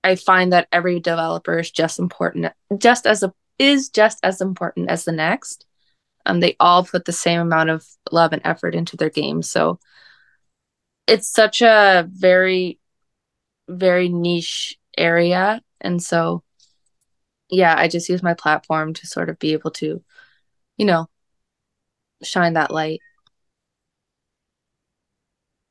i 0.02 0.16
find 0.16 0.52
that 0.52 0.68
every 0.72 1.00
developer 1.00 1.58
is 1.58 1.70
just 1.70 1.98
important 1.98 2.50
just 2.78 3.06
as 3.06 3.22
a 3.22 3.32
is 3.58 3.90
just 3.90 4.18
as 4.22 4.40
important 4.40 4.90
as 4.90 5.04
the 5.04 5.12
next. 5.12 5.66
Um 6.26 6.40
they 6.40 6.56
all 6.60 6.84
put 6.84 7.04
the 7.04 7.12
same 7.12 7.40
amount 7.40 7.70
of 7.70 7.86
love 8.10 8.32
and 8.32 8.42
effort 8.44 8.74
into 8.74 8.96
their 8.96 9.10
games 9.10 9.50
so 9.50 9.78
it's 11.06 11.28
such 11.30 11.62
a 11.62 12.08
very 12.10 12.78
very 13.68 14.08
niche 14.08 14.78
area. 14.96 15.60
And 15.80 16.02
so 16.02 16.43
yeah 17.50 17.74
i 17.76 17.88
just 17.88 18.08
use 18.08 18.22
my 18.22 18.34
platform 18.34 18.94
to 18.94 19.06
sort 19.06 19.28
of 19.28 19.38
be 19.38 19.52
able 19.52 19.70
to 19.70 20.02
you 20.76 20.86
know 20.86 21.08
shine 22.22 22.54
that 22.54 22.70
light. 22.70 23.00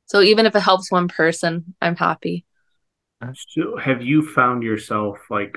So 0.06 0.20
even 0.20 0.46
if 0.46 0.54
it 0.54 0.60
helps 0.60 0.90
one 0.90 1.08
person 1.08 1.74
i'm 1.80 1.96
happy. 1.96 2.44
So 3.48 3.76
have 3.76 4.02
you 4.02 4.22
found 4.22 4.62
yourself 4.62 5.18
like 5.30 5.56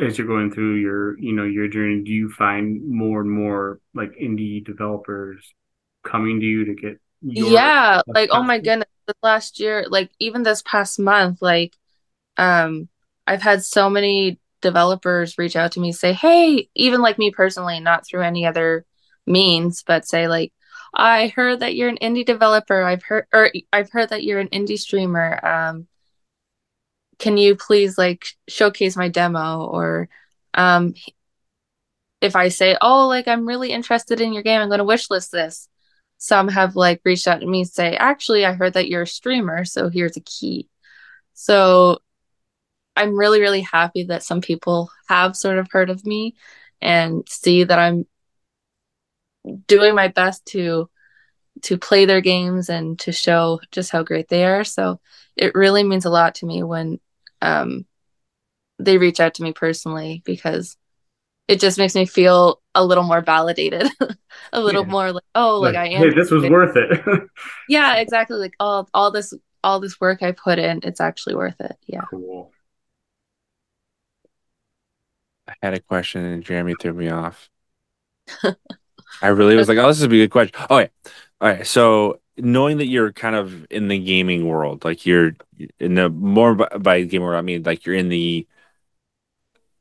as 0.00 0.18
you're 0.18 0.26
going 0.26 0.50
through 0.50 0.76
your, 0.76 1.18
you 1.18 1.32
know, 1.32 1.44
your 1.44 1.68
journey, 1.68 2.02
do 2.02 2.12
you 2.12 2.30
find 2.30 2.86
more 2.88 3.20
and 3.20 3.30
more 3.30 3.80
like 3.94 4.10
indie 4.20 4.64
developers 4.64 5.54
coming 6.04 6.40
to 6.40 6.46
you 6.46 6.64
to 6.66 6.74
get 6.74 7.00
yeah 7.22 8.02
like 8.14 8.28
oh 8.30 8.42
my 8.42 8.58
goodness 8.58 8.86
last 9.22 9.58
year 9.58 9.86
like 9.88 10.10
even 10.20 10.42
this 10.42 10.62
past 10.62 10.98
month 10.98 11.40
like 11.40 11.74
um 12.36 12.88
i've 13.26 13.42
had 13.42 13.64
so 13.64 13.88
many 13.88 14.38
developers 14.66 15.38
reach 15.38 15.54
out 15.54 15.72
to 15.72 15.80
me 15.80 15.92
say 15.92 16.12
hey 16.12 16.68
even 16.74 17.00
like 17.00 17.18
me 17.18 17.30
personally 17.30 17.78
not 17.78 18.04
through 18.04 18.22
any 18.22 18.44
other 18.44 18.84
means 19.26 19.84
but 19.86 20.06
say 20.06 20.26
like 20.26 20.52
i 20.94 21.28
heard 21.28 21.60
that 21.60 21.74
you're 21.76 21.88
an 21.88 21.98
indie 22.02 22.26
developer. 22.26 22.82
I've 22.82 23.02
heard 23.02 23.26
or 23.32 23.50
i've 23.72 23.90
heard 23.90 24.08
that 24.10 24.24
you're 24.24 24.40
an 24.40 24.48
indie 24.48 24.78
streamer. 24.78 25.44
Um 25.44 25.86
can 27.18 27.36
you 27.36 27.56
please 27.56 27.96
like 27.96 28.24
showcase 28.48 28.96
my 28.96 29.08
demo? 29.08 29.64
Or 29.66 30.08
um 30.54 30.94
if 32.20 32.34
i 32.34 32.48
say 32.48 32.76
oh 32.80 33.06
like 33.08 33.28
i'm 33.28 33.46
really 33.46 33.70
interested 33.70 34.20
in 34.20 34.32
your 34.32 34.42
game. 34.42 34.60
I'm 34.60 34.68
going 34.68 34.78
to 34.78 34.84
wishlist 34.84 35.30
this 35.30 35.68
some 36.18 36.48
have 36.48 36.76
like 36.76 37.00
reached 37.04 37.28
out 37.28 37.40
to 37.40 37.46
me 37.46 37.64
say 37.64 37.94
actually 37.96 38.46
i 38.46 38.52
heard 38.54 38.72
that 38.74 38.88
you're 38.88 39.02
a 39.02 39.06
streamer 39.06 39.64
so 39.64 39.88
here's 39.88 40.16
a 40.16 40.20
key. 40.20 40.68
So 41.34 42.00
i'm 42.96 43.16
really 43.18 43.40
really 43.40 43.60
happy 43.60 44.04
that 44.04 44.22
some 44.22 44.40
people 44.40 44.90
have 45.08 45.36
sort 45.36 45.58
of 45.58 45.68
heard 45.70 45.90
of 45.90 46.04
me 46.06 46.34
and 46.80 47.28
see 47.28 47.64
that 47.64 47.78
i'm 47.78 48.06
doing 49.66 49.94
my 49.94 50.08
best 50.08 50.44
to 50.46 50.88
to 51.62 51.78
play 51.78 52.04
their 52.04 52.20
games 52.20 52.68
and 52.68 52.98
to 52.98 53.12
show 53.12 53.60
just 53.70 53.90
how 53.90 54.02
great 54.02 54.28
they 54.28 54.44
are 54.44 54.64
so 54.64 55.00
it 55.36 55.54
really 55.54 55.82
means 55.82 56.04
a 56.04 56.10
lot 56.10 56.34
to 56.34 56.46
me 56.46 56.62
when 56.62 56.98
um 57.42 57.86
they 58.78 58.98
reach 58.98 59.20
out 59.20 59.34
to 59.34 59.42
me 59.42 59.52
personally 59.52 60.22
because 60.24 60.76
it 61.48 61.60
just 61.60 61.78
makes 61.78 61.94
me 61.94 62.04
feel 62.04 62.60
a 62.74 62.84
little 62.84 63.04
more 63.04 63.20
validated 63.22 63.88
a 64.52 64.60
little 64.60 64.84
Yeah. 64.84 64.90
more 64.90 65.12
like 65.12 65.24
oh 65.34 65.60
like, 65.60 65.76
i 65.76 65.86
am 65.88 66.02
hey, 66.10 66.14
this 66.14 66.30
was 66.30 66.44
worth 66.44 66.76
it. 66.76 67.00
yeah 67.68 67.96
exactly 67.96 68.36
like 68.36 68.54
all 68.60 68.88
all 68.92 69.10
this 69.10 69.32
all 69.64 69.80
this 69.80 70.00
work 70.00 70.22
i 70.22 70.32
put 70.32 70.58
in 70.58 70.80
it's 70.82 71.00
actually 71.00 71.34
worth 71.36 71.60
it 71.60 71.76
yeah 71.86 72.04
cool. 72.10 72.52
Had 75.62 75.74
a 75.74 75.80
question 75.80 76.24
and 76.24 76.42
Jeremy 76.44 76.74
threw 76.80 76.92
me 76.92 77.08
off. 77.08 77.50
I 79.22 79.28
really 79.28 79.56
was 79.56 79.68
like, 79.68 79.78
oh, 79.78 79.86
this 79.88 79.98
is 79.98 80.02
a 80.04 80.08
good 80.08 80.30
question. 80.30 80.54
Oh, 80.68 80.78
yeah. 80.78 80.88
All 81.40 81.48
right. 81.48 81.66
So 81.66 82.20
knowing 82.36 82.78
that 82.78 82.86
you're 82.86 83.12
kind 83.12 83.34
of 83.34 83.66
in 83.70 83.88
the 83.88 83.98
gaming 83.98 84.46
world, 84.46 84.84
like 84.84 85.06
you're 85.06 85.36
in 85.80 85.94
the 85.94 86.08
more 86.10 86.54
by, 86.54 87.02
gaming 87.02 87.26
world, 87.26 87.38
I 87.38 87.42
mean, 87.42 87.62
like 87.62 87.86
you're 87.86 87.94
in 87.94 88.08
the, 88.08 88.46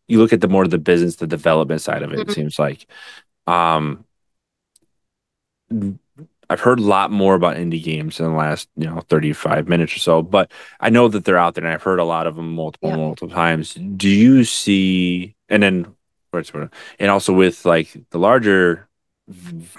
you 0.08 0.20
look 0.20 0.34
at 0.34 0.42
the 0.42 0.48
more 0.48 0.68
the 0.68 0.78
business, 0.78 1.18
the 1.18 1.28
development 1.28 1.82
side 1.82 2.04
of 2.04 2.14
it, 2.14 2.20
Mhm. 2.20 2.30
it 2.30 2.34
seems 2.34 2.60
like. 2.60 2.88
Um, 3.48 4.06
I've 6.50 6.60
heard 6.60 6.80
a 6.80 6.84
lot 6.84 7.12
more 7.12 7.34
about 7.34 7.58
indie 7.58 7.84
games 7.84 8.20
in 8.20 8.28
the 8.28 8.32
last, 8.32 8.70
you 8.78 8.86
know, 8.86 9.02
35 9.10 9.68
minutes 9.68 9.96
or 9.96 10.00
so, 10.00 10.22
but 10.22 10.52
I 10.80 10.90
know 10.92 11.08
that 11.08 11.26
they're 11.26 11.38
out 11.40 11.56
there 11.56 11.64
and 11.66 11.74
I've 11.74 11.82
heard 11.84 12.00
a 12.00 12.04
lot 12.04 12.28
of 12.28 12.36
them 12.36 12.54
multiple, 12.54 12.90
Yeah. 12.92 12.98
multiple 12.98 13.30
times. 13.30 13.74
Do 13.74 14.08
you 14.08 14.44
see, 14.44 15.35
and 15.50 15.64
then, 15.64 15.96
and 17.00 17.12
also 17.12 17.34
with 17.34 17.66
like 17.66 17.96
the 18.10 18.20
larger, 18.20 18.88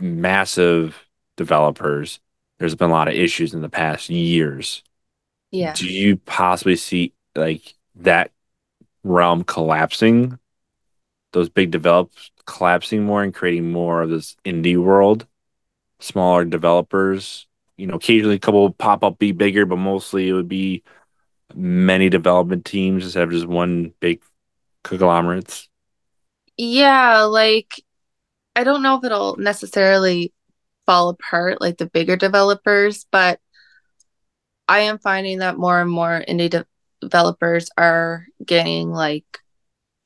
massive 0.01 1.07
developers, 1.37 2.21
there's 2.59 2.75
been 2.75 2.91
a 2.91 2.93
lot 2.93 3.09
of 3.09 3.15
issues 3.15 3.55
in 3.55 3.61
the 3.61 3.69
past 3.69 4.09
years. 4.09 4.83
Yeah. 5.51 5.73
Do 5.75 5.87
you 5.87 6.17
possibly 6.17 6.77
see 6.77 7.13
like 7.35 7.75
that 7.97 8.31
realm 9.05 9.45
collapsing? 9.45 10.39
Those 11.33 11.49
big 11.49 11.71
develops 11.71 12.31
collapsing 12.47 13.05
more 13.05 13.23
and 13.23 13.35
creating 13.35 13.71
more 13.71 14.03
of 14.03 14.11
this 14.11 14.37
indie 14.45 14.83
world, 14.83 15.27
smaller 16.01 16.45
developers. 16.45 17.47
You 17.77 17.87
know, 17.87 17.97
occasionally 17.97 18.37
a 18.37 18.39
couple 18.41 18.71
pop 18.73 19.05
up 19.05 19.19
be 19.19 19.33
bigger, 19.33 19.67
but 19.67 19.77
mostly 19.77 20.29
it 20.29 20.33
would 20.33 20.49
be 20.49 20.83
many 21.55 22.09
development 22.09 22.65
teams 22.65 23.05
instead 23.05 23.25
of 23.25 23.31
just 23.31 23.47
one 23.47 23.93
big 24.01 24.23
conglomerates. 24.87 25.69
Yeah, 26.57 27.23
like 27.23 27.83
I 28.55 28.65
don't 28.65 28.83
know 28.83 28.97
if 28.97 29.05
it'll 29.05 29.37
necessarily 29.37 30.33
fall 30.87 31.11
apart 31.11 31.61
like 31.61 31.77
the 31.77 31.87
bigger 31.87 32.17
developers, 32.17 33.07
but 33.11 33.41
I 34.69 34.81
am 34.81 34.99
finding 34.99 35.39
that 35.41 35.59
more 35.59 35.81
and 35.81 35.91
more 35.91 36.25
indie 36.29 36.51
de 36.51 36.67
developers 37.01 37.69
are 37.77 38.27
getting 38.45 38.91
like 38.91 39.27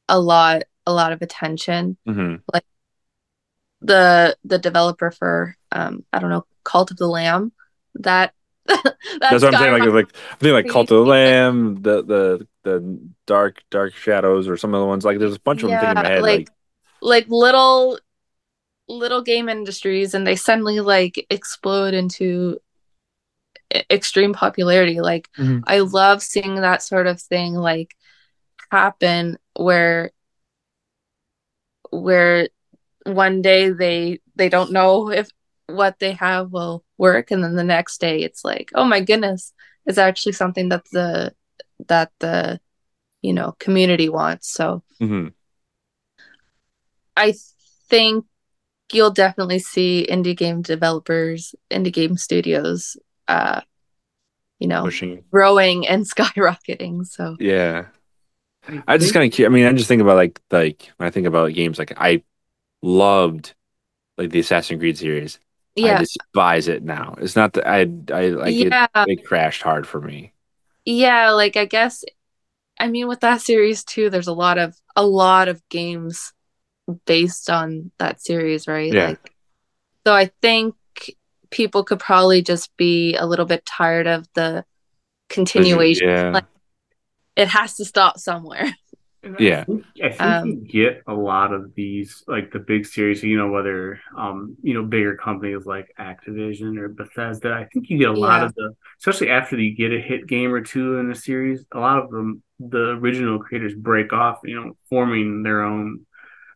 a 0.08 0.18
lot 0.18 0.64
a 0.86 0.92
lot 0.92 1.12
of 1.12 1.22
attention. 1.22 1.96
hmm 2.06 2.36
The 3.82 4.36
the 4.44 4.58
developer 4.58 5.10
for 5.10 5.56
um 5.72 6.04
I 6.12 6.18
don't 6.18 6.30
know, 6.30 6.46
Cult 6.64 6.90
of 6.90 6.96
the 6.96 7.06
Lamb, 7.06 7.52
that 7.94 8.34
That's 9.20 9.42
what 9.42 9.54
I'm 9.54 9.60
saying. 9.60 9.72
Like, 9.72 9.92
like 9.92 10.16
I 10.32 10.36
think 10.36 10.52
like 10.52 10.68
Cult 10.68 10.90
of 10.90 11.04
the. 11.04 11.10
Lamb, 11.10 11.82
the 11.82 12.02
the 12.02 12.48
the 12.62 13.00
Dark 13.26 13.62
Dark 13.70 13.94
Shadows, 13.94 14.48
or 14.48 14.56
some 14.56 14.74
of 14.74 14.80
the 14.80 14.86
ones 14.86 15.04
like 15.04 15.18
there's 15.18 15.36
a 15.36 15.40
bunch 15.40 15.62
of 15.62 15.70
them 15.70 15.80
thinking 15.80 15.96
in 15.98 16.02
my 16.02 16.08
head. 16.08 16.22
like 16.22 16.38
Like, 16.38 16.48
like 17.02 17.26
little 17.28 17.98
little 18.88 19.22
game 19.22 19.48
industries 19.48 20.14
and 20.14 20.26
they 20.26 20.36
suddenly 20.36 20.80
like 20.80 21.24
explode 21.30 21.94
into 21.94 22.58
extreme 23.88 24.32
popularity 24.32 25.00
like 25.00 25.28
Mhm. 25.38 25.62
i 25.64 25.78
love 25.78 26.22
seeing 26.24 26.56
that 26.56 26.82
sort 26.82 27.06
of 27.06 27.20
thing 27.20 27.54
like 27.54 27.94
happen 28.72 29.38
where 29.54 30.10
where 31.90 32.48
one 33.06 33.42
day 33.42 33.70
they 33.70 34.18
they 34.34 34.48
don't 34.48 34.72
know 34.72 35.10
if 35.10 35.28
what 35.68 36.00
they 36.00 36.12
have 36.12 36.50
will 36.50 36.84
work 37.01 37.30
and 37.30 37.42
then 37.42 37.57
the 37.57 37.64
next 37.64 38.01
day 38.01 38.22
it's 38.22 38.44
like 38.44 38.70
oh 38.74 38.84
my 38.84 39.01
goodness 39.01 39.53
it's 39.86 39.98
actually 39.98 40.32
something 40.32 40.68
that 40.68 40.84
the 40.92 41.34
that 41.88 42.12
the 42.20 42.61
you 43.22 43.32
know 43.32 43.57
community 43.59 44.09
wants 44.09 44.48
so 44.53 44.82
mhm. 45.01 45.32
I 47.16 47.34
think 47.90 48.24
you'll 48.92 49.11
definitely 49.11 49.59
see 49.59 50.07
indie 50.09 50.36
game 50.36 50.62
developers, 50.62 51.55
indie 51.70 51.92
game 51.92 52.16
studios, 52.16 52.96
uh, 53.28 53.61
you 54.59 54.68
know, 54.68 54.84
pushing. 54.84 55.24
growing 55.30 55.86
and 55.86 56.05
skyrocketing. 56.11 57.07
So 57.07 57.36
Yeah. 57.38 57.86
I 58.86 58.98
just 58.98 59.14
kind 59.14 59.32
of, 59.32 59.40
I 59.46 59.48
mean, 59.48 59.66
I 59.66 59.72
just 59.72 59.88
think 59.88 60.03
about 60.03 60.16
like, 60.16 60.40
like 60.51 60.90
when 60.96 61.07
I 61.07 61.11
think 61.11 61.26
about 61.26 61.55
games, 61.55 61.78
like 61.78 61.92
I 61.96 62.22
loved 62.82 63.55
like 64.16 64.30
the 64.30 64.40
Assassin's 64.40 64.78
Creed 64.78 64.98
series. 64.98 65.40
I 65.88 65.98
despise 65.98 66.68
it 66.68 66.82
now. 66.82 67.14
It's 67.18 67.36
not 67.36 67.54
that 67.54 67.66
I, 67.66 67.80
I 68.12 68.28
like 68.28 68.54
yeah, 68.54 68.86
it, 68.94 69.20
it 69.20 69.26
crashed 69.26 69.62
hard 69.62 69.86
for 69.86 70.00
me. 70.00 70.32
yeah. 70.84 71.30
Like 71.30 71.56
I 71.56 71.64
guess, 71.64 72.04
I 72.78 72.88
mean, 72.88 73.08
with 73.08 73.20
that 73.20 73.40
series 73.40 73.84
too, 73.84 74.10
there's 74.10 74.26
a 74.26 74.32
lot 74.32 74.58
of 74.58 74.76
a 74.96 75.06
lot 75.06 75.48
of 75.48 75.66
games 75.68 76.32
based 77.04 77.50
on 77.50 77.90
that 77.98 78.20
series, 78.20 78.66
right? 78.66 78.92
Yeah. 78.92 79.08
Like, 79.08 79.34
so 80.06 80.14
I 80.14 80.30
think 80.40 80.74
people 81.50 81.84
could 81.84 82.00
probably 82.00 82.42
just 82.42 82.74
be 82.76 83.16
a 83.16 83.26
little 83.26 83.46
bit 83.46 83.66
tired 83.66 84.06
of 84.06 84.26
the 84.34 84.64
continuation. 85.28 86.08
Yeah. 86.08 86.30
Like, 86.30 86.46
it 87.36 87.48
has 87.48 87.76
to 87.76 87.84
stop 87.84 88.18
somewhere. 88.18 88.74
And 89.22 89.36
Yeah. 89.38 89.64
I 89.64 89.66
think, 89.66 89.84
I 90.02 90.10
think 90.10 90.42
Um, 90.42 90.42
you 90.42 90.56
get 90.66 91.02
a 91.06 91.12
lot 91.12 91.52
of 91.52 91.74
these, 91.74 92.24
like 92.26 92.52
the 92.52 92.58
big 92.58 92.86
series, 92.86 93.22
you 93.22 93.36
know, 93.36 93.50
whether, 93.50 94.00
um, 94.16 94.56
you 94.62 94.72
know, 94.72 94.82
bigger 94.84 95.14
companies 95.16 95.66
like 95.66 95.92
Activision 95.98 96.78
or 96.78 96.88
Bethesda. 96.88 97.52
I 97.52 97.66
think 97.72 97.90
you 97.90 97.98
get 97.98 98.08
a 98.08 98.18
lot 98.18 98.42
of 98.42 98.54
the, 98.54 98.74
especially 98.98 99.28
after 99.28 99.58
you 99.58 99.76
get 99.76 99.92
a 99.92 100.00
hit 100.00 100.26
game 100.26 100.52
or 100.54 100.62
two 100.62 100.96
in 100.98 101.10
a 101.10 101.14
series, 101.14 101.64
a 101.72 101.78
lot 101.78 101.98
of 102.02 102.10
them, 102.10 102.42
the 102.58 102.92
original 102.92 103.38
creators 103.38 103.74
break 103.74 104.12
off, 104.14 104.38
you 104.44 104.56
know, 104.58 104.72
forming 104.88 105.42
their 105.42 105.62
own, 105.62 106.06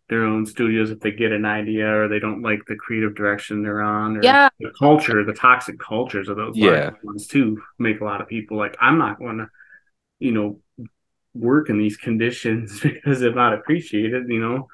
their 0.08 0.24
own 0.24 0.46
studios 0.46 0.90
if 0.90 1.00
they 1.00 1.12
get 1.12 1.32
an 1.32 1.44
idea 1.46 1.88
or 1.88 2.08
they 2.08 2.18
don't 2.20 2.42
like 2.42 2.60
the 2.68 2.76
creative 2.76 3.14
direction 3.14 3.62
they're 3.62 3.82
on 3.82 4.16
or 4.16 4.22
Yeah. 4.22 4.48
the 4.60 4.72
culture, 4.78 5.24
the 5.24 5.32
toxic 5.34 5.78
cultures 5.78 6.28
of 6.28 6.36
those 6.36 6.58
Yeah. 6.58 6.90
ones 7.02 7.26
too 7.26 7.62
make 7.78 8.00
a 8.00 8.04
lot 8.04 8.20
of 8.22 8.28
people 8.28 8.56
like, 8.58 8.76
I'm 8.80 8.98
not 8.98 9.18
going 9.18 9.38
to, 9.38 9.48
you 10.20 10.32
know, 10.32 10.60
work 11.34 11.70
in 11.70 11.78
these 11.78 11.96
conditions 11.96 12.80
because 12.82 13.20
they're 13.20 13.34
not 13.34 13.54
appreciated, 13.54 14.28
you 14.28 14.40
know. 14.40 14.68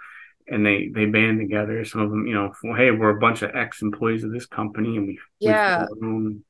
And 0.49 0.67
they 0.67 0.89
they 0.93 1.07
band 1.07 1.39
together. 1.39 1.85
Some 1.85 2.01
of 2.01 2.11
them, 2.11 2.27
you 2.27 2.35
know, 2.35 2.53
well, 2.65 2.75
hey, 2.77 2.91
we're 2.91 3.11
a 3.17 3.21
bunch 3.21 3.43
of 3.43 3.55
ex 3.55 3.83
employees 3.83 4.25
of 4.25 4.33
this 4.33 4.47
company, 4.47 4.97
and 4.97 5.07
we 5.07 5.19
we 5.41 5.53
Yeah. 5.53 5.87
form 5.87 6.03
our 6.03 6.09
own 6.09 6.45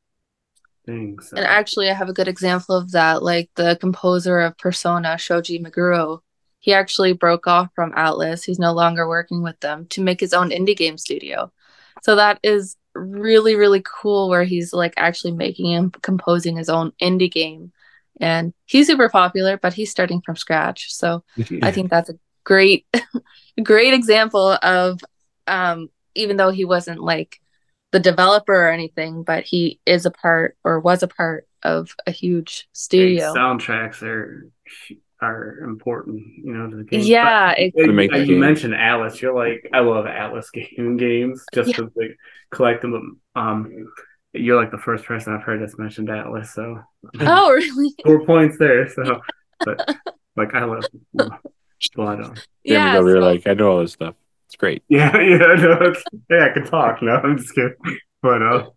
thing. 0.86 1.18
So 1.20 1.36
And 1.36 1.46
actually, 1.46 1.90
I 1.90 1.94
have 1.94 2.08
a 2.08 2.12
good 2.14 2.28
example 2.28 2.76
of 2.76 2.92
that. 2.92 3.22
Like 3.22 3.50
the 3.54 3.76
composer 3.80 4.40
of 4.40 4.56
Persona, 4.58 5.18
Shoji 5.18 5.58
Meguro, 5.58 6.20
he 6.60 6.72
actually 6.72 7.12
broke 7.12 7.46
off 7.46 7.68
from 7.74 7.92
Atlus. 7.92 8.44
He's 8.44 8.58
no 8.58 8.72
longer 8.72 9.08
working 9.08 9.42
with 9.42 9.58
them 9.60 9.86
to 9.88 10.02
make 10.02 10.20
his 10.20 10.32
own 10.34 10.50
indie 10.50 10.76
game 10.76 10.98
studio. 10.98 11.52
So 12.02 12.16
that 12.16 12.40
is 12.42 12.76
really, 12.94 13.54
really 13.54 13.82
cool 13.84 14.28
where 14.28 14.44
he's 14.44 14.72
like 14.72 14.94
actually 14.96 15.32
making 15.32 15.72
and 15.74 16.02
composing 16.02 16.56
his 16.56 16.68
own 16.68 16.92
indie 17.00 17.30
game. 17.30 17.72
And 18.20 18.52
he's 18.66 18.86
super 18.86 19.08
popular, 19.08 19.56
but 19.56 19.72
he's 19.72 19.90
starting 19.90 20.20
from 20.20 20.36
scratch. 20.36 20.92
So 20.94 21.24
I 21.62 21.72
think 21.72 21.90
that's 21.90 22.10
a 22.10 22.18
great, 22.44 22.86
great 23.62 23.94
example 23.94 24.58
of 24.62 25.00
um, 25.46 25.88
even 26.14 26.36
though 26.36 26.50
he 26.50 26.64
wasn't 26.64 27.00
like 27.02 27.40
the 27.92 27.98
developer 28.00 28.54
or 28.54 28.70
anything, 28.70 29.22
but 29.24 29.44
he 29.44 29.80
is 29.86 30.06
a 30.06 30.10
part 30.10 30.56
or 30.64 30.78
was 30.80 31.02
a 31.02 31.08
part 31.08 31.48
of 31.62 31.94
a 32.06 32.10
huge 32.10 32.68
studio. 32.72 33.34
soundtracks 33.34 34.02
are 34.02 34.48
are 35.22 35.58
important, 35.64 36.22
you 36.42 36.52
know, 36.54 36.70
to 36.70 36.76
the 36.76 36.84
game. 36.84 37.00
Yeah, 37.00 37.50
But, 37.50 37.58
it- 37.58 37.74
you, 37.76 37.86
To 37.86 37.92
make 37.92 38.12
you 38.12 38.24
game. 38.24 38.40
mentioned 38.40 38.72
Atlus. 38.74 39.20
You're 39.20 39.34
like, 39.34 39.68
I 39.72 39.80
love 39.80 40.06
Atlus 40.06 40.50
game 40.52 40.96
games 40.96 41.44
just 41.52 41.70
Yeah. 41.70 41.76
to 41.76 41.92
like 41.96 42.16
collect 42.50 42.80
them. 42.82 43.20
Um, 43.34 43.86
you're 44.32 44.60
like 44.60 44.70
the 44.70 44.78
first 44.78 45.04
person 45.04 45.34
I've 45.34 45.42
heard 45.42 45.60
that's 45.60 45.78
mentioned 45.78 46.08
Atlus. 46.08 46.48
So 46.48 46.80
Oh, 47.20 47.50
really? 47.52 47.94
four 48.04 48.24
points 48.24 48.58
there. 48.58 48.88
So, 48.88 49.20
but 49.64 49.96
like 50.36 50.54
I 50.54 50.64
love 50.64 50.84
blood 51.14 52.20
on. 52.20 52.34
Jeremy's 52.34 52.44
Yeah. 52.64 52.96
over 52.98 53.08
here 53.08 53.20
so- 53.20 53.26
like, 53.26 53.46
I 53.46 53.54
know 53.54 53.70
all 53.72 53.80
this 53.80 53.92
stuff. 53.92 54.14
It's 54.46 54.56
great. 54.56 54.82
Yeah, 54.88 55.16
yeah, 55.20 55.36
no, 55.38 55.78
it's, 55.82 56.02
yeah, 56.28 56.46
I 56.46 56.52
can 56.52 56.64
talk. 56.64 57.02
No, 57.02 57.12
I'm 57.12 57.38
just 57.38 57.54
kidding. 57.54 57.74
But 58.20 58.42
uh, 58.42 58.70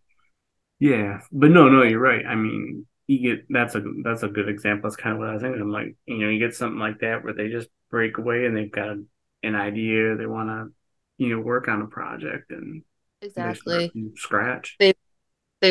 yeah, 0.79 1.21
but 1.31 1.49
no, 1.49 1.67
no, 1.67 1.81
you're 1.83 1.99
right. 1.99 2.23
I 2.25 2.35
mean, 2.35 2.85
you 3.07 3.35
get 3.35 3.45
that's 3.49 3.73
a 3.75 3.81
that's 4.03 4.21
a 4.23 4.27
good 4.27 4.49
example. 4.49 4.87
That's 4.89 5.01
kind 5.01 5.13
of 5.13 5.19
what 5.19 5.29
I 5.29 5.33
was 5.33 5.41
thinking. 5.41 5.59
I'm 5.61 5.71
like, 5.71 5.95
you 6.05 6.19
know, 6.19 6.29
you 6.29 6.37
get 6.39 6.55
something 6.55 6.79
like 6.79 6.99
that 6.99 7.23
where 7.23 7.33
they 7.33 7.49
just 7.49 7.69
break 7.89 8.19
away 8.19 8.45
and 8.45 8.55
they've 8.55 8.71
got 8.71 8.89
an 8.89 9.55
idea, 9.55 10.15
they 10.15 10.27
want 10.27 10.49
to, 10.49 10.73
you 11.17 11.35
know, 11.35 11.41
work 11.41 11.67
on 11.67 11.81
a 11.81 11.87
project 11.87 12.51
and 12.51 12.83
exactly. 13.21 13.89
from 13.89 14.13
scratch. 14.15 14.75
They 14.79 14.93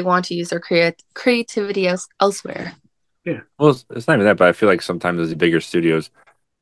want 0.00 0.24
to 0.26 0.34
use 0.34 0.48
their 0.48 0.60
creat- 0.60 1.02
creativity 1.14 1.86
else- 1.86 2.08
elsewhere. 2.20 2.74
Yeah. 3.24 3.40
Well, 3.58 3.70
it's, 3.70 3.84
it's 3.90 4.08
not 4.08 4.14
even 4.14 4.26
that, 4.26 4.36
but 4.36 4.48
I 4.48 4.52
feel 4.52 4.68
like 4.68 4.82
sometimes 4.82 5.28
the 5.28 5.36
bigger 5.36 5.60
studios, 5.60 6.10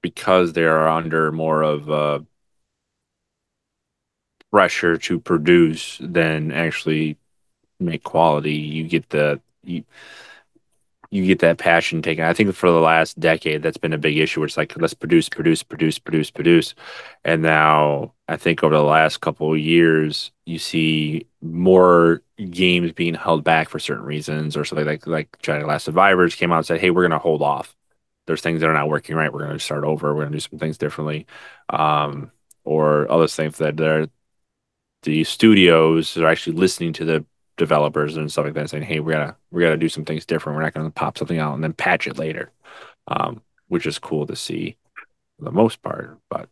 because 0.03 0.53
they 0.53 0.65
are 0.65 0.89
under 0.89 1.31
more 1.31 1.63
of 1.63 1.91
uh, 1.91 2.21
pressure 4.51 4.97
to 4.97 5.21
produce 5.21 5.99
than 6.01 6.51
actually 6.53 7.17
make 7.79 8.03
quality, 8.03 8.55
you 8.55 8.85
get 8.85 9.09
the 9.11 9.41
you, 9.65 9.85
you 11.11 11.27
get 11.27 11.41
that 11.41 11.59
passion 11.59 12.03
taken. 12.03 12.25
I 12.25 12.33
think 12.33 12.55
for 12.55 12.71
the 12.71 12.81
last 12.81 13.19
decade, 13.19 13.63
that's 13.63 13.77
been 13.77 13.93
a 13.93 13.99
big 13.99 14.17
issue. 14.19 14.41
Where 14.41 14.47
it's 14.47 14.57
like 14.57 14.77
let's 14.77 14.95
produce, 14.95 15.29
produce, 15.29 15.63
produce, 15.63 15.99
produce, 15.99 16.31
produce, 16.31 16.75
and 17.25 17.43
now 17.43 18.15
I 18.29 18.37
think 18.37 18.63
over 18.63 18.77
the 18.77 18.83
last 18.83 19.21
couple 19.21 19.53
of 19.53 19.59
years, 19.59 20.31
you 20.47 20.59
see 20.59 21.27
more 21.43 22.23
games 22.51 22.93
being 22.93 23.15
held 23.15 23.45
back 23.45 23.69
for 23.69 23.79
certain 23.79 24.05
reasons, 24.05 24.57
or 24.57 24.65
something 24.65 24.87
like 24.87 25.07
like 25.07 25.37
Giant 25.43 25.67
Last 25.69 25.85
Survivors 25.85 26.35
came 26.35 26.53
out 26.53 26.59
and 26.59 26.67
said, 26.67 26.81
"Hey, 26.81 26.91
we're 26.91 27.03
going 27.03 27.11
to 27.13 27.19
hold 27.19 27.43
off. 27.43 27.77
There's 28.27 28.43
things 28.43 28.61
that 28.61 28.69
are 28.71 28.75
not 28.75 28.89
working 28.89 29.17
right. 29.17 29.33
We're 29.33 29.47
going 29.47 29.59
to 29.59 29.65
start 29.65 29.85
over. 29.85 30.15
We're 30.15 30.23
going 30.23 30.33
to 30.33 30.37
do 30.37 30.41
some 30.41 30.59
things 30.59 30.79
differently." 30.79 31.27
Um, 31.71 32.31
or 32.65 33.11
other 33.11 33.27
things 33.27 33.59
that 33.59 33.77
they're 33.77 34.09
the 35.03 35.25
studios 35.25 36.17
are 36.17 36.27
actually 36.27 36.57
listening 36.57 36.93
to 36.95 37.05
the 37.05 37.25
developers 37.61 38.19
and 38.19 38.33
stuff 38.33 38.47
like 38.47 38.55
that, 38.57 38.71
saying, 38.71 38.85
"Hey, 38.85 39.01
we 39.01 39.13
gotta 39.15 39.37
we 39.53 39.63
gotta 39.63 39.79
do 39.79 39.91
some 39.91 40.05
things 40.07 40.27
different. 40.27 40.57
We're 40.57 40.65
not 40.65 40.75
gonna 40.75 40.91
pop 40.93 41.19
something 41.19 41.39
out 41.39 41.55
and 41.55 41.65
then 41.65 41.75
patch 41.75 42.09
it 42.09 42.19
later," 42.19 42.53
um, 43.09 43.43
which 43.69 43.87
is 43.87 43.99
cool 44.01 44.27
to 44.29 44.37
see 44.37 44.77
for 45.39 45.47
the 45.47 45.53
most 45.53 45.83
part. 45.83 46.19
But 46.31 46.51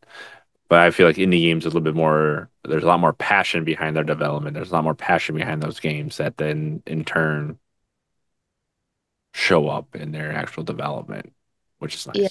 but 0.69 0.81
I 0.81 0.91
feel 0.93 1.07
like 1.07 1.17
indie 1.17 1.43
games 1.43 1.65
a 1.65 1.69
little 1.69 1.81
bit 1.83 1.95
more. 1.97 2.51
There's 2.65 2.85
a 2.85 2.87
lot 2.89 3.01
more 3.01 3.13
passion 3.15 3.65
behind 3.65 3.97
their 3.97 4.05
development. 4.05 4.55
There's 4.55 4.71
a 4.71 4.75
lot 4.75 4.85
more 4.85 4.95
passion 4.97 5.37
behind 5.37 5.63
those 5.63 5.81
games 5.81 6.19
that 6.19 6.37
then 6.39 6.83
in 6.87 7.05
turn 7.05 7.59
show 9.35 9.69
up 9.69 9.95
in 9.97 10.13
their 10.13 10.33
actual 10.33 10.65
development, 10.65 11.33
which 11.79 11.95
is 11.95 12.07
nice. 12.07 12.15
Yeah. 12.23 12.29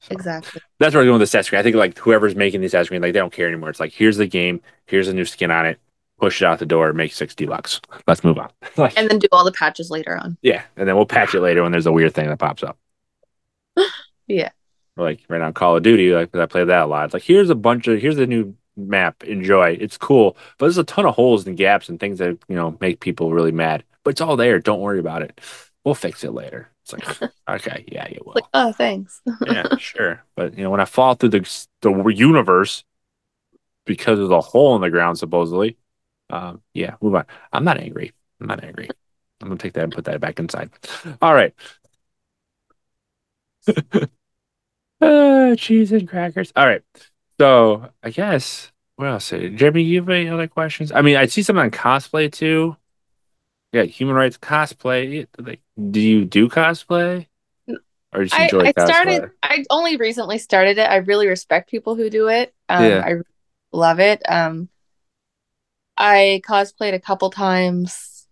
So 0.00 0.14
Exactly. 0.14 0.60
that's 0.78 0.94
where 0.94 1.02
I 1.04 1.06
go 1.06 1.12
with 1.12 1.20
the 1.22 1.26
set 1.26 1.44
screen. 1.46 1.60
I 1.60 1.62
think 1.62 1.76
like 1.76 1.98
whoever's 1.98 2.36
making 2.36 2.60
these 2.60 2.72
set 2.72 2.86
screen, 2.86 3.02
like 3.02 3.12
they 3.12 3.18
don't 3.20 3.32
care 3.32 3.48
anymore. 3.48 3.70
It's 3.70 3.80
like 3.80 3.92
here's 3.92 4.16
the 4.16 4.26
game, 4.26 4.60
here's 4.86 5.08
a 5.08 5.14
new 5.14 5.24
skin 5.24 5.50
on 5.50 5.66
it, 5.66 5.80
push 6.18 6.42
it 6.42 6.46
out 6.46 6.58
the 6.58 6.66
door, 6.66 6.92
make 6.92 7.12
sixty 7.12 7.46
bucks. 7.46 7.80
Let's 8.06 8.24
move 8.24 8.38
on. 8.38 8.50
like 8.76 8.96
And 8.98 9.08
then 9.08 9.18
do 9.18 9.28
all 9.32 9.44
the 9.44 9.52
patches 9.52 9.90
later 9.90 10.16
on. 10.16 10.36
yeah, 10.42 10.62
and 10.76 10.88
then 10.88 10.96
we'll 10.96 11.06
patch 11.06 11.34
it 11.34 11.40
later 11.40 11.62
when 11.62 11.72
there's 11.72 11.86
a 11.86 11.92
weird 11.92 12.14
thing 12.14 12.28
that 12.28 12.38
pops 12.38 12.62
up. 12.62 12.78
Yeah. 14.26 14.50
Like 14.96 15.20
right 15.30 15.40
now, 15.40 15.52
Call 15.52 15.76
of 15.78 15.82
Duty, 15.82 16.10
like 16.12 16.36
I 16.36 16.44
play 16.44 16.62
that 16.64 16.82
a 16.82 16.86
lot. 16.86 17.06
It's 17.06 17.14
like 17.14 17.22
here's 17.22 17.48
a 17.48 17.54
bunch 17.54 17.88
of 17.88 17.98
here's 17.98 18.18
a 18.18 18.26
new 18.26 18.54
map. 18.76 19.24
Enjoy. 19.24 19.70
It's 19.80 19.96
cool, 19.96 20.36
but 20.58 20.66
there's 20.66 20.76
a 20.76 20.84
ton 20.84 21.06
of 21.06 21.14
holes 21.14 21.46
and 21.46 21.56
gaps 21.56 21.88
and 21.88 21.98
things 21.98 22.18
that 22.18 22.36
you 22.46 22.54
know 22.56 22.76
make 22.80 23.00
people 23.00 23.32
really 23.32 23.52
mad. 23.52 23.84
But 24.04 24.10
it's 24.10 24.20
all 24.20 24.36
there. 24.36 24.58
Don't 24.58 24.80
worry 24.80 24.98
about 24.98 25.22
it. 25.22 25.40
We'll 25.84 25.94
fix 25.94 26.24
it 26.24 26.32
later. 26.32 26.68
It's 26.82 26.92
like 26.92 27.30
okay, 27.48 27.84
yeah, 27.88 28.06
you 28.08 28.20
will. 28.24 28.34
Like, 28.34 28.44
oh, 28.52 28.72
thanks. 28.72 29.22
yeah, 29.46 29.76
sure. 29.78 30.22
But 30.36 30.58
you 30.58 30.64
know, 30.64 30.70
when 30.70 30.80
I 30.80 30.84
fall 30.84 31.14
through 31.14 31.30
the 31.30 31.66
the 31.80 31.90
universe 32.14 32.84
because 33.86 34.18
of 34.18 34.28
the 34.28 34.40
hole 34.40 34.74
in 34.76 34.82
the 34.82 34.90
ground, 34.90 35.18
supposedly, 35.18 35.78
um, 36.30 36.62
yeah, 36.74 36.96
move 37.00 37.14
on. 37.14 37.26
I'm 37.52 37.64
not 37.64 37.78
angry. 37.78 38.12
I'm 38.40 38.46
not 38.46 38.62
angry. 38.62 38.88
I'm 39.40 39.48
gonna 39.48 39.58
take 39.58 39.74
that 39.74 39.84
and 39.84 39.92
put 39.92 40.04
that 40.06 40.20
back 40.20 40.38
inside. 40.38 40.70
All 41.22 41.34
right. 41.34 41.54
uh, 45.00 45.54
cheese 45.56 45.92
and 45.92 46.08
crackers. 46.08 46.52
All 46.56 46.66
right. 46.66 46.82
So 47.40 47.90
I 48.02 48.10
guess 48.10 48.72
what 48.96 49.06
else? 49.06 49.30
Jeremy, 49.30 49.82
you 49.82 50.00
have 50.00 50.08
any 50.08 50.28
other 50.28 50.48
questions? 50.48 50.90
I 50.90 51.02
mean, 51.02 51.16
I 51.16 51.26
see 51.26 51.42
some 51.42 51.58
on 51.58 51.70
cosplay 51.70 52.30
too. 52.32 52.76
Yeah, 53.72 53.82
human 53.84 54.16
rights 54.16 54.38
cosplay. 54.38 55.26
Like, 55.38 55.60
do 55.90 56.00
you 56.00 56.24
do 56.24 56.48
cosplay? 56.48 57.26
Or 58.12 58.24
just 58.24 58.34
I, 58.34 58.44
enjoy 58.44 58.64
I 58.64 58.72
cosplay? 58.72 58.92
started. 58.92 59.30
I 59.42 59.64
only 59.70 59.96
recently 59.96 60.38
started 60.38 60.78
it. 60.78 60.90
I 60.90 60.96
really 60.96 61.28
respect 61.28 61.70
people 61.70 61.94
who 61.94 62.10
do 62.10 62.28
it. 62.28 62.54
Um, 62.68 62.84
Yeah. 62.84 63.04
I 63.06 63.14
love 63.72 64.00
it. 64.00 64.22
Um, 64.28 64.68
I 65.98 66.40
cosplayed 66.46 66.94
a 66.94 67.00
couple 67.00 67.28
times 67.30 68.26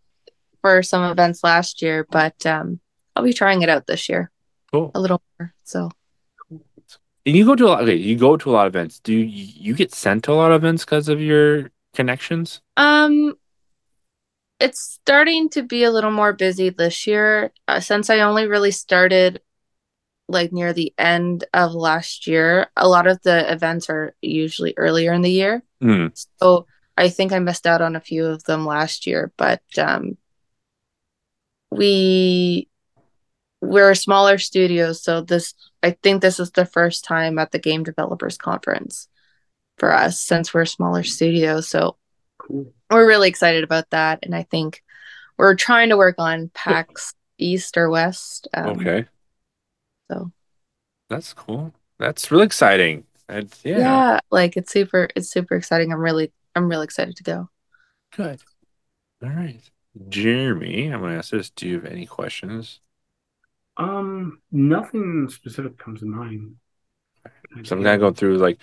for 0.62 0.82
some 0.82 1.10
events 1.10 1.42
last 1.42 1.82
year, 1.82 2.06
but 2.10 2.46
um, 2.46 2.80
I'll 3.14 3.24
be 3.24 3.32
trying 3.32 3.62
it 3.62 3.68
out 3.68 3.86
this 3.86 4.08
year 4.08 4.30
Cool. 4.72 4.92
a 4.94 5.00
little 5.00 5.20
more. 5.38 5.52
So 5.64 5.90
And 6.50 7.36
you 7.36 7.44
go 7.44 7.56
to 7.56 7.66
a 7.66 7.68
lot. 7.68 7.82
Okay, 7.82 7.96
you 7.96 8.16
go 8.16 8.36
to 8.36 8.50
a 8.50 8.52
lot 8.52 8.66
of 8.68 8.74
events. 8.74 9.00
Do 9.00 9.12
you, 9.12 9.24
you 9.26 9.74
get 9.74 9.92
sent 9.92 10.24
to 10.24 10.32
a 10.32 10.34
lot 10.34 10.52
of 10.52 10.62
events 10.62 10.84
because 10.84 11.08
of 11.08 11.20
your 11.20 11.70
connections? 11.92 12.60
Um, 12.76 13.34
it's 14.60 14.80
starting 14.80 15.48
to 15.50 15.62
be 15.62 15.82
a 15.82 15.90
little 15.90 16.12
more 16.12 16.32
busy 16.32 16.70
this 16.70 17.06
year. 17.06 17.52
Uh, 17.66 17.80
since 17.80 18.10
I 18.10 18.20
only 18.20 18.46
really 18.46 18.70
started 18.70 19.40
like 20.28 20.52
near 20.52 20.72
the 20.72 20.92
end 20.98 21.44
of 21.52 21.72
last 21.72 22.26
year, 22.26 22.68
a 22.76 22.88
lot 22.88 23.06
of 23.06 23.20
the 23.22 23.50
events 23.52 23.90
are 23.90 24.14
usually 24.22 24.74
earlier 24.76 25.12
in 25.12 25.22
the 25.22 25.30
year. 25.30 25.62
Hmm. 25.80 26.08
So 26.40 26.66
I 26.96 27.08
think 27.08 27.32
I 27.32 27.38
missed 27.38 27.66
out 27.66 27.82
on 27.82 27.96
a 27.96 28.00
few 28.00 28.24
of 28.26 28.44
them 28.44 28.64
last 28.64 29.06
year, 29.06 29.32
but 29.36 29.62
um, 29.78 30.16
we 31.70 32.68
we're 33.60 33.90
a 33.90 33.96
smaller 33.96 34.38
studio, 34.38 34.92
so 34.92 35.20
this 35.20 35.54
I 35.82 35.90
think 36.02 36.22
this 36.22 36.40
is 36.40 36.50
the 36.52 36.66
first 36.66 37.04
time 37.04 37.38
at 37.38 37.52
the 37.52 37.58
Game 37.58 37.82
Developers 37.84 38.38
Conference 38.38 39.08
for 39.78 39.92
us 39.92 40.20
since 40.20 40.54
we're 40.54 40.62
a 40.62 40.66
smaller 40.66 41.02
studio. 41.02 41.60
So 41.60 41.96
we're 42.48 43.06
really 43.06 43.28
excited 43.28 43.64
about 43.64 43.90
that, 43.90 44.20
and 44.22 44.34
I 44.34 44.44
think 44.44 44.82
we're 45.38 45.54
trying 45.54 45.90
to 45.90 45.96
work 45.96 46.16
on 46.18 46.50
PAX 46.54 47.14
East 47.38 47.76
or 47.76 47.90
West. 47.90 48.48
Um, 48.54 48.80
Okay, 48.80 49.04
So 50.10 50.32
that's 51.08 51.32
cool. 51.32 51.74
That's 51.98 52.30
really 52.30 52.46
exciting. 52.46 53.04
And 53.28 53.52
yeah. 53.64 53.78
yeah, 53.78 54.20
like 54.30 54.56
it's 54.56 54.72
super, 54.72 55.08
it's 55.16 55.28
super 55.30 55.56
exciting. 55.56 55.92
I'm 55.92 56.00
really, 56.00 56.32
I'm 56.56 56.68
really 56.68 56.84
excited 56.84 57.16
to 57.16 57.22
go. 57.22 57.48
good. 58.10 58.40
All 59.22 59.30
right, 59.30 59.62
Jeremy, 60.08 60.88
I'm 60.92 61.00
gonna 61.02 61.18
ask 61.18 61.30
this. 61.30 61.50
Do 61.50 61.68
you 61.68 61.76
have 61.76 61.86
any 61.86 62.06
questions? 62.06 62.80
Um, 63.78 64.40
nothing 64.52 65.28
specific 65.30 65.78
comes 65.78 66.00
to 66.00 66.06
mind. 66.06 66.56
So 67.64 67.76
I'm 67.76 67.82
kind 67.82 67.94
of 67.94 68.00
going 68.00 68.14
through 68.14 68.38
like 68.38 68.58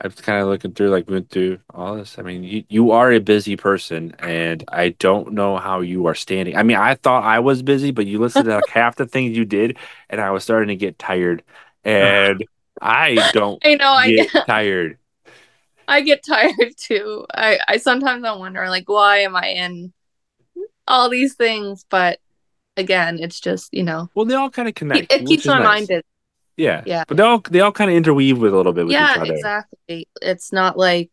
I'm 0.00 0.12
kind 0.12 0.40
of 0.42 0.48
looking 0.48 0.72
through 0.74 0.90
like 0.90 1.08
went 1.10 1.30
through 1.30 1.58
all 1.74 1.96
this. 1.96 2.18
I 2.18 2.22
mean, 2.22 2.44
you, 2.44 2.64
you 2.68 2.90
are 2.92 3.12
a 3.12 3.18
busy 3.20 3.56
person, 3.56 4.14
and 4.20 4.62
I 4.68 4.90
don't 4.90 5.32
know 5.32 5.56
how 5.56 5.80
you 5.80 6.06
are 6.06 6.14
standing. 6.14 6.56
I 6.56 6.62
mean, 6.62 6.76
I 6.76 6.94
thought 6.94 7.24
I 7.24 7.40
was 7.40 7.62
busy, 7.62 7.90
but 7.90 8.06
you 8.06 8.18
listed 8.20 8.46
like 8.46 8.66
half 8.68 8.96
the 8.96 9.06
things 9.06 9.36
you 9.36 9.44
did, 9.44 9.76
and 10.08 10.20
I 10.20 10.30
was 10.30 10.44
starting 10.44 10.68
to 10.68 10.76
get 10.76 10.98
tired, 10.98 11.42
and 11.84 12.46
I 12.80 13.22
don't 13.32 13.62
I 13.64 13.74
know, 13.74 13.92
I 13.92 14.12
get 14.12 14.28
get, 14.32 14.32
tired. 14.46 14.98
I 15.88 16.02
get 16.02 16.24
tired 16.24 16.74
too. 16.76 17.26
I, 17.34 17.58
I 17.66 17.76
sometimes 17.78 18.24
I 18.24 18.32
wonder 18.36 18.68
like 18.68 18.88
why 18.88 19.18
am 19.20 19.34
I 19.34 19.46
in 19.48 19.92
all 20.86 21.08
these 21.08 21.34
things? 21.34 21.84
But 21.90 22.20
again, 22.76 23.18
it's 23.20 23.40
just 23.40 23.72
you 23.74 23.82
know 23.82 24.08
Well, 24.14 24.26
they 24.26 24.34
all 24.34 24.50
kind 24.50 24.68
of 24.68 24.74
connect. 24.74 25.12
it 25.12 25.20
which 25.22 25.28
keeps 25.30 25.46
my 25.46 25.58
nice. 25.58 25.64
mind 25.64 25.88
busy. 25.88 26.02
Yeah, 26.56 26.82
Yeah. 26.86 27.04
But 27.08 27.16
they 27.16 27.22
all 27.22 27.40
they 27.50 27.60
all 27.60 27.72
kind 27.72 27.90
of 27.90 27.96
interweave 27.96 28.38
with 28.38 28.52
a 28.52 28.56
little 28.56 28.72
bit 28.72 28.84
with 28.86 28.92
Yeah, 28.92 29.12
each 29.14 29.18
other. 29.20 29.34
exactly. 29.34 30.08
It's 30.20 30.52
not 30.52 30.76
like 30.76 31.10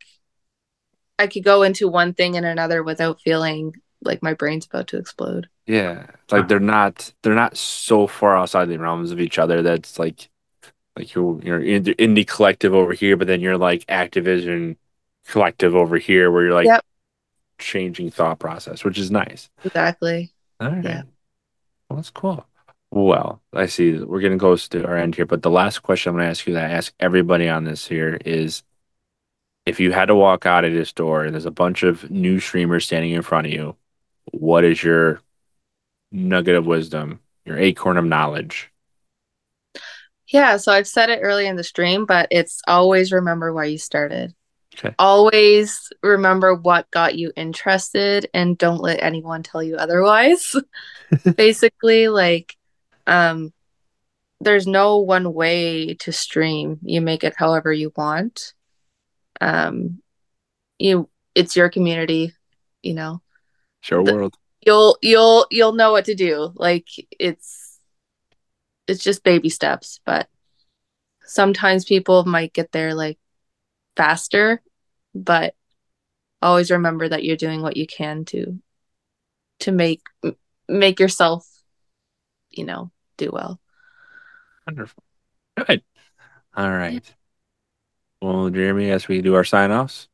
I 1.17 1.27
could 1.27 1.43
go 1.43 1.63
into 1.63 1.87
one 1.87 2.13
thing 2.13 2.35
and 2.35 2.45
another 2.45 2.83
without 2.83 3.21
feeling 3.21 3.73
like 4.01 4.21
my 4.21 4.33
brain's 4.33 4.65
about 4.65 4.87
to 4.87 4.97
explode. 4.97 5.47
Yeah, 5.65 6.07
like 6.31 6.47
they're 6.47 6.59
not 6.59 7.13
they're 7.23 7.33
not 7.35 7.57
so 7.57 8.07
far 8.07 8.35
outside 8.37 8.65
the 8.65 8.77
realms 8.77 9.11
of 9.11 9.19
each 9.19 9.39
other. 9.39 9.61
That's 9.61 9.97
like 9.97 10.29
like 10.95 11.13
you're 11.13 11.39
you're 11.41 11.61
in 11.61 11.83
the 11.83 11.95
indie 11.95 12.27
collective 12.27 12.73
over 12.73 12.93
here, 12.93 13.17
but 13.17 13.27
then 13.27 13.41
you're 13.41 13.57
like 13.57 13.85
Activision 13.87 14.77
collective 15.27 15.75
over 15.75 15.97
here, 15.97 16.31
where 16.31 16.43
you're 16.45 16.53
like 16.53 16.67
Yep. 16.67 16.85
changing 17.59 18.11
thought 18.11 18.39
process, 18.39 18.83
which 18.83 18.97
is 18.97 19.11
nice. 19.11 19.49
Exactly. 19.63 20.31
All 20.59 20.69
right, 20.69 20.83
Yeah. 20.83 21.03
well, 21.89 21.97
that's 21.97 22.11
cool. 22.11 22.45
Well, 22.91 23.41
I 23.51 23.65
see 23.65 23.97
we're 23.97 24.21
getting 24.21 24.39
close 24.39 24.69
to 24.69 24.85
our 24.85 24.95
end 24.95 25.15
here, 25.15 25.25
but 25.25 25.41
the 25.41 25.49
last 25.49 25.79
question 25.79 26.11
I'm 26.11 26.15
going 26.15 26.25
to 26.25 26.29
ask 26.29 26.47
you 26.47 26.53
that 26.53 26.71
I 26.71 26.73
ask 26.73 26.93
everybody 26.99 27.49
on 27.49 27.65
this 27.65 27.87
here 27.87 28.17
is, 28.23 28.63
if 29.65 29.79
you 29.79 29.91
had 29.91 30.05
to 30.05 30.15
walk 30.15 30.45
out 30.45 30.63
of 30.63 30.73
this 30.73 30.93
door 30.93 31.23
and 31.25 31.33
there's 31.33 31.45
a 31.45 31.51
bunch 31.51 31.83
of 31.83 32.09
new 32.09 32.39
streamers 32.39 32.85
standing 32.85 33.11
in 33.11 33.21
front 33.21 33.47
of 33.47 33.53
you, 33.53 33.75
what 34.31 34.63
is 34.63 34.81
your 34.81 35.19
nugget 36.11 36.55
of 36.55 36.65
wisdom, 36.65 37.19
your 37.43 37.57
acorn 37.57 37.97
of 37.97 38.05
knowledge? 38.05 38.71
Yeah, 40.27 40.57
so 40.57 40.71
I've 40.71 40.87
said 40.87 41.09
it 41.09 41.19
early 41.21 41.45
in 41.47 41.55
the 41.55 41.63
stream, 41.63 42.05
but 42.05 42.27
it's 42.31 42.61
always 42.67 43.11
remember 43.11 43.53
why 43.53 43.65
you 43.65 43.77
started. 43.77 44.33
Okay. 44.77 44.93
Always 44.99 45.89
remember 46.03 46.53
what 46.53 46.91
got 46.91 47.15
you 47.17 47.31
interested 47.35 48.29
and 48.33 48.57
don't 48.57 48.81
let 48.81 49.01
anyone 49.01 49.41
tell 49.43 49.63
you 49.63 49.77
otherwise. 49.77 50.53
Basically, 51.35 52.07
like 52.09 52.55
um 53.07 53.53
there's 54.41 54.67
no 54.67 54.97
one 54.97 55.33
way 55.33 55.93
to 55.95 56.11
stream. 56.11 56.79
You 56.83 56.99
make 56.99 57.23
it 57.23 57.35
however 57.37 57.71
you 57.71 57.93
want. 57.95 58.53
Um 59.39 60.01
you 60.77 61.09
it's 61.35 61.55
your 61.55 61.69
community, 61.69 62.33
you 62.81 62.95
know. 62.95 63.21
Show 63.81 64.03
The- 64.03 64.13
world. 64.13 64.35
You'll 64.65 64.97
you'll 65.01 65.45
you'll 65.51 65.73
know 65.73 65.91
what 65.91 66.05
to 66.05 66.15
do. 66.15 66.51
Like 66.55 66.87
it's 67.19 67.64
it's 68.87 69.03
just 69.03 69.23
baby 69.23 69.49
steps, 69.49 69.99
but 70.05 70.27
sometimes 71.25 71.85
people 71.85 72.25
might 72.25 72.53
get 72.53 72.71
there 72.71 72.93
like 72.93 73.17
faster, 73.95 74.61
but 75.13 75.55
always 76.41 76.71
remember 76.71 77.09
that 77.09 77.23
you're 77.23 77.35
doing 77.37 77.61
what 77.61 77.77
you 77.77 77.87
can 77.87 78.25
to 78.25 78.59
to 79.59 79.71
make 79.71 80.01
make 80.67 80.99
yourself 80.99 81.47
you 82.57 82.65
know, 82.65 82.91
do 83.17 83.29
well. 83.31 83.59
Wonderful. 84.65 85.03
Good. 85.57 85.83
All 86.55 86.71
right. 86.71 87.03
Well, 88.21 88.49
Jeremy, 88.49 88.91
as 88.91 89.07
we 89.07 89.21
do 89.21 89.35
our 89.35 89.43
sign 89.43 89.71
offs. 89.71 90.07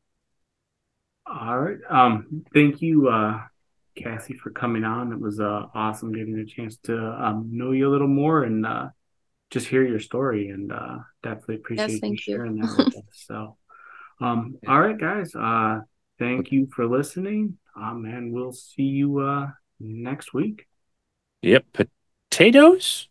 All 1.26 1.58
right. 1.58 1.78
Um, 1.88 2.44
thank 2.52 2.82
you, 2.82 3.08
uh, 3.08 3.40
Cassie, 3.94 4.34
for 4.34 4.50
coming 4.50 4.84
on. 4.84 5.12
It 5.12 5.20
was 5.20 5.40
uh, 5.40 5.66
awesome 5.74 6.12
getting 6.12 6.38
a 6.38 6.44
chance 6.44 6.76
to 6.84 6.96
um, 6.98 7.48
know 7.52 7.72
you 7.72 7.88
a 7.88 7.90
little 7.92 8.08
more 8.08 8.44
and 8.44 8.66
uh, 8.66 8.88
just 9.50 9.66
hear 9.66 9.84
your 9.84 10.00
story. 10.00 10.48
And 10.48 10.72
uh, 10.72 10.98
definitely 11.22 11.56
appreciate 11.56 11.88
Yes, 11.88 11.96
you 11.96 12.00
thank 12.00 12.26
you. 12.26 12.34
sharing 12.34 12.56
that 12.56 12.76
with 12.76 12.96
us. 12.96 13.02
So, 13.26 13.56
um, 14.20 14.56
all 14.68 14.80
right, 14.80 14.98
guys. 14.98 15.34
Uh, 15.34 15.80
thank 16.18 16.52
you 16.52 16.68
for 16.74 16.86
listening. 16.86 17.58
Um, 17.76 18.04
and 18.04 18.32
we'll 18.32 18.52
see 18.52 18.82
you 18.82 19.18
uh, 19.20 19.48
next 19.80 20.34
week. 20.34 20.66
Yep. 21.42 21.64
Potatoes? 22.30 23.08